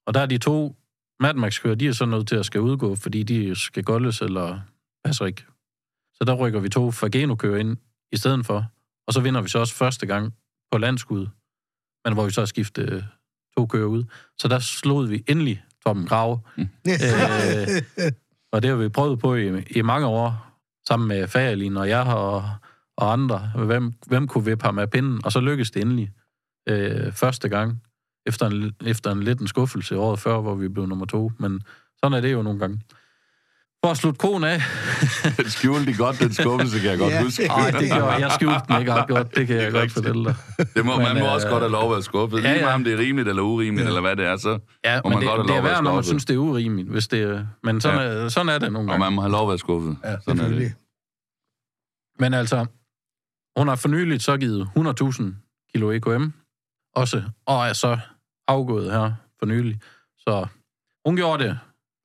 Og 0.07 0.15
der 0.15 0.21
er 0.21 0.27
de 0.27 0.39
to 0.39 0.77
Mad 1.23 1.35
Max 1.35 1.63
kører, 1.63 1.75
de 1.75 1.87
er 1.87 1.93
så 1.93 2.07
nødt 2.07 2.29
til 2.29 2.37
at 2.37 2.47
skal 2.47 2.61
udgå, 2.61 2.95
fordi 2.95 3.23
de 3.23 3.55
skal 3.55 3.85
goldes 3.85 4.21
eller 4.21 4.61
passer 5.05 5.27
ikke. 5.27 5.45
Så 6.15 6.25
der 6.25 6.35
rykker 6.35 6.61
vi 6.61 6.69
to 6.69 6.91
Fageno 6.91 7.35
kører 7.35 7.59
ind 7.59 7.77
i 8.13 8.17
stedet 8.17 8.47
for. 8.47 8.65
Og 9.07 9.13
så 9.13 9.21
vinder 9.21 9.41
vi 9.41 9.49
så 9.49 9.59
også 9.59 9.75
første 9.75 10.07
gang 10.07 10.35
på 10.73 10.79
landskud 10.79 11.27
men 12.05 12.15
hvor 12.15 12.25
vi 12.25 12.31
så 12.31 12.47
skiftet 12.47 12.93
øh, 12.93 13.03
to 13.57 13.67
kører 13.67 13.87
ud. 13.87 14.05
Så 14.39 14.49
der 14.49 14.59
slog 14.59 15.11
vi 15.11 15.25
endelig 15.29 15.65
Torben 15.85 16.07
Grave. 16.07 16.41
Mm. 16.57 16.69
øh, 16.87 17.83
og 18.53 18.63
det 18.63 18.71
har 18.71 18.77
vi 18.77 18.89
prøvet 18.89 19.19
på 19.19 19.35
i, 19.35 19.63
i 19.71 19.83
mange 19.83 20.07
år, 20.07 20.49
sammen 20.89 21.09
med 21.09 21.29
Fagerlin 21.29 21.77
og 21.77 21.89
jeg 21.89 22.07
og, 22.15 22.51
og 22.97 23.13
andre. 23.13 23.39
Hvem, 23.55 23.93
hvem 24.07 24.29
kunne 24.29 24.45
vippe 24.45 24.65
ham 24.65 24.79
af 24.79 24.91
pinden? 24.91 25.25
Og 25.25 25.33
så 25.33 25.41
lykkedes 25.41 25.71
det 25.71 25.83
endelig 25.83 26.13
øh, 26.69 27.13
første 27.13 27.49
gang, 27.49 27.83
efter 28.27 28.47
en, 28.47 28.73
efter 28.87 29.13
en 29.13 29.23
lidt 29.23 29.41
en 29.41 29.49
skuffelse 29.49 29.99
året 29.99 30.19
før, 30.19 30.41
hvor 30.41 30.55
vi 30.55 30.69
blev 30.69 30.87
nummer 30.87 31.07
to. 31.07 31.33
Men 31.39 31.63
sådan 32.05 32.17
er 32.17 32.21
det 32.21 32.33
jo 32.33 32.43
nogle 32.43 32.59
gange. 32.59 32.81
For 33.85 33.91
at 33.91 33.97
slutte 33.97 34.19
konen 34.19 34.45
af. 34.45 34.61
den 35.37 35.51
skjulte 35.51 35.87
de 35.87 35.97
godt, 35.97 36.21
den 36.21 36.33
skuffelse, 36.33 36.79
kan 36.79 36.91
jeg 36.91 36.99
godt 36.99 37.13
ja. 37.13 37.23
huske. 37.23 37.47
Nej, 37.47 37.71
det 37.71 37.91
gør 37.91 38.13
jeg. 38.13 38.33
skjulte 38.33 38.61
den 38.69 38.81
ikke 38.81 38.93
ret 38.93 39.09
godt, 39.09 39.37
det 39.37 39.47
kan 39.47 39.57
jeg 39.57 39.73
godt 39.73 39.93
fortælle 39.93 40.25
dig. 40.25 40.35
Det 40.75 40.85
må, 40.85 40.97
Men, 40.97 41.03
man 41.07 41.19
må 41.19 41.27
øh, 41.27 41.33
også 41.33 41.49
godt 41.49 41.63
have 41.63 41.73
lov 41.73 41.85
at 41.85 41.91
være 41.91 42.03
skuffet. 42.03 42.43
Ja, 42.43 42.49
ja. 42.49 42.53
Lige 42.53 42.63
meget 42.63 42.75
om 42.75 42.85
det 42.85 42.93
er 42.93 42.99
rimeligt 42.99 43.29
eller 43.29 43.43
urimeligt, 43.43 43.85
ja. 43.85 43.89
eller 43.89 44.01
hvad 44.01 44.17
det 44.17 44.27
er, 44.27 44.37
så 44.37 44.59
ja, 44.85 45.01
må 45.05 45.11
man 45.11 45.21
det, 45.21 45.29
godt 45.29 45.39
have 45.41 45.49
lov 45.49 45.57
at 45.57 45.65
være 45.65 45.73
skuffet. 45.73 45.85
når 45.85 45.95
man 45.95 46.05
synes, 46.05 46.25
det 46.25 46.35
er 46.35 46.39
urimeligt. 46.39 46.89
Hvis 46.89 47.09
det 47.09 47.23
er, 47.23 47.47
men 47.63 47.81
sådan, 47.81 47.99
ja. 47.99 48.05
er, 48.05 48.29
sådan 48.29 48.49
er 48.49 48.59
det 48.59 48.73
nogle 48.73 48.89
gange. 48.89 49.05
Og 49.05 49.11
man 49.11 49.13
må 49.13 49.23
have 49.23 49.33
lov 49.33 49.43
at 49.43 49.49
være 49.49 49.59
skuffet. 49.59 49.97
Ja, 50.05 50.17
sådan 50.21 50.41
er 50.41 50.49
det. 50.49 50.73
Men 52.19 52.35
altså, 52.35 52.67
hun 53.57 53.69
har 53.69 53.77
for 53.77 53.89
nyligt 53.89 54.23
så 54.23 54.37
givet 54.37 54.69
100.000 54.77 55.25
kilo 55.75 55.91
EKM 55.91 56.29
også, 56.95 57.23
og 57.47 57.67
er 57.69 57.73
så 57.73 57.99
afgået 58.49 58.93
her 58.93 59.13
for 59.39 59.47
nylig. 59.47 59.81
Så 60.19 60.47
hun 61.07 61.17
gjorde 61.17 61.45
det 61.45 61.59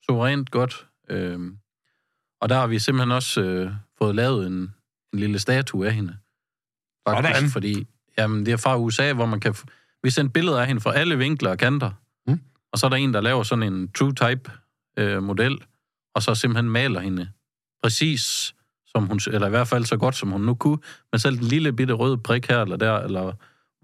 suverænt 0.10 0.51
godt. 0.51 0.88
Øhm, 1.10 1.58
og 2.41 2.50
der 2.50 2.56
har 2.56 2.67
vi 2.67 2.79
simpelthen 2.79 3.12
også 3.12 3.41
øh, 3.41 3.72
fået 3.98 4.15
lavet 4.15 4.48
en, 4.48 4.74
en 5.13 5.20
lille 5.20 5.39
statue 5.39 5.88
af 5.88 5.94
hende. 5.94 6.17
Faktisk, 7.08 7.34
Hvordan? 7.34 7.50
fordi 7.50 7.88
jamen, 8.17 8.46
det 8.46 8.51
er 8.51 8.58
fra 8.58 8.77
USA, 8.77 9.13
hvor 9.13 9.25
man 9.25 9.39
kan... 9.39 9.56
Vi 10.03 10.10
sendte 10.10 10.34
billeder 10.34 10.62
af 10.62 10.67
hende 10.67 10.82
fra 10.82 10.94
alle 10.96 11.17
vinkler 11.17 11.50
og 11.50 11.58
kanter. 11.58 11.91
Mm. 12.27 12.41
Og 12.72 12.79
så 12.79 12.86
er 12.86 12.89
der 12.89 12.98
en, 12.98 13.13
der 13.13 13.22
laver 13.22 13.44
sådan 13.44 13.74
en 13.74 13.91
true 13.91 14.13
type 14.13 14.51
øh, 14.98 15.24
model, 15.24 15.58
og 16.15 16.24
så 16.24 16.36
simpelthen 16.36 16.70
maler 16.70 17.00
hende 17.00 17.29
præcis 17.84 18.53
som 18.88 19.08
hun, 19.08 19.20
eller 19.27 19.48
i 19.48 19.50
hvert 19.50 19.67
fald 19.67 19.86
så 19.86 19.98
godt, 19.98 20.15
som 20.15 20.32
hun 20.32 20.41
nu 20.41 20.53
kunne, 20.53 20.77
men 21.12 21.20
selv 21.20 21.38
den 21.38 21.44
lille 21.44 21.74
bitte 21.74 21.94
røde 21.94 22.17
prik 22.17 22.48
her 22.48 22.62
eller 22.62 22.77
der, 22.77 23.00
eller 23.00 23.34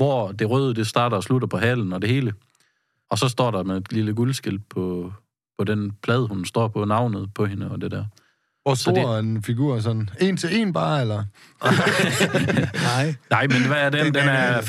hvor 0.04 0.32
det 0.32 0.50
røde, 0.50 0.76
det 0.76 0.88
starter 0.88 1.18
og 1.18 1.24
slutter 1.24 1.48
på 1.48 1.58
halen 1.58 1.94
og 1.94 2.02
det 2.02 2.10
hele. 2.10 2.34
Og 3.10 3.18
så 3.18 3.30
står 3.30 3.52
der 3.52 3.64
med 3.64 3.78
et 3.78 3.94
lille 3.94 4.14
guldskilt 4.14 4.70
på, 4.70 5.14
på 5.58 5.64
den 5.64 5.92
plade, 6.04 6.28
hun 6.28 6.46
står 6.46 6.68
på, 6.68 6.86
navnet 6.86 7.34
på 7.34 7.46
hende 7.46 7.72
og 7.72 7.82
det 7.82 7.92
der. 7.92 8.06
Hvor 8.64 8.74
stor 8.76 9.12
det... 9.12 9.20
en 9.20 9.44
figur? 9.44 9.80
Sådan 9.80 10.10
en 10.22 10.38
til 10.38 10.62
en 10.62 10.74
bare, 10.74 11.02
eller? 11.02 11.24
Nej. 12.96 13.16
Nej, 13.30 13.48
men 13.48 13.68
hvad 13.68 13.78
er 13.78 13.90
den? 13.90 14.14
Den 14.14 14.30
er 14.30 14.62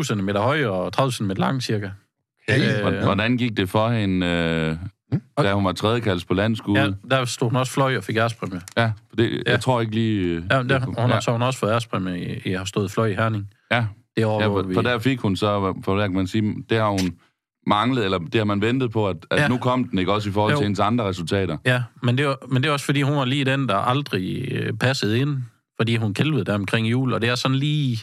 15-20 0.00 0.04
cm 0.04 0.28
høj 0.28 0.64
og 0.64 0.92
30 0.92 1.12
cm 1.12 1.30
lang, 1.30 1.62
cirka. 1.62 1.90
Hey. 2.48 2.86
Øh, 2.86 3.02
Hvordan 3.04 3.36
gik 3.36 3.56
det 3.56 3.70
for 3.70 3.88
hende, 3.88 4.26
øh, 4.26 4.76
hmm? 5.10 5.20
da 5.38 5.52
hun 5.52 5.64
var 5.64 5.72
tredjekalds 5.72 6.24
på 6.24 6.34
landskud? 6.34 6.76
Ja, 6.76 6.90
der 7.10 7.24
stod 7.24 7.48
hun 7.48 7.56
også 7.56 7.72
fløj 7.72 7.96
og 7.96 8.04
fik 8.04 8.16
ærespræmie. 8.16 8.60
Ja, 8.76 8.92
det, 9.18 9.30
ja. 9.30 9.50
jeg 9.50 9.60
tror 9.60 9.80
ikke 9.80 9.94
lige... 9.94 10.20
Øh, 10.20 10.42
ja, 10.50 10.62
der, 10.62 10.80
hun, 10.80 11.10
ja. 11.10 11.20
så 11.20 11.32
hun 11.32 11.42
også 11.42 11.58
fået 11.58 11.70
ærespræmie 11.70 12.18
i, 12.18 12.48
i 12.48 12.52
at 12.52 12.58
have 12.58 12.66
stået 12.66 12.90
fløj 12.90 13.06
i 13.06 13.14
Herning. 13.14 13.50
Ja, 13.70 13.86
det 14.16 14.22
ja 14.22 14.46
for, 14.46 14.70
for 14.74 14.82
der 14.82 14.98
fik 14.98 15.20
hun 15.20 15.36
så, 15.36 15.74
for 15.84 15.96
der 15.96 16.06
kan 16.06 16.16
man 16.16 16.26
sige, 16.26 16.54
det 16.70 16.78
har 16.78 16.88
hun 16.88 17.18
manglet, 17.66 18.04
eller 18.04 18.18
det 18.18 18.34
har 18.34 18.44
man 18.44 18.60
ventet 18.60 18.90
på, 18.90 19.08
at, 19.08 19.16
at 19.30 19.40
ja. 19.40 19.48
nu 19.48 19.58
kom 19.58 19.84
den, 19.84 19.98
ikke 19.98 20.12
også 20.12 20.28
i 20.28 20.32
forhold 20.32 20.52
jo. 20.52 20.58
til 20.58 20.64
hendes 20.64 20.80
andre 20.80 21.04
resultater. 21.04 21.56
Ja, 21.64 21.82
men 22.02 22.18
det, 22.18 22.26
var, 22.26 22.38
men 22.48 22.62
det 22.62 22.68
er 22.68 22.72
også 22.72 22.86
fordi, 22.86 23.02
hun 23.02 23.16
var 23.16 23.24
lige 23.24 23.44
den, 23.44 23.68
der 23.68 23.76
aldrig 23.76 24.52
øh, 24.52 24.72
passede 24.72 25.18
ind, 25.18 25.36
fordi 25.76 25.96
hun 25.96 26.14
kælvede 26.14 26.44
der 26.44 26.54
omkring 26.54 26.90
jul, 26.90 27.12
og 27.12 27.20
det 27.20 27.28
er 27.28 27.34
sådan 27.34 27.56
lige 27.56 27.98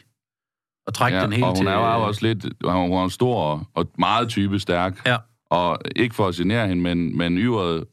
at 0.88 0.94
trække 0.94 1.18
ja, 1.18 1.24
den 1.24 1.34
helt 1.34 1.44
og 1.44 1.50
hun 1.50 1.58
til... 1.58 1.68
er 1.68 1.96
jo 1.96 2.04
også 2.04 2.26
lidt, 2.26 2.46
hun 2.64 2.92
er 2.92 3.08
stor 3.08 3.68
og 3.74 3.92
meget 3.98 4.30
type 4.30 4.60
stærk, 4.60 5.02
ja. 5.06 5.18
og 5.50 5.80
ikke 5.96 6.16
for 6.16 6.28
at 6.28 6.36
genere 6.36 6.68
hende, 6.68 6.84
men, 6.84 7.18
men 7.18 7.38
yveret 7.38 7.84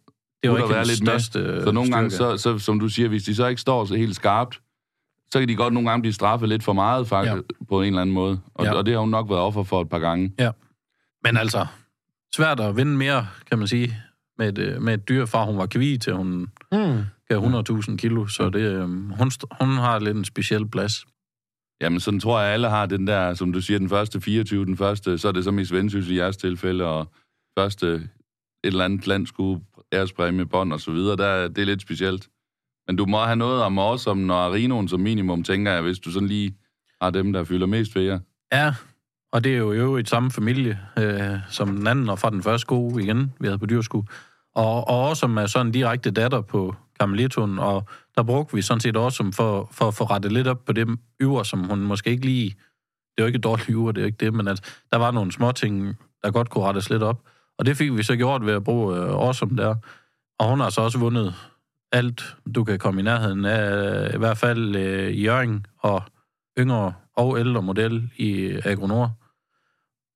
det 0.42 0.50
var 0.50 0.56
ikke 0.56 0.75
være 0.75 0.87
lidt 0.87 0.96
største 0.96 1.38
med. 1.38 1.64
Så 1.64 1.73
nogle 1.73 1.90
gange, 1.92 2.11
så, 2.11 2.37
så, 2.37 2.58
som 2.58 2.80
du 2.80 2.88
siger, 2.88 3.08
hvis 3.08 3.23
de 3.23 3.35
så 3.35 3.46
ikke 3.46 3.61
står 3.61 3.85
så 3.85 3.94
helt 3.94 4.16
skarpt, 4.16 4.61
så 5.33 5.38
kan 5.38 5.49
de 5.49 5.54
godt 5.54 5.75
nogle 5.75 5.88
gange 5.88 6.02
blive 6.02 6.12
straffet 6.12 6.49
lidt 6.49 6.62
for 6.62 6.73
meget, 6.73 7.09
faktisk, 7.09 7.35
ja. 7.35 7.64
på 7.68 7.83
en 7.83 7.87
eller 7.87 8.00
anden 8.00 8.14
måde. 8.14 8.40
Og, 8.54 8.64
ja. 8.64 8.75
og 8.75 8.87
det 8.87 8.95
har 8.95 9.00
hun 9.00 9.11
nok 9.11 9.28
været 9.28 9.40
offer 9.40 9.62
for 9.62 9.80
et 9.80 9.88
par 9.88 9.99
gange. 9.99 10.33
Ja. 10.38 10.50
Men 11.25 11.37
altså, 11.37 11.66
svært 12.37 12.61
at 12.61 12.76
vinde 12.76 12.97
mere, 12.97 13.26
kan 13.50 13.59
man 13.59 13.68
sige, 13.68 13.97
med 14.38 14.49
et, 14.49 14.59
øh, 14.59 14.83
med 14.83 14.95
et 14.95 15.09
dyr, 15.09 15.26
fra 15.26 15.45
hun 15.45 15.59
var 15.59 15.66
kvi 15.66 15.99
til 15.99 16.12
hun 16.12 16.50
mm. 16.73 17.02
gav 17.28 17.42
100.000 17.42 17.97
kilo, 17.97 18.26
så 18.26 18.50
det, 18.50 18.61
øh, 18.61 18.88
hun, 18.88 19.30
hun 19.61 19.68
har 19.68 19.99
lidt 19.99 20.16
en 20.16 20.25
speciel 20.25 20.68
plads. 20.68 21.06
Jamen, 21.80 22.00
sådan 22.00 22.21
tror 22.21 22.40
jeg, 22.40 22.52
alle 22.52 22.68
har 22.68 22.87
den 22.87 23.06
der, 23.06 23.35
som 23.35 23.52
du 23.52 23.61
siger, 23.61 23.78
den 23.78 23.88
første 23.88 24.21
24, 24.21 24.64
den 24.64 24.76
første, 24.76 25.18
så 25.18 25.28
er 25.28 25.33
det 25.33 25.45
som 25.45 25.59
i 25.59 25.64
Svendsyssel 25.64 26.12
i 26.12 26.18
jeres 26.18 26.37
tilfælde, 26.37 26.85
og 26.85 27.12
første 27.59 27.87
et 27.95 28.09
eller 28.62 28.85
andet 28.85 29.06
landskue, 29.06 29.61
ærespræmie, 29.92 30.47
bånd 30.47 30.73
og 30.73 30.80
så 30.80 30.90
videre, 30.90 31.16
der, 31.16 31.49
det 31.49 31.59
er 31.59 31.66
lidt 31.66 31.83
specielt. 31.83 32.28
Men 32.86 32.96
du 32.96 33.06
må 33.06 33.24
have 33.24 33.36
noget 33.36 33.62
om 33.62 33.78
awesome, 33.78 34.26
når 34.26 34.34
Arinoen 34.34 34.88
som 34.88 35.00
minimum, 35.00 35.42
tænker 35.42 35.72
jeg, 35.72 35.82
hvis 35.82 35.98
du 35.98 36.10
sådan 36.10 36.28
lige 36.28 36.56
har 37.02 37.10
dem, 37.10 37.32
der 37.32 37.44
fylder 37.44 37.66
mest 37.66 37.94
ved 37.94 38.02
jer. 38.02 38.18
Ja, 38.52 38.74
og 39.32 39.44
det 39.44 39.52
er 39.54 39.58
jo 39.58 39.96
et 39.96 40.08
samme 40.08 40.30
familie 40.30 40.80
øh, 40.98 41.38
som 41.48 41.76
den 41.76 41.86
anden, 41.86 42.08
og 42.08 42.18
fra 42.18 42.30
den 42.30 42.42
første 42.42 42.60
sko 42.60 42.98
igen, 42.98 43.32
vi 43.40 43.46
havde 43.46 43.58
på 43.58 43.66
dyrsku. 43.66 44.02
Og, 44.54 44.88
og 44.88 45.08
også 45.08 45.20
som 45.20 45.36
er 45.36 45.46
sådan 45.46 45.66
en 45.66 45.72
direkte 45.72 46.10
datter 46.10 46.40
på 46.40 46.74
Carmelitoen, 47.00 47.58
og 47.58 47.88
der 48.16 48.22
brugte 48.22 48.54
vi 48.54 48.62
sådan 48.62 48.80
set 48.80 48.96
også 48.96 49.16
som 49.16 49.32
for, 49.32 49.68
for 49.72 49.88
at 49.88 49.94
få 49.94 50.04
rettet 50.04 50.32
lidt 50.32 50.46
op 50.46 50.64
på 50.64 50.72
det 50.72 50.98
yver, 51.20 51.42
som 51.42 51.64
hun 51.64 51.80
måske 51.80 52.10
ikke 52.10 52.24
lige... 52.24 52.48
Det 52.48 53.22
er 53.22 53.22
jo 53.22 53.26
ikke 53.26 53.36
et 53.36 53.44
dårligt 53.44 53.68
yver, 53.68 53.92
det 53.92 54.02
er 54.02 54.06
ikke 54.06 54.24
det, 54.24 54.34
men 54.34 54.48
at 54.48 54.80
der 54.92 54.98
var 54.98 55.10
nogle 55.10 55.32
små 55.32 55.52
ting, 55.52 55.96
der 56.22 56.30
godt 56.30 56.50
kunne 56.50 56.64
rettes 56.64 56.90
lidt 56.90 57.02
op. 57.02 57.22
Og 57.58 57.66
det 57.66 57.76
fik 57.76 57.96
vi 57.96 58.02
så 58.02 58.16
gjort 58.16 58.46
ved 58.46 58.54
at 58.54 58.64
bruge 58.64 58.96
øh, 58.96 59.02
Awesome 59.02 59.56
der. 59.56 59.74
Og 60.38 60.48
hun 60.48 60.60
har 60.60 60.70
så 60.70 60.80
også 60.80 60.98
vundet 60.98 61.34
alt, 61.92 62.36
du 62.54 62.64
kan 62.64 62.78
komme 62.78 63.00
i 63.00 63.04
nærheden 63.04 63.44
af, 63.44 64.14
i 64.14 64.18
hvert 64.18 64.38
fald 64.38 64.76
øh, 64.76 65.24
Jørgen 65.24 65.66
og 65.78 66.02
yngre 66.58 66.92
og 67.16 67.38
ældre 67.38 67.62
model 67.62 68.10
i 68.16 68.60
Agronor. 68.64 69.18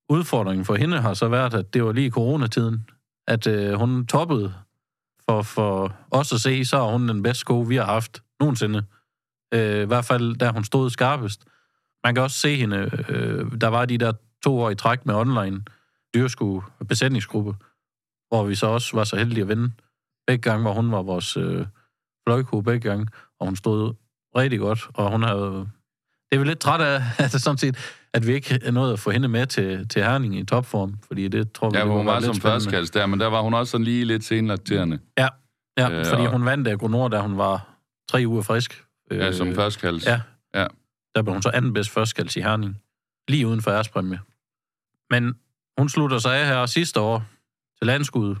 Udfordringen 0.09 0.65
for 0.65 0.75
hende 0.75 1.01
har 1.01 1.13
så 1.13 1.27
været, 1.27 1.53
at 1.53 1.73
det 1.73 1.83
var 1.83 1.91
lige 1.91 2.07
i 2.07 2.11
coronatiden, 2.11 2.89
at 3.27 3.47
øh, 3.47 3.73
hun 3.73 4.05
toppede 4.05 4.53
for, 5.29 5.41
for 5.41 5.95
os 6.11 6.33
at 6.33 6.41
se, 6.41 6.65
så 6.65 6.77
er 6.77 6.91
hun 6.91 7.09
den 7.09 7.23
bedste 7.23 7.39
sko, 7.39 7.59
vi 7.59 7.75
har 7.75 7.85
haft 7.85 8.23
nogensinde. 8.39 8.83
Øh, 9.53 9.81
I 9.81 9.85
hvert 9.85 10.05
fald, 10.05 10.35
da 10.35 10.49
hun 10.49 10.63
stod 10.63 10.89
skarpest. 10.89 11.45
Man 12.03 12.15
kan 12.15 12.23
også 12.23 12.37
se 12.37 12.55
hende, 12.55 13.05
øh, 13.09 13.61
der 13.61 13.67
var 13.67 13.85
de 13.85 13.97
der 13.97 14.13
to 14.43 14.59
år 14.59 14.69
i 14.69 14.75
træk 14.75 15.05
med 15.05 15.15
online 15.15 15.63
dyrsku 16.15 16.61
besætningsgruppe, 16.87 17.55
hvor 18.27 18.43
vi 18.43 18.55
så 18.55 18.67
også 18.67 18.97
var 18.97 19.03
så 19.03 19.15
heldige 19.15 19.41
at 19.41 19.47
vinde. 19.47 19.71
Begge 20.27 20.49
gange, 20.49 20.61
hvor 20.61 20.73
hun 20.73 20.91
var 20.91 21.01
vores 21.01 21.37
øh, 21.37 21.65
fløjko 22.27 22.61
begge 22.61 22.89
gange, 22.89 23.07
og 23.39 23.45
hun 23.45 23.55
stod 23.55 23.93
rigtig 24.35 24.59
godt, 24.59 24.87
og 24.93 25.11
hun 25.11 25.23
havde... 25.23 25.69
Det 26.31 26.37
er 26.37 26.39
vi 26.39 26.45
lidt 26.45 26.59
træt 26.59 26.81
af, 26.81 27.01
at, 27.23 27.31
sådan 27.31 27.57
set, 27.57 27.99
at 28.13 28.27
vi 28.27 28.33
ikke 28.33 28.59
er 28.63 28.71
nået 28.71 28.93
at 28.93 28.99
få 28.99 29.11
hende 29.11 29.27
med 29.27 29.45
til, 29.45 29.87
til 29.87 30.03
Herning 30.03 30.39
i 30.39 30.45
topform, 30.45 30.97
fordi 31.07 31.27
det 31.27 31.51
tror 31.51 31.69
vi, 31.69 31.77
ja, 31.77 31.83
det 31.83 31.91
hun 31.91 32.05
var, 32.05 32.13
var 32.13 32.19
som 32.19 32.35
førstkals 32.35 32.91
der, 32.91 33.05
men 33.05 33.19
der 33.19 33.27
var 33.27 33.41
hun 33.41 33.53
også 33.53 33.71
sådan 33.71 33.85
lige 33.85 34.05
lidt 34.05 34.23
senlakterende. 34.23 34.99
Ja, 35.17 35.27
ja 35.77 35.91
øh, 35.91 36.05
fordi 36.05 36.23
og... 36.23 36.31
hun 36.31 36.45
vandt 36.45 36.81
Nord, 36.91 37.11
da 37.11 37.19
hun 37.19 37.37
var 37.37 37.67
tre 38.11 38.23
uger 38.27 38.41
frisk. 38.41 38.85
Ja, 39.11 39.31
som 39.31 39.55
førstkals. 39.55 40.05
Ja. 40.05 40.21
ja. 40.55 40.67
Der 41.15 41.21
blev 41.21 41.33
hun 41.33 41.41
så 41.41 41.49
anden 41.53 41.73
bedst 41.73 41.89
førstkals 41.89 42.35
i 42.35 42.41
Herning. 42.41 42.77
Lige 43.27 43.47
uden 43.47 43.61
for 43.61 43.71
ærespræmie. 43.71 44.19
Men 45.09 45.33
hun 45.77 45.89
slutter 45.89 46.17
sig 46.17 46.37
af 46.37 46.47
her 46.47 46.65
sidste 46.65 46.99
år 46.99 47.23
til 47.77 47.87
landskuddet, 47.87 48.37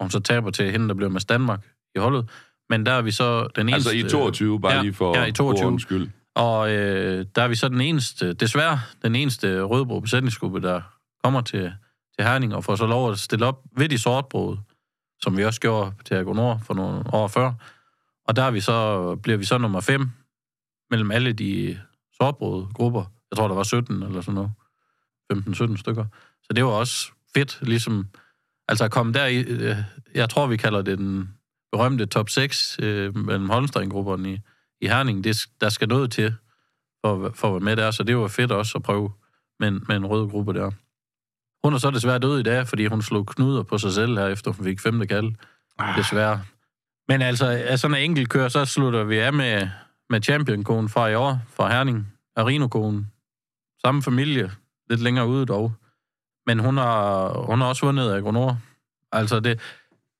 og 0.00 0.04
hun 0.04 0.10
så 0.10 0.20
taber 0.20 0.50
til 0.50 0.70
hende, 0.72 0.88
der 0.88 0.94
blev 0.94 1.10
med 1.10 1.20
Danmark 1.20 1.66
i 1.94 1.98
holdet. 1.98 2.30
Men 2.70 2.86
der 2.86 2.92
er 2.92 3.02
vi 3.02 3.10
så 3.10 3.48
den 3.56 3.68
eneste... 3.68 3.90
Altså 3.90 4.06
i 4.06 4.10
22, 4.10 4.60
bare 4.60 4.72
ja, 4.72 4.82
lige 4.82 4.92
for 4.92 5.18
ja, 5.18 5.24
i 5.24 5.32
22. 5.32 5.80
skyld. 5.80 6.10
Og 6.34 6.72
øh, 6.72 7.26
der 7.34 7.42
er 7.42 7.48
vi 7.48 7.54
så 7.54 7.68
den 7.68 7.80
eneste, 7.80 8.32
desværre, 8.32 8.80
den 9.02 9.14
eneste 9.14 9.62
rødbro 9.62 10.00
besætningsgruppe, 10.00 10.60
der 10.60 10.80
kommer 11.24 11.40
til, 11.40 11.72
til 12.18 12.26
Herning 12.26 12.54
og 12.54 12.64
får 12.64 12.76
så 12.76 12.86
lov 12.86 13.10
at 13.10 13.18
stille 13.18 13.46
op 13.46 13.62
ved 13.76 13.88
de 13.88 13.98
sortbrød, 13.98 14.56
som 15.22 15.36
vi 15.36 15.44
også 15.44 15.60
gjorde 15.60 15.92
til 16.04 16.14
Agonor 16.14 16.60
for 16.64 16.74
nogle 16.74 17.14
år 17.14 17.28
før. 17.28 17.52
Og 18.28 18.36
der 18.36 18.42
er 18.42 18.50
vi 18.50 18.60
så, 18.60 19.16
bliver 19.22 19.38
vi 19.38 19.44
så 19.44 19.58
nummer 19.58 19.80
5 19.80 20.10
mellem 20.90 21.10
alle 21.10 21.32
de 21.32 21.78
sortbrød 22.16 22.66
grupper. 22.74 23.04
Jeg 23.30 23.36
tror, 23.36 23.48
der 23.48 23.54
var 23.54 23.62
17 23.62 24.02
eller 24.02 24.20
sådan 24.20 24.34
noget. 24.34 24.50
15-17 25.32 25.76
stykker. 25.76 26.04
Så 26.42 26.52
det 26.52 26.64
var 26.64 26.70
også 26.70 27.12
fedt, 27.34 27.58
ligesom... 27.62 28.06
Altså 28.70 28.84
at 28.84 28.90
komme 28.90 29.12
der 29.12 29.26
i... 29.26 29.38
Øh, 29.38 29.76
jeg 30.14 30.30
tror, 30.30 30.46
vi 30.46 30.56
kalder 30.56 30.82
det 30.82 30.98
den 30.98 31.34
berømte 31.72 32.06
top 32.06 32.28
6 32.28 32.78
øh, 32.82 33.16
mellem 33.16 33.50
Holstein-grupperne 33.50 34.32
i, 34.32 34.40
i 34.80 34.86
Herning. 34.86 35.24
Det, 35.24 35.46
der 35.60 35.68
skal 35.68 35.88
noget 35.88 36.10
til 36.10 36.34
for, 37.04 37.32
for 37.34 37.48
at 37.48 37.52
være 37.52 37.60
med 37.60 37.76
der, 37.76 37.90
så 37.90 38.02
det 38.02 38.16
var 38.16 38.28
fedt 38.28 38.52
også 38.52 38.78
at 38.78 38.82
prøve 38.82 39.12
med 39.60 39.70
med 39.70 39.96
en 39.96 40.06
rød 40.06 40.28
gruppe 40.30 40.52
der. 40.52 40.70
Hun 41.64 41.74
er 41.74 41.78
så 41.78 41.90
desværre 41.90 42.18
død 42.18 42.40
i 42.40 42.42
dag, 42.42 42.66
fordi 42.68 42.86
hun 42.86 43.02
slog 43.02 43.26
knuder 43.26 43.62
på 43.62 43.78
sig 43.78 43.92
selv 43.92 44.18
her, 44.18 44.26
efter 44.26 44.50
hun 44.50 44.64
fik 44.64 44.80
femte 44.80 45.06
kald. 45.06 45.32
Ah. 45.78 45.96
Desværre. 45.96 46.42
Men 47.08 47.22
altså, 47.22 47.46
af 47.46 47.78
sådan 47.78 47.96
en 47.96 48.02
enkelt 48.02 48.28
kør, 48.28 48.48
så 48.48 48.64
slutter 48.64 49.04
vi 49.04 49.18
af 49.18 49.32
med, 49.32 49.68
med 50.10 50.22
champion 50.22 50.88
fra 50.88 51.08
i 51.08 51.14
år, 51.14 51.40
fra 51.48 51.68
Herning, 51.68 52.12
arino 52.36 52.68
Samme 53.84 54.02
familie, 54.02 54.50
lidt 54.90 55.00
længere 55.00 55.26
ude 55.26 55.46
dog. 55.46 55.72
Men 56.46 56.58
hun 56.58 56.76
har, 56.76 57.32
hun 57.46 57.60
har 57.60 57.68
også 57.68 57.86
vundet 57.86 58.12
Agronor. 58.12 58.58
Altså, 59.12 59.40
det, 59.40 59.60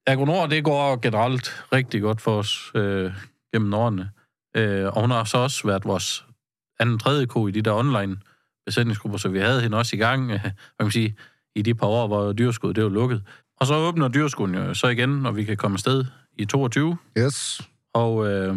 Agronor, 0.07 0.47
det 0.47 0.65
går 0.65 0.97
generelt 0.97 1.65
rigtig 1.73 2.03
godt 2.03 2.21
for 2.21 2.39
os 2.39 2.71
øh, 2.75 3.13
gennem 3.55 3.75
årene. 3.75 4.11
Øh, 4.57 4.87
og 4.87 5.01
hun 5.01 5.11
har 5.11 5.25
så 5.25 5.39
også 5.39 5.67
været 5.67 5.85
vores 5.85 6.25
anden 6.81 6.99
tredje 6.99 7.27
ko 7.27 7.49
i 7.49 7.51
de 7.51 7.63
der 7.63 7.73
online 7.73 8.17
besætningsgrupper, 8.67 9.19
så 9.19 9.29
vi 9.29 9.39
havde 9.39 9.63
hende 9.63 9.77
også 9.77 9.97
i 9.97 9.99
gang, 9.99 10.31
øh, 10.31 10.45
man 10.45 10.53
kan 10.81 10.91
sige, 10.91 11.17
i 11.55 11.63
de 11.63 11.75
par 11.75 11.87
år, 11.87 12.07
hvor 12.07 12.33
dyrskud 12.33 12.75
det 12.75 12.85
var 12.85 12.91
lukket. 12.91 13.23
Og 13.61 13.67
så 13.67 13.75
åbner 13.75 14.09
dyrskuden 14.09 14.55
jo 14.55 14.75
så 14.75 14.87
igen, 14.87 15.09
når 15.09 15.33
vi 15.33 15.45
kan 15.45 15.57
komme 15.57 15.75
afsted 15.75 16.05
i 16.39 16.45
22. 16.45 16.99
Yes. 17.19 17.61
Og 17.95 18.27
øh, 18.27 18.57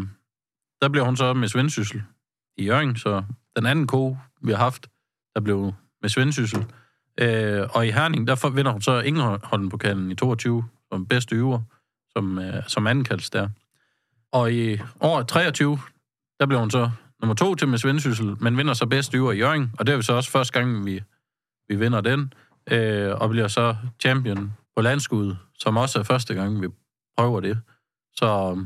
der 0.82 0.90
bliver 0.90 1.06
hun 1.06 1.18
så 1.18 1.34
med 1.34 1.48
svendsyssel 1.48 2.04
i 2.58 2.66
Jørgen, 2.66 2.96
så 2.96 3.24
den 3.56 3.66
anden 3.66 3.88
ko, 3.88 4.18
vi 4.42 4.52
har 4.52 4.58
haft, 4.58 4.88
der 5.36 5.42
blev 5.42 5.74
med 6.02 6.10
svendsyssel. 6.10 6.66
Øh, 7.20 7.68
og 7.70 7.88
i 7.88 7.92
Herning, 7.92 8.28
der 8.28 8.50
vinder 8.50 8.72
hun 8.72 8.82
så 8.82 9.00
Ingeholden-pokalen 9.00 10.12
i 10.12 10.16
22 10.16 10.66
som 10.92 11.06
bedste 11.06 11.36
øver, 11.36 11.62
som, 12.12 12.40
øh, 12.40 12.64
som 12.68 12.88
andenkaldes 12.88 13.30
der. 13.30 13.50
Og 14.32 14.54
i 14.54 14.78
år 15.00 15.24
23, 15.24 15.80
der 16.40 16.46
blev 16.46 16.60
hun 16.60 16.72
så 16.72 16.92
nummer 17.22 17.36
to 17.36 17.56
til 17.56 17.68
med 17.68 17.80
Vendsyssel, 17.84 18.36
men 18.40 18.58
vinder 18.58 18.74
så 18.74 18.86
bedste 18.86 19.18
øver 19.18 19.32
i 19.32 19.38
Jørgen, 19.38 19.72
og 19.80 19.86
det 19.88 19.94
er 19.94 19.96
jo 19.96 20.02
så 20.02 20.14
også 20.14 20.32
første 20.32 20.60
gang, 20.60 20.86
vi, 20.86 21.04
vi 21.68 21.76
vinder 21.76 22.02
den, 22.02 22.34
øh, 22.72 23.12
og 23.16 23.30
bliver 23.30 23.48
så 23.48 23.76
champion 24.02 24.54
på 24.76 24.82
landskuddet, 24.82 25.38
som 25.60 25.78
også 25.78 26.00
er 26.00 26.04
første 26.04 26.34
gang, 26.34 26.62
vi 26.62 26.68
prøver 27.18 27.40
det. 27.40 27.60
Så, 28.14 28.58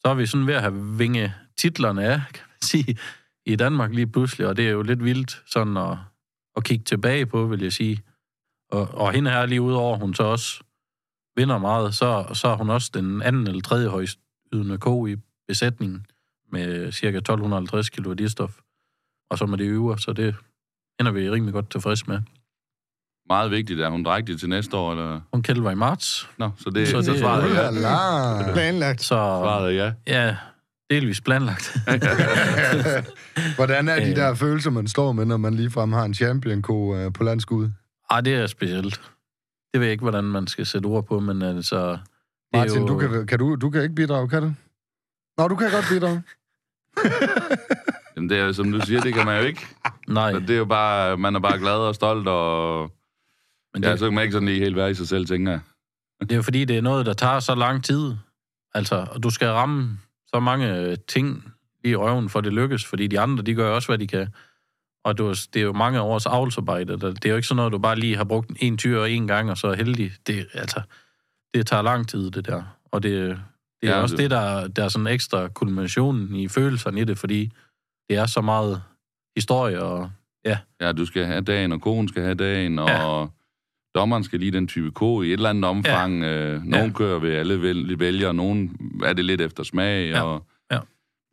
så 0.00 0.08
er 0.08 0.14
vi 0.14 0.26
sådan 0.26 0.46
ved 0.46 0.54
at 0.54 0.60
have 0.62 0.96
vinge 0.98 1.34
titlerne 1.58 2.04
af, 2.04 2.22
kan 2.34 2.44
man 2.48 2.62
sige, 2.62 2.98
i 3.46 3.56
Danmark 3.56 3.94
lige 3.94 4.06
pludselig, 4.06 4.46
og 4.46 4.56
det 4.56 4.66
er 4.66 4.70
jo 4.70 4.82
lidt 4.82 5.04
vildt 5.04 5.42
sådan 5.46 5.76
at, 5.76 5.96
at 6.58 6.64
kigge 6.64 6.84
tilbage 6.84 7.26
på, 7.26 7.46
vil 7.46 7.62
jeg 7.62 7.72
sige. 7.72 8.02
Og, 8.70 8.88
og 8.94 9.12
hende 9.12 9.30
her 9.30 9.46
lige 9.46 9.62
udover, 9.62 9.98
hun 9.98 10.14
så 10.14 10.22
også 10.22 10.62
vinder 11.36 11.58
meget, 11.58 11.94
så, 11.94 12.30
så 12.32 12.48
er 12.48 12.56
hun 12.56 12.70
også 12.70 12.90
den 12.94 13.22
anden 13.22 13.46
eller 13.46 13.62
tredje 13.62 13.88
højst 13.88 14.18
ydende 14.52 14.78
ko 14.78 15.06
i 15.06 15.16
besætningen 15.48 16.06
med 16.52 16.92
ca. 16.92 17.06
1250 17.06 17.90
kg 17.90 18.28
stof. 18.28 18.58
Og 19.30 19.38
så 19.38 19.46
med 19.46 19.58
det 19.58 19.64
øver, 19.64 19.96
så 19.96 20.12
det 20.12 20.34
ender 21.00 21.12
vi 21.12 21.30
rimelig 21.30 21.54
godt 21.54 21.70
tilfreds 21.70 22.06
med. 22.06 22.20
meget 23.28 23.50
vigtigt. 23.50 23.80
Er 23.80 23.88
hun 23.88 24.04
drægtig 24.04 24.38
til 24.40 24.48
næste 24.48 24.76
år, 24.76 24.92
eller? 24.92 25.20
Hun 25.32 25.42
kælder 25.42 25.70
i 25.70 25.74
marts. 25.74 26.30
Nå, 26.38 26.50
så 26.56 26.70
det, 26.70 26.88
så 26.88 26.96
det 26.96 27.04
så 27.04 27.18
svaret 27.18 27.54
ja. 27.54 28.46
ja. 28.46 28.52
Planlagt. 28.52 29.00
Så, 29.00 29.14
svaret 29.14 29.74
ja. 29.74 29.92
Ja, 30.06 30.36
delvis 30.90 31.20
planlagt. 31.20 31.76
Hvordan 33.56 33.88
er 33.88 34.04
de 34.04 34.14
der 34.14 34.34
følelser, 34.34 34.70
man 34.70 34.88
står 34.88 35.12
med, 35.12 35.24
når 35.24 35.36
man 35.36 35.54
ligefrem 35.54 35.92
har 35.92 36.04
en 36.04 36.14
champion 36.14 36.58
øh, 36.58 37.12
på 37.12 37.24
landskud? 37.24 37.70
Ej, 38.10 38.20
det 38.20 38.34
er 38.34 38.46
specielt. 38.46 39.00
Det 39.72 39.80
ved 39.80 39.86
jeg 39.86 39.92
ikke, 39.92 40.02
hvordan 40.02 40.24
man 40.24 40.46
skal 40.46 40.66
sætte 40.66 40.86
ord 40.86 41.06
på, 41.06 41.20
men 41.20 41.42
altså... 41.42 41.98
Martin, 42.52 42.80
jo... 42.80 42.88
du, 42.88 42.98
kan, 42.98 43.26
kan 43.26 43.38
du, 43.38 43.54
du 43.54 43.70
kan 43.70 43.82
ikke 43.82 43.94
bidrage, 43.94 44.28
kan 44.28 44.42
du? 44.42 44.52
Nå, 45.38 45.48
du 45.48 45.56
kan 45.56 45.70
godt 45.70 45.84
bidrage. 45.90 46.22
Jamen, 48.16 48.30
det 48.30 48.38
er 48.38 48.52
som 48.52 48.72
du 48.72 48.80
siger, 48.80 49.00
det 49.00 49.14
kan 49.14 49.26
man 49.26 49.40
jo 49.40 49.46
ikke. 49.46 49.66
Nej. 50.08 50.32
Så 50.32 50.38
det 50.40 50.50
er 50.50 50.58
jo 50.58 50.64
bare, 50.64 51.16
man 51.16 51.34
er 51.34 51.40
bare 51.40 51.58
glad 51.58 51.72
og 51.72 51.94
stolt, 51.94 52.28
og... 52.28 52.90
Men 53.74 53.82
det... 53.82 53.88
Ja, 53.88 53.96
så 53.96 54.04
kan 54.04 54.14
man 54.14 54.22
ikke 54.22 54.32
sådan 54.32 54.48
lige 54.48 54.60
helt 54.60 54.76
være 54.76 54.90
i 54.90 54.94
sig 54.94 55.08
selv, 55.08 55.26
tænker 55.26 55.52
jeg. 55.52 55.60
Det 56.20 56.32
er 56.32 56.36
jo 56.36 56.42
fordi, 56.42 56.64
det 56.64 56.78
er 56.78 56.82
noget, 56.82 57.06
der 57.06 57.12
tager 57.12 57.40
så 57.40 57.54
lang 57.54 57.84
tid. 57.84 58.14
Altså, 58.74 59.06
og 59.10 59.22
du 59.22 59.30
skal 59.30 59.48
ramme 59.48 59.98
så 60.34 60.40
mange 60.40 60.96
ting 60.96 61.52
i 61.84 61.96
røven, 61.96 62.28
for 62.28 62.40
det 62.40 62.52
lykkes, 62.52 62.86
fordi 62.86 63.06
de 63.06 63.20
andre, 63.20 63.42
de 63.42 63.54
gør 63.54 63.70
også, 63.70 63.88
hvad 63.88 63.98
de 63.98 64.06
kan. 64.06 64.28
Og 65.04 65.18
det 65.18 65.56
er 65.56 65.60
jo 65.60 65.72
mange 65.72 66.00
års 66.00 66.26
avlsarbejde. 66.26 66.92
Det 66.92 67.24
er 67.24 67.30
jo 67.30 67.36
ikke 67.36 67.48
sådan 67.48 67.56
noget, 67.56 67.72
du 67.72 67.78
bare 67.78 67.98
lige 67.98 68.16
har 68.16 68.24
brugt 68.24 68.50
en 68.60 68.78
tyr 68.78 69.04
en 69.04 69.26
gang, 69.26 69.50
og 69.50 69.58
så 69.58 69.66
er 69.66 69.76
heldig. 69.76 70.12
Det, 70.26 70.46
altså, 70.54 70.80
det 71.54 71.66
tager 71.66 71.82
lang 71.82 72.08
tid, 72.08 72.30
det 72.30 72.46
der. 72.46 72.62
Og 72.90 73.02
det, 73.02 73.38
det 73.82 73.90
er 73.90 73.96
ja, 73.96 74.02
også 74.02 74.16
det, 74.16 74.22
det 74.22 74.30
der, 74.30 74.68
der 74.68 74.84
er 74.84 74.88
sådan 74.88 75.06
ekstra 75.06 75.48
kulminationen 75.48 76.34
i 76.34 76.48
følelserne 76.48 77.00
i 77.00 77.04
det, 77.04 77.18
fordi 77.18 77.52
det 78.08 78.16
er 78.16 78.26
så 78.26 78.40
meget 78.40 78.82
historie, 79.36 79.82
og 79.82 80.10
ja. 80.44 80.58
Ja, 80.80 80.92
du 80.92 81.06
skal 81.06 81.24
have 81.24 81.40
dagen, 81.40 81.72
og 81.72 81.80
konen 81.80 82.08
skal 82.08 82.22
have 82.22 82.34
dagen, 82.34 82.78
og 82.78 82.88
ja. 82.88 83.26
Dommeren 83.98 84.24
skal 84.24 84.40
lige 84.40 84.52
den 84.52 84.66
type 84.66 84.90
ko 84.90 85.22
i 85.22 85.26
et 85.26 85.32
eller 85.32 85.50
andet 85.50 85.64
omfang. 85.64 86.22
Ja. 86.22 86.54
Øh, 86.54 86.62
nogen 86.64 86.86
ja. 86.86 86.92
kører 86.92 87.18
ved 87.18 87.32
alle 87.32 87.62
vælger, 87.98 88.32
nogen 88.32 88.76
er 89.04 89.12
det 89.12 89.24
lidt 89.24 89.40
efter 89.40 89.62
smag, 89.62 90.10
ja. 90.10 90.22
og 90.22 90.46
ja. 90.72 90.78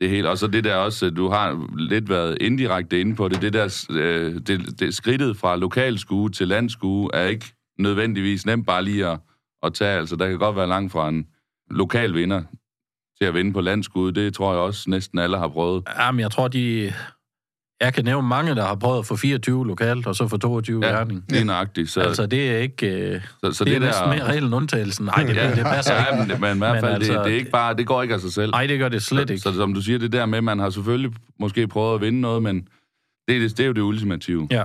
det 0.02 0.10
hele. 0.10 0.30
Og 0.30 0.38
så 0.38 0.48
det 0.48 0.64
der 0.64 0.76
også, 0.76 1.10
du 1.10 1.30
har 1.30 1.68
lidt 1.78 2.10
været 2.10 2.38
indirekte 2.42 3.00
inde 3.00 3.16
på 3.16 3.28
det, 3.28 3.42
det 3.42 3.54
der 3.54 3.86
øh, 3.90 4.34
det, 4.48 4.80
det 4.80 4.94
skridtet 4.94 5.38
fra 5.38 5.56
lokalskue 5.56 6.30
til 6.30 6.48
landskue 6.48 7.10
er 7.14 7.26
ikke 7.26 7.46
nødvendigvis 7.80 8.46
nemt 8.46 8.68
bare 8.68 8.84
lige 8.84 9.08
at, 9.08 9.20
at 9.64 9.74
tage. 9.74 10.00
Altså, 10.00 10.16
der 10.16 10.30
kan 10.30 10.38
godt 10.38 10.56
være 10.56 10.68
langt 10.68 10.92
fra 10.92 11.10
en 11.10 11.26
lokal 11.72 12.14
vinder 12.14 12.44
til 13.18 13.26
at 13.26 13.34
vinde 13.34 13.54
på 13.54 13.62
landskud. 13.62 14.12
Det 14.12 14.34
tror 14.34 14.52
jeg 14.52 14.62
også 14.62 14.90
næsten 14.90 15.20
alle 15.20 15.38
har 15.38 15.48
prøvet. 15.48 15.84
Jamen, 16.00 16.20
jeg 16.20 16.32
tror, 16.32 16.48
de... 16.48 16.94
Jeg 17.82 17.94
kan 17.94 18.06
nævne 18.06 18.28
mange, 18.28 18.56
der 18.56 18.66
har 18.66 18.76
prøvet 18.76 19.00
at 19.00 19.06
få 19.06 19.16
24 19.16 19.68
lokalt, 19.68 20.08
og 20.08 20.16
så 20.16 20.28
få 20.28 20.38
22 20.38 20.86
ja, 20.86 20.92
Herning. 20.92 21.30
det 21.30 21.40
er 21.40 21.44
nøjagtigt. 21.44 21.90
Så... 21.90 22.02
Altså, 22.02 22.26
det 22.26 22.52
er 22.52 22.58
ikke... 22.58 22.88
Øh, 22.88 23.22
så, 23.44 23.52
så 23.52 23.64
det, 23.64 23.72
det 23.72 23.76
er 23.76 23.80
næsten 23.80 24.04
der... 24.04 24.14
mere 24.16 24.24
regel 24.24 24.44
end 24.44 24.56
undtagelsen. 24.56 25.06
Nej, 25.06 25.24
det, 25.24 25.36
ja, 25.36 25.56
det 25.56 25.64
passer 25.64 25.94
ja, 25.94 26.26
men, 26.26 26.42
men 26.42 26.56
i 26.56 26.58
hvert 26.58 26.80
fald, 26.80 26.94
altså, 26.94 27.14
det, 27.14 27.26
det, 27.26 27.32
er 27.32 27.38
ikke 27.38 27.52
bare, 27.52 27.74
det 27.74 27.88
går 27.88 28.02
ikke 28.02 28.14
af 28.14 28.20
sig 28.20 28.34
selv. 28.34 28.52
Nej, 28.52 28.68
det 28.68 28.80
gør 28.80 28.90
det 28.90 29.04
slet 29.04 29.30
ikke. 29.30 29.42
Så, 29.42 29.52
så 29.52 29.58
som 29.58 29.74
du 29.74 29.82
siger, 29.82 30.00
det 30.00 30.12
der 30.12 30.26
med, 30.26 30.42
man 30.42 30.60
har 30.60 30.70
selvfølgelig 30.70 31.14
måske 31.40 31.68
prøvet 31.68 31.96
at 31.96 32.02
vinde 32.02 32.22
noget, 32.22 32.44
men 32.44 32.68
det, 33.28 33.42
det, 33.42 33.58
det 33.58 33.60
er 33.64 33.68
jo 33.68 33.74
det 33.74 33.82
ultimative. 33.82 34.48
Ja. 34.52 34.64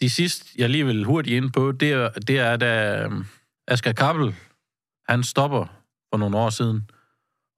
De 0.00 0.10
sidste, 0.10 0.44
jeg 0.58 0.70
lige 0.70 0.86
vil 0.86 1.04
hurtigt 1.04 1.36
ind 1.36 1.50
på, 1.52 1.72
det 1.72 1.92
er, 1.92 2.08
det 2.08 2.38
er 2.38 2.56
da 2.56 3.02
øhm, 3.04 3.24
Asger 3.68 3.92
Kappel, 3.92 4.34
han 5.08 5.22
stopper 5.22 5.66
for 6.12 6.18
nogle 6.18 6.36
år 6.36 6.50
siden. 6.50 6.90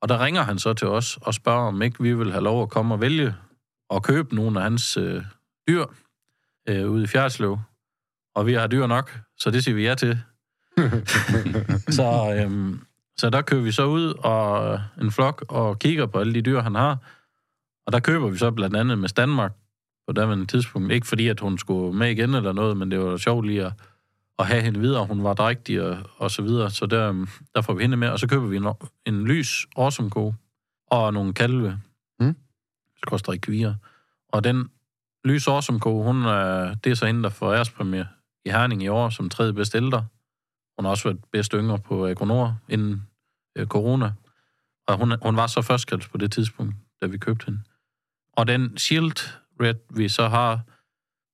Og 0.02 0.08
der 0.08 0.24
ringer 0.24 0.42
han 0.42 0.58
så 0.58 0.72
til 0.72 0.88
os 0.88 1.18
og 1.22 1.34
spørger, 1.34 1.68
om 1.68 1.82
ikke 1.82 2.02
vi 2.02 2.12
vil 2.12 2.32
have 2.32 2.44
lov 2.44 2.62
at 2.62 2.68
komme 2.68 2.94
og 2.94 3.00
vælge 3.00 3.34
og 3.88 4.02
købe 4.02 4.34
nogle 4.34 4.58
af 4.58 4.62
hans 4.62 4.96
øh, 4.96 5.22
dyr 5.68 5.84
øh, 6.68 6.90
ude 6.90 7.04
i 7.04 7.06
Fjerdslev. 7.06 7.58
Og 8.34 8.46
vi 8.46 8.52
har 8.52 8.66
dyr 8.66 8.86
nok, 8.86 9.18
så 9.38 9.50
det 9.50 9.64
siger 9.64 9.74
vi 9.74 9.86
ja 9.86 9.94
til. 9.94 10.20
så, 11.98 12.36
øhm, 12.36 12.80
så 13.16 13.30
der 13.30 13.42
kører 13.42 13.62
vi 13.62 13.72
så 13.72 13.84
ud 13.84 14.14
og 14.18 14.80
en 15.00 15.10
flok 15.10 15.44
og 15.48 15.78
kigger 15.78 16.06
på 16.06 16.18
alle 16.18 16.34
de 16.34 16.42
dyr, 16.42 16.60
han 16.60 16.74
har. 16.74 16.98
Og 17.86 17.92
der 17.92 18.00
køber 18.00 18.28
vi 18.28 18.38
så 18.38 18.50
blandt 18.50 18.76
andet 18.76 18.98
med 18.98 19.08
Danmark 19.08 19.52
på 20.06 20.12
daværende 20.12 20.46
tidspunkt. 20.46 20.92
Ikke 20.92 21.06
fordi, 21.06 21.28
at 21.28 21.40
hun 21.40 21.58
skulle 21.58 21.98
med 21.98 22.10
igen 22.10 22.34
eller 22.34 22.52
noget, 22.52 22.76
men 22.76 22.90
det 22.90 23.00
var 23.00 23.16
sjovt 23.16 23.46
lige 23.46 23.64
at 23.64 23.72
at 24.38 24.46
have 24.46 24.62
hende 24.62 24.80
videre. 24.80 25.06
Hun 25.06 25.24
var 25.24 25.34
drægtig 25.34 25.82
og, 25.82 25.98
og 26.16 26.30
så 26.30 26.42
videre. 26.42 26.70
Så 26.70 26.86
der, 26.86 27.26
der 27.54 27.62
får 27.62 27.74
vi 27.74 27.82
hende 27.82 27.96
med, 27.96 28.08
og 28.08 28.18
så 28.18 28.28
køber 28.28 28.46
vi 28.46 28.56
en, 28.56 28.66
en 29.06 29.24
lys 29.24 29.66
awesome 29.76 30.10
ko 30.10 30.34
og 30.86 31.12
nogle 31.12 31.34
kalve. 31.34 31.80
Skorstræk 33.02 33.38
kvier. 33.38 33.74
Og 34.28 34.44
den 34.44 34.68
lys 35.24 35.42
som 35.42 35.80
hun, 35.84 36.24
er, 36.24 36.74
det 36.74 36.90
er 36.90 36.94
så 36.94 37.06
hende, 37.06 37.22
der 37.22 37.28
får 37.28 37.54
ærespræmie 37.54 38.08
i 38.44 38.50
Herning 38.50 38.82
i 38.82 38.88
år 38.88 39.08
som 39.08 39.28
tredje 39.28 39.52
bedste 39.52 39.78
ældre. 39.78 40.06
Hun 40.78 40.84
har 40.84 40.90
også 40.90 41.08
været 41.08 41.24
bedst 41.32 41.52
yngre 41.52 41.78
på 41.78 42.06
Agronor 42.06 42.58
inden 42.68 43.06
øh, 43.58 43.66
corona. 43.66 44.12
Og 44.86 44.96
hun, 44.96 45.14
hun 45.22 45.36
var 45.36 45.46
så 45.46 45.62
førstkaldt 45.62 46.10
på 46.10 46.18
det 46.18 46.32
tidspunkt, 46.32 46.74
da 47.02 47.06
vi 47.06 47.18
købte 47.18 47.46
hende. 47.46 47.60
Og 48.32 48.48
den 48.48 48.78
Shield 48.78 49.34
Red, 49.60 49.74
vi 49.90 50.08
så 50.08 50.28
har, 50.28 50.60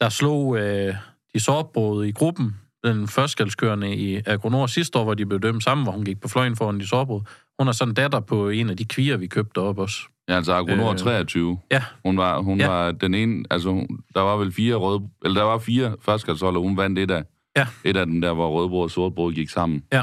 der 0.00 0.09
slog 0.09 0.59
øh, 0.59 0.94
de 1.35 1.40
sårbåde 1.40 2.09
i 2.09 2.12
gruppen 2.12 2.57
den 2.85 3.09
førstkaldskørende 3.09 3.96
i 3.96 4.22
Agronor 4.27 4.66
sidste 4.66 4.98
år, 4.98 5.05
hvor 5.05 5.14
de 5.14 5.27
blev 5.27 5.40
dømt 5.40 5.64
sammen, 5.64 5.85
hvor 5.85 5.92
hun 5.92 6.05
gik 6.05 6.20
på 6.20 6.29
fløjen 6.29 6.57
foran 6.57 6.81
de 6.81 6.87
sårbrud. 6.87 7.20
Hun 7.59 7.68
er 7.68 7.72
sådan 7.72 7.94
datter 7.94 8.20
på 8.20 8.48
en 8.48 8.70
af 8.70 8.77
de 8.77 8.85
kvier, 8.85 9.16
vi 9.16 9.27
købte 9.27 9.59
op 9.59 9.79
også. 9.79 10.09
Ja, 10.29 10.35
altså 10.35 10.53
Agronor 10.53 10.91
øh, 10.91 10.99
23. 10.99 11.59
Ja. 11.71 11.83
Hun 12.05 12.19
var, 12.19 12.41
hun 12.41 12.61
ja. 12.61 12.69
var 12.69 12.93
den 12.93 13.15
ene, 13.15 13.45
altså 13.51 13.87
der 14.15 14.21
var 14.21 14.37
vel 14.37 14.53
fire 14.53 14.75
røde, 14.75 15.09
eller 15.25 15.41
der 15.41 15.49
var 15.49 15.59
fire 15.59 15.97
førstkaldshold, 16.01 16.57
og 16.57 16.63
hun 16.63 16.77
vandt 16.77 16.99
et 16.99 17.11
af, 17.11 17.25
ja. 17.57 17.67
et 17.85 17.97
af 17.97 18.07
dem 18.07 18.21
der, 18.21 18.33
hvor 18.33 18.51
rødbrud 18.51 18.83
og 18.83 18.91
sortbrud 18.91 19.33
gik 19.33 19.49
sammen. 19.49 19.85
Ja. 19.93 20.03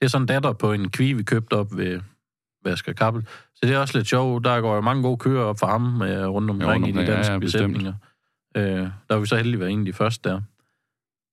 Det 0.00 0.06
er 0.06 0.08
sådan 0.08 0.26
datter 0.26 0.52
på 0.52 0.72
en 0.72 0.90
kvi, 0.90 1.12
vi 1.12 1.22
købte 1.22 1.54
op 1.54 1.76
ved 1.76 2.00
Vasker 2.64 2.92
Kappel. 2.92 3.26
Så 3.54 3.60
det 3.62 3.70
er 3.70 3.78
også 3.78 3.98
lidt 3.98 4.08
sjovt. 4.08 4.44
Der 4.44 4.60
går 4.60 4.74
jo 4.74 4.80
mange 4.80 5.02
gode 5.02 5.16
køer 5.16 5.40
op 5.40 5.58
for 5.58 5.66
ham 5.66 6.02
øh, 6.02 6.28
rundt 6.28 6.50
omkring 6.50 6.84
ja, 6.84 6.90
i 6.90 7.04
de 7.04 7.12
danske 7.12 7.32
ja, 7.32 7.32
ja, 7.32 7.38
besætninger. 7.38 7.92
Øh, 8.56 8.62
der 8.64 9.14
var 9.14 9.18
vi 9.18 9.26
så 9.26 9.36
heldige 9.36 9.60
været 9.60 9.70
en 9.70 9.78
af 9.78 9.84
de 9.84 9.92
første 9.92 10.28
der. 10.28 10.40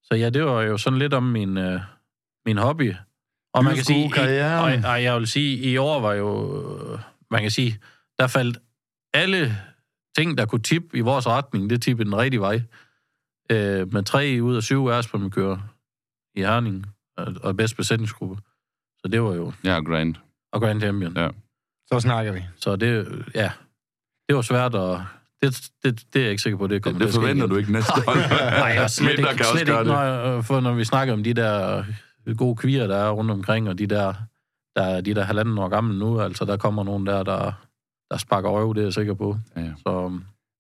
Så 0.04 0.16
ja, 0.16 0.30
det 0.30 0.46
var 0.46 0.62
jo 0.62 0.78
sådan 0.78 1.00
lidt 1.00 1.14
om 1.14 1.24
min, 1.24 1.58
øh, 1.58 1.80
min 2.46 2.58
hobby. 2.58 2.94
Og 3.54 3.64
man 3.64 3.76
kan 3.76 3.84
sige, 3.84 4.06
i, 4.06 4.40
og, 4.40 4.92
og 4.92 5.04
jeg 5.04 5.20
vil 5.20 5.28
sige, 5.28 5.58
i 5.58 5.78
år 5.78 6.00
var 6.00 6.14
jo, 6.14 6.60
man 7.32 7.42
kan 7.42 7.52
sige, 7.52 7.80
der 8.20 8.28
faldt 8.28 8.58
alle 9.14 9.58
ting, 10.18 10.38
der 10.38 10.46
kunne 10.46 10.62
tippe 10.62 10.98
i 10.98 11.02
vores 11.02 11.28
retning, 11.28 11.70
det 11.70 11.82
tippede 11.82 12.06
den 12.06 12.18
rigtige 12.18 12.42
vej. 12.42 12.62
Øh, 13.52 13.94
med 13.94 14.04
tre 14.04 14.40
ud 14.42 14.56
af 14.56 14.64
syv 14.64 14.90
kører 15.32 15.58
i 16.36 16.42
Herning, 16.42 16.86
og, 17.18 17.34
og 17.44 17.58
bedst 17.58 17.78
besætningsgruppe. 17.78 18.42
Så 19.00 19.08
det 19.08 19.22
var 19.22 19.34
jo... 19.34 19.54
Ja, 19.64 19.80
Grand. 19.80 20.16
Og 20.52 20.62
Grand 20.62 20.82
Champion. 20.82 21.18
Ja. 21.18 21.30
Så 21.88 22.00
snakker 22.00 22.32
vi. 22.32 22.44
Så 22.56 22.76
det, 22.76 23.24
ja, 23.36 23.52
det 24.28 24.36
var 24.36 24.42
svært 24.42 24.76
at, 24.76 25.00
det, 25.42 25.72
det, 25.84 26.14
det 26.14 26.20
er 26.20 26.24
jeg 26.24 26.32
ikke 26.32 26.44
sikker 26.44 26.58
på, 26.58 26.68
det 26.68 26.84
kommer 26.84 27.00
det, 27.00 27.08
det 27.08 27.16
forventer 27.16 27.48
du 27.48 27.56
ikke 27.56 27.72
næste 27.72 27.94
hold. 28.08 28.18
Nej, 28.30 28.68
jeg 28.68 28.90
slet 29.00 29.10
ikke, 29.10 29.24
kan 29.24 29.46
slet 29.46 29.62
ikke 29.62 29.84
når, 29.84 30.42
for 30.42 30.60
når 30.60 30.74
vi 30.74 30.84
snakker 30.84 31.14
om 31.14 31.24
de 31.24 31.34
der 31.34 31.84
gode 32.38 32.56
kvier, 32.56 32.88
der 32.88 32.98
er 32.98 33.10
rundt 33.10 33.32
omkring, 33.32 33.70
og 33.70 33.80
de 33.80 33.88
der, 33.88 34.14
der, 34.76 35.02
de 35.02 35.16
der 35.16 35.24
halvanden 35.24 35.58
år 35.58 35.68
gamle 35.68 36.00
nu, 36.00 36.22
altså 36.22 36.46
der 36.46 36.58
kommer 36.58 36.84
nogen 36.84 37.06
der, 37.06 37.24
der, 37.24 37.52
der 38.14 38.20
sparker 38.20 38.50
røv, 38.50 38.74
det 38.74 38.82
er 38.82 38.86
jeg 38.86 38.94
sikker 38.94 39.14
på. 39.14 39.38
Ja. 39.58 39.62
Så, 39.78 40.12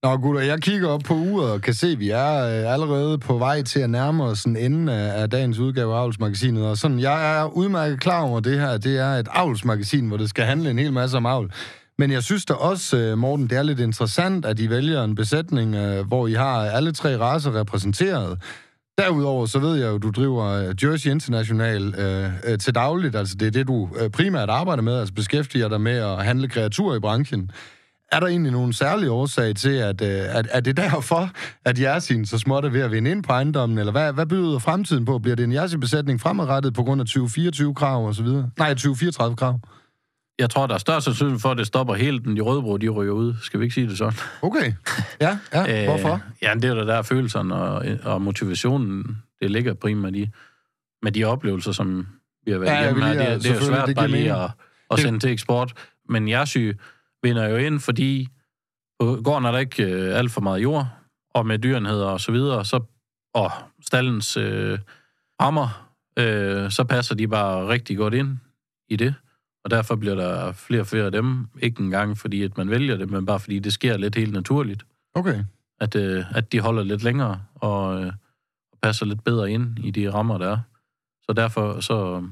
Nå 0.04 0.18
gutter, 0.18 0.42
jeg 0.42 0.62
kigger 0.62 0.90
op 0.90 1.02
på 1.06 1.14
uret 1.14 1.52
og 1.52 1.62
kan 1.62 1.74
se, 1.74 1.88
at 1.88 2.00
vi 2.00 2.10
er 2.10 2.36
øh, 2.36 2.74
allerede 2.74 3.18
på 3.18 3.38
vej 3.38 3.62
til 3.62 3.80
at 3.80 3.90
nærme 3.90 4.24
os 4.24 4.40
sådan 4.40 4.58
enden 4.58 4.90
af, 4.90 5.22
af 5.22 5.30
dagens 5.30 5.60
udgave 5.60 5.94
af 5.94 5.98
Avlsmagasinet. 5.98 6.66
Og 6.66 6.78
sådan, 6.78 7.00
jeg 7.00 7.40
er 7.40 7.46
udmærket 7.46 8.00
klar 8.00 8.22
over 8.22 8.40
det 8.40 8.60
her. 8.60 8.78
Det 8.78 8.98
er 8.98 9.10
et 9.10 9.28
avlsmagasin, 9.32 10.08
hvor 10.08 10.18
det 10.18 10.30
skal 10.30 10.46
handle 10.46 10.70
en 10.70 10.80
hel 10.80 10.94
masse 10.94 11.18
om 11.18 11.26
avl. 11.26 11.52
Men 11.98 12.12
jeg 12.12 12.24
synes 12.24 12.46
da 12.46 12.54
også, 12.54 12.98
øh, 12.98 13.18
Morten, 13.18 13.50
det 13.50 13.58
er 13.58 13.64
lidt 13.64 13.80
interessant, 13.80 14.46
at 14.46 14.60
I 14.60 14.70
vælger 14.70 15.04
en 15.04 15.16
besætning, 15.16 15.76
øh, 15.76 16.08
hvor 16.08 16.28
I 16.28 16.34
har 16.34 16.62
alle 16.62 16.92
tre 16.92 17.18
raser 17.18 17.60
repræsenteret. 17.60 18.40
Derudover 18.98 19.46
så 19.46 19.60
ved 19.60 19.76
jeg 19.76 19.88
jo, 19.88 19.98
du 19.98 20.12
driver 20.12 20.46
øh, 20.46 20.76
Jersey 20.84 21.12
International 21.12 21.96
øh, 21.98 22.32
øh, 22.44 22.58
til 22.58 22.76
dagligt. 22.76 23.16
Altså 23.16 23.36
det 23.36 23.48
er 23.48 23.52
det, 23.52 23.68
du 23.68 23.90
øh, 24.00 24.10
primært 24.10 24.50
arbejder 24.50 24.84
med, 24.84 25.00
altså 25.00 25.14
beskæftiger 25.14 25.70
dig 25.70 25.82
med 25.82 25.98
at 25.98 26.26
handle 26.26 26.50
kreaturer 26.50 26.96
i 26.96 27.00
branchen. 27.00 27.52
Er 28.12 28.20
der 28.20 28.28
egentlig 28.28 28.52
nogen 28.52 28.74
særlige 28.74 29.12
årsag 29.12 29.56
til, 29.56 29.70
at, 29.70 30.02
at, 30.02 30.48
at 30.52 30.66
det 30.66 30.80
er 30.80 30.90
derfor, 30.90 31.30
at 31.66 31.80
Jersin 31.80 32.26
så 32.26 32.38
småt 32.38 32.66
er 32.66 32.70
ved 32.70 32.82
at 32.82 32.92
vinde 32.92 33.12
ind 33.12 33.24
på 33.24 33.34
ejendommen? 33.34 33.78
Eller 33.78 33.92
hvad, 33.92 34.14
hvad 34.14 34.26
byder 34.26 34.60
fremtiden 34.60 35.06
på? 35.06 35.20
Bliver 35.20 35.36
det 35.36 35.44
en 35.44 35.54
Jersin-besætning 35.54 36.22
fremadrettet 36.22 36.74
på 36.74 36.84
grund 36.84 37.02
af 37.02 37.06
2024-krav 37.06 38.08
osv.? 38.08 38.28
Nej, 38.58 38.74
2034-krav? 38.74 39.60
Jeg 40.40 40.50
tror, 40.50 40.68
der 40.68 40.74
er 40.74 40.78
større 40.78 41.02
sandsynlighed 41.02 41.40
for, 41.40 41.52
at 41.52 41.58
det 41.58 41.68
stopper 41.68 41.94
helt, 41.94 42.26
når 42.26 42.34
de 42.36 42.42
rødbrå, 42.42 42.78
de 42.78 42.90
ryger 42.90 43.14
ud. 43.14 43.34
Skal 43.42 43.60
vi 43.60 43.66
ikke 43.66 43.74
sige 43.74 43.88
det 43.88 43.98
sådan? 43.98 44.20
Okay. 44.42 44.74
Ja, 45.22 45.40
ja. 45.54 45.86
Hvorfor? 45.90 46.22
ja, 46.42 46.54
det 46.54 46.66
er 46.66 46.74
der, 46.74 46.84
der 46.84 47.02
følelserne 47.02 47.56
og, 47.56 47.86
og 48.04 48.22
motivationen, 48.22 49.18
det 49.42 49.52
ligger 49.52 49.74
primært 49.74 50.16
i. 50.16 50.30
Med 51.02 51.12
de 51.12 51.24
oplevelser, 51.24 51.72
som 51.72 52.08
vi 52.46 52.52
har 52.52 52.60
været 52.60 52.72
ja, 52.72 52.82
igennem 52.82 53.04
her. 53.04 53.34
Det, 53.34 53.44
det 53.44 53.52
er 53.52 53.56
jo 53.56 53.62
svært 53.62 53.88
det 53.88 53.96
bare 53.96 54.08
lige 54.08 54.36
at, 54.36 54.52
at 54.92 55.00
sende 55.00 55.20
til 55.20 55.32
eksport. 55.32 55.74
Men 56.10 56.28
Jersy 56.28 56.72
vinder 57.24 57.48
jo 57.48 57.56
ind, 57.56 57.80
fordi 57.80 58.28
på 59.00 59.22
gården 59.24 59.46
er 59.46 59.52
der 59.52 59.60
ikke 59.60 59.84
øh, 59.84 60.18
alt 60.18 60.32
for 60.32 60.42
meget 60.42 60.64
jord, 60.64 60.88
og 61.34 61.46
med 61.46 61.60
dyrenheder 61.60 62.06
og 62.06 62.22
så 62.22 62.32
videre, 62.32 62.66
så, 62.66 62.80
og 63.34 63.52
stallens 63.86 64.38
øh, 64.38 64.80
rammer, 65.42 65.92
øh, 66.20 66.72
så 66.72 66.84
passer 66.84 67.16
de 67.16 67.28
bare 67.28 67.68
rigtig 67.68 67.98
godt 67.98 68.14
ind 68.14 68.38
i 68.90 68.96
det. 68.96 69.16
Og 69.64 69.72
derfor 69.72 69.96
bliver 69.96 70.16
der 70.16 70.52
flere 70.52 70.82
og 70.82 70.88
flere 70.88 71.06
af 71.06 71.12
dem. 71.12 71.48
Ikke 71.62 71.84
engang 71.84 72.18
fordi, 72.18 72.44
at 72.44 72.58
man 72.58 72.70
vælger 72.70 72.98
det, 72.98 73.12
men 73.12 73.26
bare 73.26 73.40
fordi 73.40 73.60
det 73.60 73.74
sker 73.74 73.98
lidt 73.98 74.16
helt 74.16 74.34
naturligt. 74.34 74.86
Okay. 75.16 75.44
At, 75.80 75.96
øh, 75.96 76.38
at 76.38 76.52
de 76.52 76.60
holder 76.60 76.84
lidt 76.84 77.04
længere 77.04 77.42
og, 77.56 78.04
øh, 78.04 78.14
passer 78.84 79.06
lidt 79.06 79.24
bedre 79.24 79.52
ind 79.52 79.80
i 79.80 79.92
de 79.92 80.14
rammer, 80.14 80.38
der 80.38 80.52
er. 80.52 80.58
Så 81.22 81.34
derfor 81.34 81.80
så, 81.80 82.24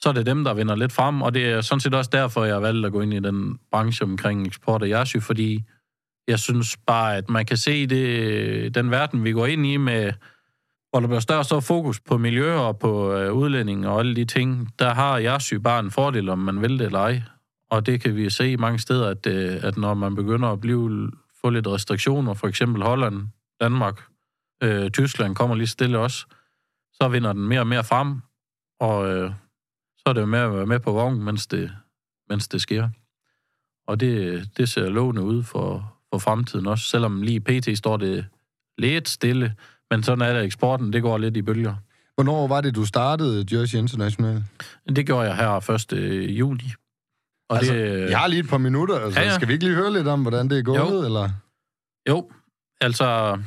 så 0.00 0.08
er 0.08 0.12
det 0.12 0.26
dem, 0.26 0.44
der 0.44 0.54
vinder 0.54 0.74
lidt 0.74 0.92
frem, 0.92 1.22
og 1.22 1.34
det 1.34 1.46
er 1.46 1.60
sådan 1.60 1.80
set 1.80 1.94
også 1.94 2.10
derfor, 2.12 2.44
jeg 2.44 2.54
har 2.54 2.60
valgt 2.60 2.86
at 2.86 2.92
gå 2.92 3.00
ind 3.00 3.14
i 3.14 3.20
den 3.20 3.58
branche 3.70 4.04
omkring 4.04 4.46
eksport 4.46 4.82
af 4.82 4.88
Yashi, 4.88 5.20
fordi 5.20 5.64
jeg 6.28 6.38
synes 6.38 6.76
bare, 6.86 7.16
at 7.16 7.30
man 7.30 7.46
kan 7.46 7.56
se 7.56 7.86
det, 7.86 8.74
den 8.74 8.90
verden, 8.90 9.24
vi 9.24 9.32
går 9.32 9.46
ind 9.46 9.66
i 9.66 9.76
med, 9.76 10.12
hvor 10.90 11.00
der 11.00 11.06
bliver 11.06 11.20
større 11.20 11.38
og 11.38 11.44
større 11.44 11.62
fokus 11.62 12.00
på 12.00 12.18
miljø 12.18 12.54
og 12.54 12.78
på 12.78 13.12
øh, 13.12 13.32
udlænding 13.32 13.86
og 13.86 13.98
alle 13.98 14.16
de 14.16 14.24
ting, 14.24 14.78
der 14.78 14.94
har 14.94 15.20
Yashi 15.20 15.58
bare 15.58 15.80
en 15.80 15.90
fordel, 15.90 16.28
om 16.28 16.38
man 16.38 16.62
vil 16.62 16.78
det 16.78 16.86
eller 16.86 16.98
ej. 16.98 17.22
Og 17.70 17.86
det 17.86 18.00
kan 18.00 18.16
vi 18.16 18.30
se 18.30 18.56
mange 18.56 18.78
steder, 18.78 19.08
at, 19.08 19.26
øh, 19.26 19.58
at 19.62 19.76
når 19.76 19.94
man 19.94 20.14
begynder 20.14 20.48
at 20.48 20.60
blive, 20.60 21.10
få 21.40 21.50
lidt 21.50 21.66
restriktioner, 21.66 22.34
for 22.34 22.48
eksempel 22.48 22.82
Holland, 22.82 23.28
Danmark, 23.60 24.02
øh, 24.62 24.90
Tyskland 24.90 25.34
kommer 25.34 25.56
lige 25.56 25.66
stille 25.66 25.98
også, 25.98 26.26
så 26.92 27.08
vinder 27.08 27.32
den 27.32 27.48
mere 27.48 27.60
og 27.60 27.66
mere 27.66 27.84
frem, 27.84 28.20
og 28.80 29.08
øh, 29.08 29.30
så 29.96 30.02
er 30.06 30.12
det 30.12 30.20
jo 30.20 30.26
med 30.26 30.38
at 30.38 30.54
være 30.54 30.66
med 30.66 30.80
på 30.80 30.92
vognen, 30.92 31.24
mens 31.24 31.46
det, 31.46 31.72
mens 32.28 32.48
det 32.48 32.60
sker. 32.60 32.88
Og 33.86 34.00
det, 34.00 34.44
det 34.56 34.68
ser 34.68 34.88
lovende 34.88 35.22
ud 35.22 35.42
for, 35.42 35.98
for 36.10 36.18
fremtiden 36.18 36.66
også, 36.66 36.84
selvom 36.84 37.22
lige 37.22 37.40
pt. 37.40 37.78
står 37.78 37.96
det 37.96 38.26
lidt 38.78 39.08
stille, 39.08 39.54
men 39.90 40.02
sådan 40.02 40.22
er 40.22 40.32
det 40.32 40.44
eksporten, 40.44 40.92
det 40.92 41.02
går 41.02 41.18
lidt 41.18 41.36
i 41.36 41.42
bølger. 41.42 41.74
Hvornår 42.14 42.48
var 42.48 42.60
det, 42.60 42.74
du 42.74 42.84
startede 42.84 43.56
Jersey 43.56 43.78
International? 43.78 44.44
Det 44.96 45.06
gjorde 45.06 45.28
jeg 45.28 45.36
her 45.36 45.70
1. 45.70 46.38
juli. 46.38 46.72
Og 47.48 47.56
altså, 47.56 47.74
det, 47.74 48.10
jeg 48.10 48.18
har 48.18 48.26
lige 48.26 48.40
et 48.40 48.48
par 48.48 48.58
minutter, 48.58 48.98
altså, 48.98 49.20
ja, 49.20 49.26
ja. 49.26 49.34
skal 49.34 49.48
vi 49.48 49.52
ikke 49.52 49.64
lige 49.64 49.76
høre 49.76 49.92
lidt 49.92 50.08
om, 50.08 50.22
hvordan 50.22 50.48
det 50.48 50.58
er 50.58 50.62
gået, 50.62 50.78
jo. 50.78 51.04
eller? 51.04 51.30
Jo, 52.08 52.30
altså, 52.80 53.38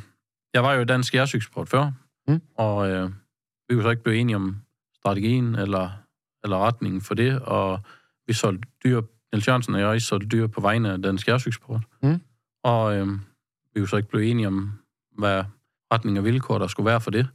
jeg 0.54 0.62
var 0.62 0.74
jo 0.74 0.80
i 0.80 0.84
Dansk 0.84 1.14
Jærsyksport 1.14 1.68
før, 1.68 1.90
mm. 2.28 2.40
og 2.56 2.90
øh, 2.90 3.10
vi 3.68 3.74
kunne 3.74 3.82
så 3.82 3.90
ikke 3.90 4.02
blive 4.02 4.16
enige 4.16 4.36
om 4.36 4.56
strategien 4.96 5.54
eller, 5.54 5.90
eller 6.44 6.56
retningen 6.58 7.00
for 7.00 7.14
det, 7.14 7.40
og 7.40 7.80
vi 8.26 8.32
solgte 8.32 8.68
dyr, 8.84 9.02
Niels 9.32 9.48
Jørgensen 9.48 9.74
og 9.74 9.80
jeg 9.80 10.02
solgte 10.02 10.28
dyr 10.28 10.46
på 10.46 10.60
vegne 10.60 10.92
af 10.92 11.02
Dansk 11.02 11.28
Jærsyksport. 11.28 11.82
Mm. 12.02 12.20
Og 12.64 12.96
øh, 12.96 13.08
vi 13.74 13.80
kunne 13.80 13.88
så 13.88 13.96
ikke 13.96 14.08
blive 14.08 14.26
enige 14.26 14.46
om, 14.46 14.72
hvad 15.18 15.44
retning 15.92 16.18
og 16.18 16.24
vilkår 16.24 16.58
der 16.58 16.66
skulle 16.66 16.86
være 16.86 17.00
for 17.00 17.10
det. 17.10 17.28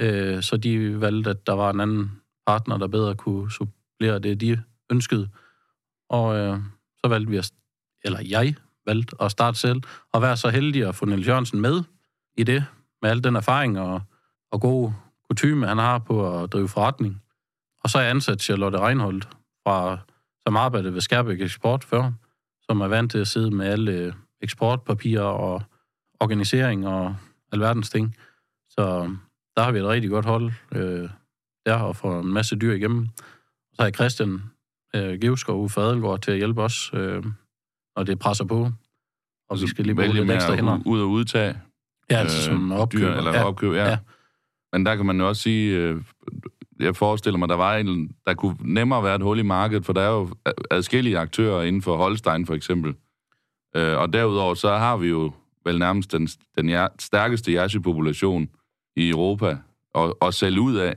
Øh, 0.00 0.42
så 0.42 0.56
de 0.56 1.00
valgte, 1.00 1.30
at 1.30 1.46
der 1.46 1.52
var 1.52 1.70
en 1.70 1.80
anden 1.80 2.20
partner, 2.46 2.78
der 2.78 2.86
bedre 2.86 3.14
kunne 3.14 3.50
supplere 3.50 4.18
det, 4.18 4.40
de 4.40 4.62
ønskede. 4.90 5.28
Og 6.10 6.36
øh, 6.36 6.58
så 7.04 7.08
valgte 7.08 7.30
vi 7.30 7.36
at, 7.36 7.50
eller 8.04 8.20
jeg 8.28 8.54
valgte 8.86 9.16
at 9.20 9.30
starte 9.30 9.58
selv, 9.58 9.82
og 10.12 10.22
være 10.22 10.36
så 10.36 10.48
heldig 10.48 10.88
at 10.88 10.94
få 10.94 11.04
Niels 11.04 11.28
Jørgensen 11.28 11.60
med 11.60 11.82
i 12.36 12.42
det, 12.42 12.64
med 13.02 13.10
al 13.10 13.24
den 13.24 13.36
erfaring 13.36 13.80
og, 13.80 14.02
og 14.52 14.60
gode 14.60 14.94
kutume, 15.28 15.66
han 15.66 15.78
har 15.78 15.98
på 15.98 16.42
at 16.42 16.52
drive 16.52 16.68
forretning. 16.68 17.22
Og 17.84 17.90
så 17.90 17.98
er 17.98 18.02
jeg 18.02 18.10
ansat 18.10 18.42
Charlotte 18.42 18.78
Reinholdt, 18.78 19.28
fra, 19.66 19.98
som 20.46 20.56
arbejdede 20.56 20.94
ved 20.94 21.00
Skærbæk 21.00 21.40
Eksport 21.40 21.84
før, 21.84 22.12
som 22.62 22.80
er 22.80 22.88
vant 22.88 23.10
til 23.10 23.18
at 23.18 23.28
sidde 23.28 23.50
med 23.50 23.66
alle 23.66 24.14
eksportpapirer 24.40 25.22
og 25.22 25.62
organisering 26.20 26.88
og 26.88 27.16
alverdens 27.54 27.90
ting. 27.90 28.16
Så 28.68 28.82
der 29.56 29.62
har 29.62 29.72
vi 29.72 29.78
et 29.78 29.84
rigtig 29.84 30.10
godt 30.10 30.24
hold 30.24 30.52
øh, 30.72 31.08
der 31.66 31.74
og 31.74 31.96
får 31.96 32.20
en 32.20 32.32
masse 32.32 32.56
dyr 32.56 32.72
igennem. 32.72 33.08
Så 33.72 33.76
har 33.78 33.84
jeg 33.84 33.94
Christian 33.94 34.42
øh, 34.94 35.20
Gevskov 35.20 35.60
ude 35.60 35.68
for 35.68 35.80
Adelgaard 35.80 36.20
til 36.20 36.30
at 36.30 36.36
hjælpe 36.36 36.62
os, 36.62 36.90
øh, 36.94 37.24
når 37.96 38.02
det 38.02 38.18
presser 38.18 38.44
på. 38.44 38.70
Og 39.48 39.58
så 39.58 39.64
vi 39.64 39.70
skal 39.70 39.84
lige 39.84 39.96
vælge 39.96 40.14
lidt 40.14 40.30
ekstra 40.30 40.54
hænder. 40.54 40.80
ud 40.86 41.00
og 41.00 41.08
udtage 41.08 41.60
Ja, 42.10 42.16
altså 42.16 42.50
øh, 42.50 42.56
som 42.56 42.72
opkøber. 42.72 43.12
Dyr, 43.12 43.18
eller 43.18 43.34
ja. 43.34 43.44
opkøb, 43.44 43.72
ja. 43.72 43.88
ja. 43.88 43.98
Men 44.72 44.86
der 44.86 44.96
kan 44.96 45.06
man 45.06 45.20
jo 45.20 45.28
også 45.28 45.42
sige, 45.42 45.76
øh, 45.76 46.02
jeg 46.80 46.96
forestiller 46.96 47.38
mig, 47.38 47.48
der 47.48 47.54
var 47.54 47.76
en, 47.76 48.10
der 48.26 48.34
kunne 48.34 48.56
nemmere 48.60 49.04
være 49.04 49.14
et 49.14 49.22
hul 49.22 49.38
i 49.38 49.42
markedet, 49.42 49.84
for 49.84 49.92
der 49.92 50.00
er 50.00 50.10
jo 50.10 50.28
adskillige 50.70 51.18
aktører 51.18 51.62
inden 51.62 51.82
for 51.82 51.96
Holstein 51.96 52.46
for 52.46 52.54
eksempel. 52.54 52.94
Øh, 53.76 53.98
og 53.98 54.12
derudover 54.12 54.54
så 54.54 54.76
har 54.76 54.96
vi 54.96 55.08
jo 55.08 55.32
vel 55.64 55.78
nærmest 55.78 56.12
den, 56.12 56.28
den 56.58 56.88
stærkeste 56.98 57.52
yashi-population 57.52 58.48
i 58.96 59.08
Europa 59.08 59.58
og, 59.94 60.22
og 60.22 60.34
sælge 60.34 60.60
ud 60.60 60.76
af. 60.76 60.94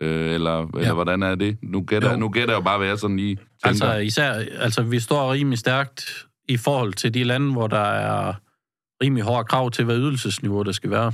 Øh, 0.00 0.34
eller, 0.34 0.58
ja. 0.58 0.80
eller 0.80 0.94
hvordan 0.94 1.22
er 1.22 1.34
det? 1.34 1.58
Nu 1.62 1.84
gætter, 1.86 2.16
nu 2.16 2.28
gætter 2.28 2.54
jeg 2.54 2.58
jo 2.58 2.64
bare, 2.64 2.78
hvad 2.78 2.88
jeg 2.88 2.98
sådan 2.98 3.16
lige 3.16 3.36
tænker. 3.36 3.46
Altså, 3.68 3.94
især, 3.94 4.32
altså, 4.58 4.82
vi 4.82 5.00
står 5.00 5.32
rimelig 5.32 5.58
stærkt 5.58 6.26
i 6.48 6.56
forhold 6.56 6.92
til 6.92 7.14
de 7.14 7.24
lande, 7.24 7.52
hvor 7.52 7.66
der 7.66 7.78
er 7.78 8.34
rimelig 9.02 9.24
hårde 9.24 9.44
krav 9.44 9.70
til, 9.70 9.84
hvad 9.84 9.96
ydelsesniveau 9.96 10.62
der 10.62 10.72
skal 10.72 10.90
være. 10.90 11.12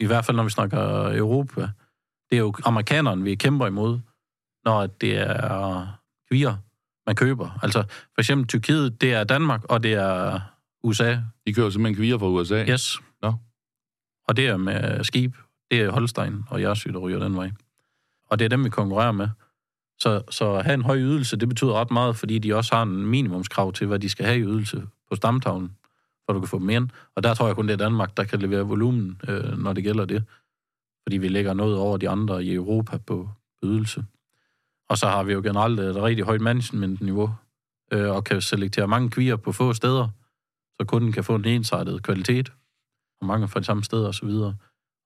I 0.00 0.06
hvert 0.06 0.24
fald, 0.24 0.36
når 0.36 0.44
vi 0.44 0.50
snakker 0.50 1.10
Europa. 1.16 1.60
Det 2.30 2.36
er 2.36 2.40
jo 2.40 2.54
amerikanerne, 2.64 3.22
vi 3.22 3.34
kæmper 3.34 3.66
imod, 3.66 3.98
når 4.64 4.86
det 4.86 5.18
er 5.18 5.86
kvier, 6.30 6.56
man 7.06 7.16
køber. 7.16 7.58
Altså, 7.62 7.82
for 7.88 8.20
eksempel 8.20 8.46
Tyrkiet, 8.46 9.00
det 9.00 9.14
er 9.14 9.24
Danmark, 9.24 9.64
og 9.64 9.82
det 9.82 9.92
er 9.92 10.40
USA. 10.86 11.16
De 11.46 11.54
kører 11.54 11.70
simpelthen 11.70 11.96
kvier 11.96 12.18
fra 12.18 12.28
USA? 12.28 12.64
Yes. 12.64 12.98
Nå. 13.22 13.32
Og 14.28 14.36
det 14.36 14.46
er 14.46 14.56
med 14.56 15.04
skib. 15.04 15.36
Det 15.70 15.80
er 15.80 15.90
Holstein 15.90 16.44
og 16.48 16.62
Jersey, 16.62 16.90
der 16.90 16.98
ryger 16.98 17.18
den 17.18 17.36
vej. 17.36 17.50
Og 18.30 18.38
det 18.38 18.44
er 18.44 18.48
dem, 18.48 18.64
vi 18.64 18.70
konkurrerer 18.70 19.12
med. 19.12 19.28
Så, 19.98 20.22
så 20.30 20.54
at 20.54 20.64
have 20.64 20.74
en 20.74 20.82
høj 20.82 20.98
ydelse, 20.98 21.36
det 21.36 21.48
betyder 21.48 21.72
ret 21.72 21.90
meget, 21.90 22.16
fordi 22.16 22.38
de 22.38 22.54
også 22.54 22.74
har 22.74 22.82
en 22.82 23.06
minimumskrav 23.06 23.72
til, 23.72 23.86
hvad 23.86 23.98
de 23.98 24.08
skal 24.08 24.26
have 24.26 24.38
i 24.38 24.42
ydelse 24.42 24.82
på 25.10 25.16
stamtavlen 25.16 25.70
for 26.26 26.32
du 26.32 26.40
kan 26.40 26.48
få 26.48 26.58
dem 26.58 26.70
ind. 26.70 26.88
Og 27.14 27.22
der 27.22 27.34
tror 27.34 27.46
jeg 27.46 27.56
kun, 27.56 27.68
det 27.68 27.72
er 27.72 27.84
Danmark, 27.84 28.16
der 28.16 28.24
kan 28.24 28.38
levere 28.38 28.62
volumen, 28.62 29.20
øh, 29.28 29.58
når 29.58 29.72
det 29.72 29.84
gælder 29.84 30.04
det. 30.04 30.24
Fordi 31.02 31.16
vi 31.16 31.28
lægger 31.28 31.54
noget 31.54 31.76
over 31.76 31.96
de 31.96 32.08
andre 32.08 32.44
i 32.44 32.54
Europa 32.54 32.96
på 32.96 33.28
ydelse. 33.62 34.04
Og 34.88 34.98
så 34.98 35.06
har 35.06 35.22
vi 35.22 35.32
jo 35.32 35.40
generelt 35.42 35.80
et 35.80 35.96
rigtig 35.96 36.24
højt 36.24 36.40
management-niveau, 36.40 37.34
øh, 37.92 38.10
og 38.10 38.24
kan 38.24 38.40
selektere 38.40 38.88
mange 38.88 39.10
kvier 39.10 39.36
på 39.36 39.52
få 39.52 39.72
steder, 39.72 40.08
så 40.80 40.86
kunden 40.86 41.12
kan 41.12 41.24
få 41.24 41.34
en 41.34 41.44
ensartet 41.44 42.02
kvalitet, 42.02 42.52
og 43.20 43.26
mange 43.26 43.48
fra 43.48 43.60
de 43.60 43.64
samme 43.64 43.84
steder 43.84 44.08
osv. 44.08 44.28
Og, 44.28 44.54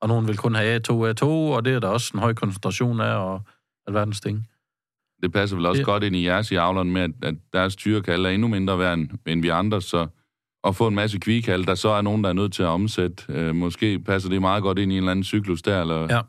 og 0.00 0.08
nogen 0.08 0.28
vil 0.28 0.36
kun 0.36 0.54
have 0.54 0.76
A2, 0.76 0.90
A2, 0.92 1.24
og 1.26 1.64
det 1.64 1.74
er 1.74 1.80
der 1.80 1.88
også 1.88 2.10
en 2.14 2.20
høj 2.20 2.34
koncentration 2.34 3.00
af, 3.00 3.14
og 3.14 3.42
alverdens 3.86 4.20
ting. 4.20 4.48
Det 5.22 5.32
passer 5.32 5.56
vel 5.56 5.66
også 5.66 5.78
det... 5.78 5.86
godt 5.86 6.02
ind 6.02 6.16
i 6.16 6.26
jeres 6.26 6.50
i 6.50 6.54
avleren 6.54 6.90
med, 6.90 7.08
at 7.22 7.34
deres 7.52 7.76
tyrekalde 7.76 8.28
er 8.28 8.32
endnu 8.32 8.48
mindre 8.48 8.78
værd 8.78 8.98
end 9.26 9.42
vi 9.42 9.48
andre, 9.48 9.82
så 9.82 10.06
at 10.64 10.76
få 10.76 10.86
en 10.86 10.94
masse 10.94 11.18
kvikald, 11.18 11.64
der 11.64 11.74
så 11.74 11.88
er 11.88 12.02
nogen, 12.02 12.24
der 12.24 12.30
er 12.30 12.34
nødt 12.34 12.52
til 12.52 12.62
at 12.62 12.68
omsætte. 12.68 13.24
Øh, 13.28 13.54
måske 13.54 13.98
passer 13.98 14.30
det 14.30 14.40
meget 14.40 14.62
godt 14.62 14.78
ind 14.78 14.92
i 14.92 14.94
en 14.94 14.98
eller 14.98 15.10
anden 15.10 15.24
cyklus 15.24 15.62
der, 15.62 15.80
eller... 15.80 16.06
Ja. 16.10 16.20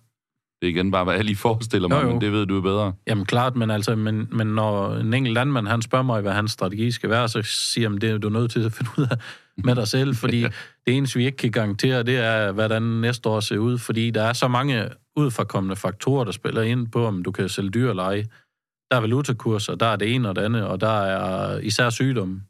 Det 0.62 0.67
er 0.67 0.71
igen 0.71 0.91
bare, 0.91 1.04
hvad 1.04 1.15
jeg 1.15 1.24
lige 1.24 1.36
forestiller 1.36 1.88
mig, 1.88 1.95
jo, 1.95 2.02
jo. 2.02 2.12
men 2.12 2.21
det 2.21 2.32
ved 2.32 2.45
du 2.45 2.62
bedre. 2.62 2.93
Jamen 3.08 3.26
klart, 3.26 3.56
men, 3.56 3.71
altså, 3.71 3.95
men, 3.95 4.28
men 4.32 4.47
når 4.47 4.95
en 4.95 5.13
enkelt 5.13 5.34
landmand, 5.34 5.67
han 5.67 5.82
spørger 5.82 6.04
mig, 6.04 6.21
hvad 6.21 6.34
hans 6.34 6.52
strategi 6.52 6.91
skal 6.91 7.10
være, 7.10 7.30
så 7.30 7.41
siger 7.41 7.89
jeg, 7.89 8.02
det 8.02 8.10
er 8.10 8.17
du 8.17 8.30
nødt 8.30 8.52
til 8.52 8.65
at 8.65 8.74
finde 8.74 8.91
ud 8.97 9.08
af 9.12 9.17
med 9.58 9.76
dig 9.76 9.88
selv, 9.88 10.15
fordi 10.15 10.41
det 10.86 10.97
eneste, 10.97 11.19
vi 11.19 11.26
ikke 11.26 11.38
kan 11.38 11.52
garantere, 11.52 12.04
det 12.04 12.17
er, 12.17 12.52
hvordan 12.52 12.82
næste 12.82 13.30
år 13.30 13.39
ser 13.39 13.58
ud, 13.58 13.78
fordi 13.78 14.12
der 14.12 14.24
er 14.24 14.34
så 14.34 14.47
mange 14.47 14.89
udforkommende 15.15 15.76
faktorer, 15.76 16.24
der 16.24 16.32
spiller 16.32 16.62
ind 16.62 16.88
på, 16.88 17.06
om 17.06 17.24
du 17.24 17.32
kan 17.32 17.50
sælge 17.50 17.69
dyr 17.69 17.89
eller 17.89 18.04
ej. 18.04 18.24
Der 18.91 18.97
er 18.97 19.02
valutakurser, 19.02 19.76
der 19.76 19.86
er 19.86 19.95
det 19.95 20.15
ene 20.15 20.30
og 20.30 20.36
det 20.36 20.41
andet, 20.41 20.67
og 20.67 20.82
der 20.82 21.02
er 21.02 21.60
især 21.60 21.89
sygdomme 21.89 22.41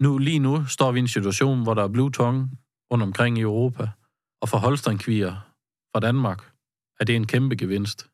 nu, 0.00 0.18
lige 0.18 0.38
nu 0.38 0.64
står 0.66 0.92
vi 0.92 0.98
i 0.98 1.00
en 1.00 1.08
situation, 1.08 1.62
hvor 1.62 1.74
der 1.74 1.84
er 1.84 1.88
blue 1.88 2.10
tongue 2.10 2.50
rundt 2.92 3.02
omkring 3.02 3.38
i 3.38 3.40
Europa, 3.40 3.88
og 4.42 4.48
for 4.48 4.58
Holstein-kvier 4.58 5.32
fra 5.92 6.00
Danmark 6.00 6.50
er 7.00 7.04
det 7.04 7.16
en 7.16 7.26
kæmpe 7.26 7.56
gevinst. 7.56 8.06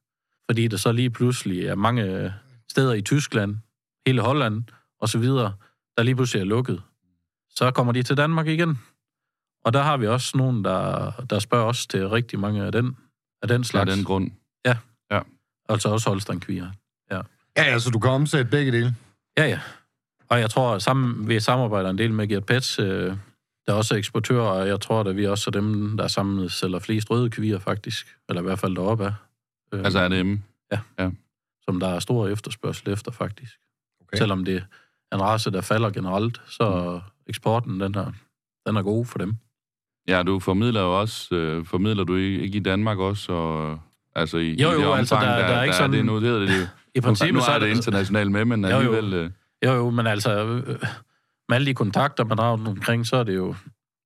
Fordi 0.51 0.69
der 0.69 0.77
så 0.77 0.93
lige 0.93 1.11
pludselig 1.11 1.67
er 1.67 1.75
mange 1.75 2.35
steder 2.71 2.95
i 2.95 3.03
Tyskland, 3.03 3.57
hele 4.07 4.23
Holland 4.23 4.63
og 5.01 5.09
så 5.09 5.19
videre, 5.19 5.55
der 5.97 6.03
lige 6.03 6.17
pludselig 6.17 6.41
er 6.41 6.45
lukket. 6.45 6.83
Så 7.51 7.71
kommer 7.71 7.93
de 7.93 8.03
til 8.03 8.17
Danmark 8.17 8.47
igen. 8.47 8.79
Og 9.65 9.73
der 9.73 9.83
har 9.83 9.97
vi 9.97 10.07
også 10.07 10.39
nogen, 10.39 10.65
der, 10.65 11.11
der 11.31 11.39
spørger 11.39 11.67
os 11.67 11.87
til 11.87 12.09
rigtig 12.09 12.39
mange 12.39 12.65
af 12.65 12.73
den, 12.73 12.97
af 13.43 13.49
den 13.49 13.65
slags. 13.65 13.91
Af 13.91 13.97
den 13.97 14.05
grund. 14.05 14.31
Ja. 14.67 14.77
ja. 15.11 15.21
Altså 15.69 15.89
også 15.89 16.11
Holstein-kvier. 16.11 16.71
Ja. 17.11 17.21
Ja, 17.57 17.63
altså 17.63 17.91
du 17.91 17.99
kan 17.99 18.11
omsætte 18.11 18.51
begge 18.51 18.73
dele. 18.73 18.95
Ja, 19.39 19.47
ja. 19.47 19.61
Og 20.29 20.41
jeg 20.41 20.51
tror, 20.51 20.79
sammen, 20.79 21.29
vi 21.29 21.41
samarbejder 21.41 21.91
en 21.91 21.99
del 21.99 22.13
med 22.13 22.29
Gert 22.29 22.47
Pets, 22.47 22.79
øh, 22.79 23.17
der 23.67 23.73
er 23.73 23.77
også 23.77 23.95
eksportører, 23.95 24.43
og 24.43 24.69
jeg 24.69 24.81
tror, 24.81 25.01
at 25.01 25.17
vi 25.17 25.27
også 25.27 25.51
er 25.51 25.53
dem, 25.53 25.97
der 25.97 26.09
sammen 26.09 26.49
sælger 26.49 26.79
flest 26.79 27.11
røde 27.11 27.31
kvier, 27.31 27.59
faktisk. 27.59 28.17
Eller 28.29 28.43
i 28.43 28.45
hvert 28.45 28.59
fald 28.59 28.77
deroppe 28.77 29.05
af. 29.05 29.13
Øh, 29.73 29.85
altså 29.85 29.99
er 29.99 30.09
det? 30.09 30.41
Ja. 30.73 30.79
ja. 30.99 31.11
Som 31.63 31.81
der 31.81 31.89
er 31.89 31.99
stor 31.99 32.29
efterspørgsel 32.29 32.89
efter, 32.93 33.13
faktisk. 33.13 33.53
Okay. 34.01 34.19
Selvom 34.19 34.45
det 34.45 34.63
er 35.11 35.17
en 35.17 35.23
race, 35.23 35.51
der 35.51 35.61
falder 35.61 35.91
generelt, 35.91 36.43
så 36.47 37.01
eksporten, 37.27 37.81
den 37.81 37.95
er, 37.95 38.13
den 38.67 38.77
er 38.77 38.83
god 38.83 39.07
for 39.07 39.19
dem. 39.19 39.37
Ja, 40.09 40.23
du 40.23 40.41
formidler 40.41 40.81
jo 40.81 41.01
også, 41.01 41.35
øh, 41.35 41.67
formidler 41.67 42.05
du 42.05 42.17
ikke 42.17 42.57
i 42.57 42.61
Danmark 42.61 42.99
også, 42.99 43.33
og 43.33 43.81
altså 44.15 44.39
i, 44.39 44.63
jo, 44.63 44.71
jo, 44.71 44.79
i 44.79 44.81
det 44.81 44.87
omfang, 44.87 44.99
altså, 44.99 45.15
der, 45.15 45.21
der, 45.21 45.47
der 45.47 45.55
er 45.55 45.63
ikke 45.63 45.77
sådan... 45.77 45.93
Det, 45.93 46.05
nu 46.05 46.21
hedder 46.21 46.39
det, 46.39 46.49
det 46.49 46.71
I 46.95 47.01
princippet, 47.01 47.35
nu, 47.35 47.55
er 47.55 47.59
det 47.59 47.69
internationalt 47.69 48.31
med, 48.31 48.45
men 48.45 48.65
jo, 48.65 48.71
alligevel... 48.71 49.13
Jo. 49.13 49.31
jo, 49.65 49.73
jo, 49.73 49.91
men 49.91 50.07
altså, 50.07 50.45
øh, 50.45 50.77
med 51.49 51.57
alle 51.57 51.67
de 51.67 51.75
kontakter, 51.75 52.25
man 52.25 52.39
har 52.39 52.51
omkring, 52.51 53.07
så 53.07 53.17
er 53.17 53.25
det 53.25 53.35
jo, 53.37 53.55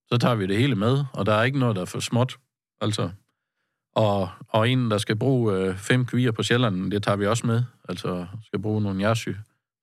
så 0.06 0.18
tager 0.18 0.34
vi 0.34 0.46
det 0.46 0.56
hele 0.56 0.76
med, 0.76 1.04
og 1.12 1.26
der 1.26 1.34
er 1.34 1.42
ikke 1.42 1.58
noget, 1.58 1.76
der 1.76 1.82
er 1.82 1.86
for 1.86 2.00
småt. 2.00 2.38
Altså, 2.80 3.10
og, 3.94 4.28
og 4.48 4.68
en, 4.68 4.90
der 4.90 4.98
skal 4.98 5.16
bruge 5.16 5.54
øh, 5.54 5.76
fem 5.76 6.04
kvier 6.06 6.32
på 6.32 6.42
Sjælland, 6.42 6.90
det 6.90 7.02
tager 7.02 7.16
vi 7.16 7.26
også 7.26 7.46
med. 7.46 7.62
Altså, 7.88 8.26
skal 8.44 8.58
bruge 8.58 8.82
nogle 8.82 9.02
jersy, 9.02 9.28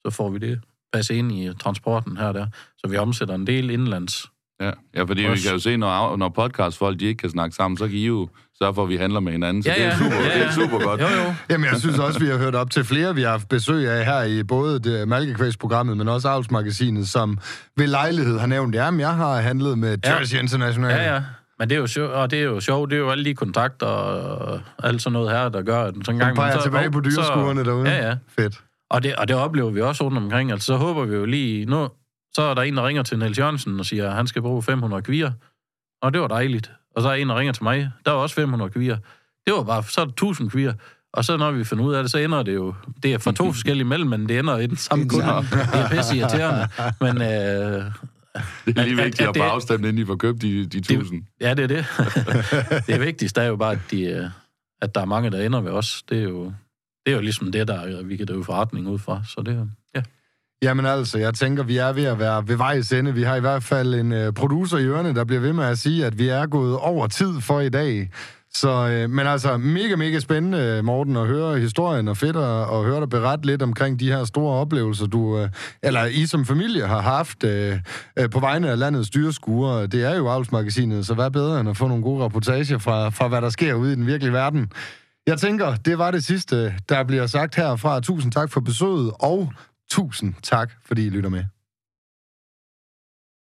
så 0.05 0.11
får 0.11 0.29
vi 0.29 0.39
det 0.39 0.61
passe 0.93 1.15
ind 1.15 1.31
i 1.31 1.53
transporten 1.53 2.17
her 2.17 2.27
og 2.27 2.33
der. 2.33 2.47
Så 2.77 2.87
vi 2.87 2.97
omsætter 2.97 3.35
en 3.35 3.47
del 3.47 3.69
indlands. 3.69 4.31
Ja, 4.61 4.71
ja 4.95 5.03
fordi 5.03 5.25
også. 5.25 5.43
vi 5.43 5.47
kan 5.47 5.51
jo 5.51 5.59
se, 5.59 5.77
når, 5.77 6.17
når 6.17 6.29
podcastfolk 6.29 6.99
de 6.99 7.05
ikke 7.05 7.17
kan 7.17 7.29
snakke 7.29 7.55
sammen, 7.55 7.77
så 7.77 7.87
kan 7.87 7.95
I 7.95 8.05
jo 8.05 8.29
sørge 8.57 8.73
for, 8.73 8.83
at 8.83 8.89
vi 8.89 8.97
handler 8.97 9.19
med 9.19 9.31
hinanden. 9.31 9.63
Så 9.63 9.69
ja, 9.69 9.75
det, 9.75 9.85
er 9.85 9.97
super, 9.97 10.15
ja, 10.15 10.27
ja. 10.27 10.39
det 10.39 10.47
er 10.47 10.51
super 10.51 10.79
godt. 10.79 11.01
Jo, 11.01 11.05
jo. 11.05 11.33
Jamen, 11.49 11.69
jeg 11.71 11.79
synes 11.79 11.99
også, 11.99 12.19
vi 12.19 12.27
har 12.27 12.37
hørt 12.37 12.55
op 12.55 12.71
til 12.71 12.83
flere, 12.83 13.15
vi 13.15 13.21
har 13.21 13.29
haft 13.29 13.49
besøg 13.49 13.89
af 13.89 14.05
her 14.05 14.23
i 14.23 14.43
både 14.43 14.79
det 14.79 15.07
Malkekvægs-programmet, 15.07 15.97
men 15.97 16.07
også 16.07 16.27
Avlsmagasinet, 16.29 17.07
som 17.07 17.37
ved 17.77 17.87
lejlighed 17.87 18.39
har 18.39 18.47
nævnt, 18.47 18.75
at 18.75 18.99
jeg 18.99 19.15
har 19.15 19.41
handlet 19.41 19.77
med 19.77 19.97
Jersey 20.05 20.35
ja. 20.35 20.41
International. 20.41 20.91
Ja, 20.91 21.13
ja. 21.13 21.21
Men 21.59 21.69
det 21.69 21.75
er 21.75 21.79
jo 21.79 21.87
sjovt, 21.87 22.11
og 22.11 22.31
det 22.31 22.39
er 22.39 22.43
jo 22.43 22.59
sjovt, 22.59 22.89
det 22.89 22.95
er 22.95 22.99
jo 22.99 23.09
alle 23.11 23.25
de 23.25 23.33
kontakter 23.33 23.85
og 23.85 24.59
alt 24.83 25.01
sådan 25.01 25.13
noget 25.13 25.31
her, 25.31 25.49
der 25.49 25.61
gør, 25.61 25.83
at 25.83 25.93
sådan 25.95 26.15
en 26.15 26.19
gang... 26.19 26.37
Man 26.37 26.53
så, 26.53 26.63
tilbage 26.63 26.91
på 26.91 26.99
dyreskuerne 26.99 27.65
derude. 27.65 27.89
Ja, 27.89 28.07
ja. 28.07 28.15
Fedt. 28.39 28.61
Og 28.89 29.03
det, 29.03 29.15
og 29.15 29.27
det 29.27 29.35
oplever 29.35 29.69
vi 29.69 29.81
også 29.81 30.03
rundt 30.03 30.17
omkring. 30.17 30.51
Altså, 30.51 30.65
så 30.65 30.75
håber 30.75 31.05
vi 31.05 31.15
jo 31.15 31.25
lige... 31.25 31.65
Nu, 31.65 31.87
så 32.36 32.41
er 32.41 32.54
der 32.54 32.62
en, 32.62 32.78
der 32.78 32.88
ringer 32.88 33.04
til 33.04 33.19
Niels 33.19 33.39
Jørgensen 33.39 33.80
og 33.80 33.86
siger, 33.86 34.10
at 34.10 34.15
han 34.15 34.28
skal 34.28 34.41
bruge 34.41 34.63
500 34.63 35.02
kvier. 35.02 35.32
Og 36.02 36.13
det 36.13 36.21
var 36.21 36.28
dejligt. 36.28 36.71
Og 36.95 37.02
så 37.02 37.10
er 37.10 37.13
en, 37.13 37.30
der 37.30 37.36
ringer 37.39 37.54
til 37.54 37.63
mig. 37.63 37.91
Der 38.06 38.12
var 38.12 38.17
også 38.17 38.36
500 38.36 38.71
kvier. 38.71 38.98
Det 39.45 39.54
var 39.54 39.63
bare... 39.63 39.84
Så 39.84 40.02
er 40.02 40.06
der 40.06 40.12
1000 40.12 40.50
kvier. 40.50 40.74
Og 41.13 41.26
så 41.26 41.38
når 41.38 41.52
vi 41.52 41.63
finder 41.63 41.84
ud 41.84 41.93
af 41.93 42.04
det, 42.04 42.12
så 42.12 42.17
ender 42.17 42.43
det 42.43 42.56
jo... 42.56 42.74
Det 43.04 43.13
er 43.13 43.17
for 43.17 43.32
to 43.32 43.52
forskellige 43.54 43.86
mellem, 43.86 44.10
men 44.10 44.30
det 44.30 44.39
ender 44.39 44.58
i 44.58 44.67
den 44.67 44.78
samme 44.78 45.10
kunde. 45.10 45.26
Det 45.26 45.60
er 45.74 45.89
pisse 45.89 46.17
irriterende. 46.17 46.67
Men... 47.02 47.21
Øh, 47.21 47.91
det 48.65 48.78
er 48.78 48.84
lige 48.84 48.95
vigtigt 48.95 49.21
at, 49.21 49.28
at, 49.28 49.36
at 49.36 49.38
få 49.38 49.43
afstemt, 49.43 49.86
inden 49.86 49.98
I 49.98 50.06
får 50.06 50.15
købt 50.15 50.41
de, 50.41 50.65
de 50.65 50.78
1000. 50.78 51.21
Det, 51.21 51.28
ja, 51.41 51.54
det 51.54 51.63
er 51.63 51.67
det. 51.67 51.86
det 52.88 53.02
vigtigste 53.02 53.41
er 53.41 53.45
jo 53.45 53.56
bare, 53.56 53.71
at, 53.71 53.80
de, 53.91 54.04
øh, 54.04 54.26
at 54.82 54.95
der 54.95 55.02
er 55.02 55.06
mange, 55.06 55.32
der 55.32 55.45
ender 55.45 55.62
ved 55.62 55.71
os. 55.71 56.04
Det 56.10 56.19
er 56.19 56.24
jo, 56.24 56.45
det 57.06 57.12
er 57.12 57.15
jo 57.15 57.21
ligesom 57.21 57.52
det, 57.52 57.67
der 57.67 58.04
vi 58.04 58.17
kan 58.17 58.28
drive 58.28 58.45
forretning 58.45 58.88
ud 58.88 59.00
fra. 59.00 59.21
Så 59.28 59.41
det. 59.41 59.71
Jamen 60.65 60.86
altså, 60.86 61.17
jeg 61.17 61.34
tænker, 61.34 61.63
vi 61.63 61.78
er 61.78 61.93
ved 61.93 62.04
at 62.04 62.19
være 62.19 62.47
ved 62.47 62.56
vejs 62.56 62.91
ende. 62.91 63.13
Vi 63.13 63.23
har 63.23 63.36
i 63.36 63.39
hvert 63.39 63.63
fald 63.63 63.93
en 63.93 64.12
øh, 64.12 64.34
producer 64.34 64.78
i 64.78 64.86
ørene, 64.86 65.15
der 65.15 65.23
bliver 65.23 65.41
ved 65.41 65.54
med 65.54 65.65
at 65.65 65.78
sige, 65.78 66.06
at 66.06 66.19
vi 66.19 66.28
er 66.28 66.45
gået 66.45 66.78
over 66.78 67.08
tid 67.08 67.41
for 67.41 67.60
i 67.60 67.69
dag. 67.69 68.10
Så, 68.54 68.89
øh, 68.89 69.10
men 69.10 69.28
altså, 69.28 69.58
mega, 69.58 69.95
mega 69.95 70.19
spændende, 70.19 70.82
Morten, 70.84 71.15
at 71.15 71.28
høre 71.28 71.60
historien, 71.60 72.08
og 72.08 72.17
fedt 72.17 72.36
at, 72.36 72.62
at 72.62 72.84
høre 72.84 72.99
dig 72.99 73.10
berette 73.10 73.45
lidt 73.45 73.62
omkring 73.62 73.99
de 73.99 74.12
her 74.12 74.23
store 74.23 74.54
oplevelser, 74.54 75.06
du, 75.06 75.39
øh, 75.39 75.49
eller 75.84 76.06
I 76.06 76.25
som 76.25 76.45
familie 76.45 76.88
har 76.88 77.01
haft 77.01 77.43
øh, 77.43 77.80
øh, 78.19 78.30
på 78.30 78.39
vegne 78.39 78.69
af 78.69 78.80
landets 78.80 79.10
dyreskuer. 79.10 79.86
Det 79.86 80.04
er 80.04 80.15
jo 80.15 80.28
Avlsmagasinet, 80.28 81.06
så 81.06 81.13
hvad 81.13 81.32
bedre 81.32 81.60
end 81.60 81.69
at 81.69 81.78
få 81.78 81.88
nogle 81.88 82.04
gode 82.04 82.23
rapportager 82.23 82.78
fra, 82.78 83.10
fra, 83.10 83.28
hvad 83.28 83.41
der 83.41 83.49
sker 83.49 83.73
ude 83.73 83.91
i 83.91 83.95
den 83.95 84.08
virkelige 84.08 84.34
verden. 84.34 84.71
Jeg 85.28 85.38
tænker, 85.38 85.75
det 85.75 85.97
var 85.97 86.12
det 86.12 86.23
sidste, 86.23 86.73
der 86.89 87.04
bliver 87.04 87.28
sagt 87.28 87.56
herfra. 87.56 87.99
Tusind 87.99 88.32
tak 88.32 88.51
for 88.51 88.62
besøget, 88.62 89.12
og 89.19 89.49
tusind 89.89 90.34
tak, 90.43 90.71
fordi 90.86 91.06
I 91.06 91.10
lytter 91.10 91.30
med. 91.30 91.45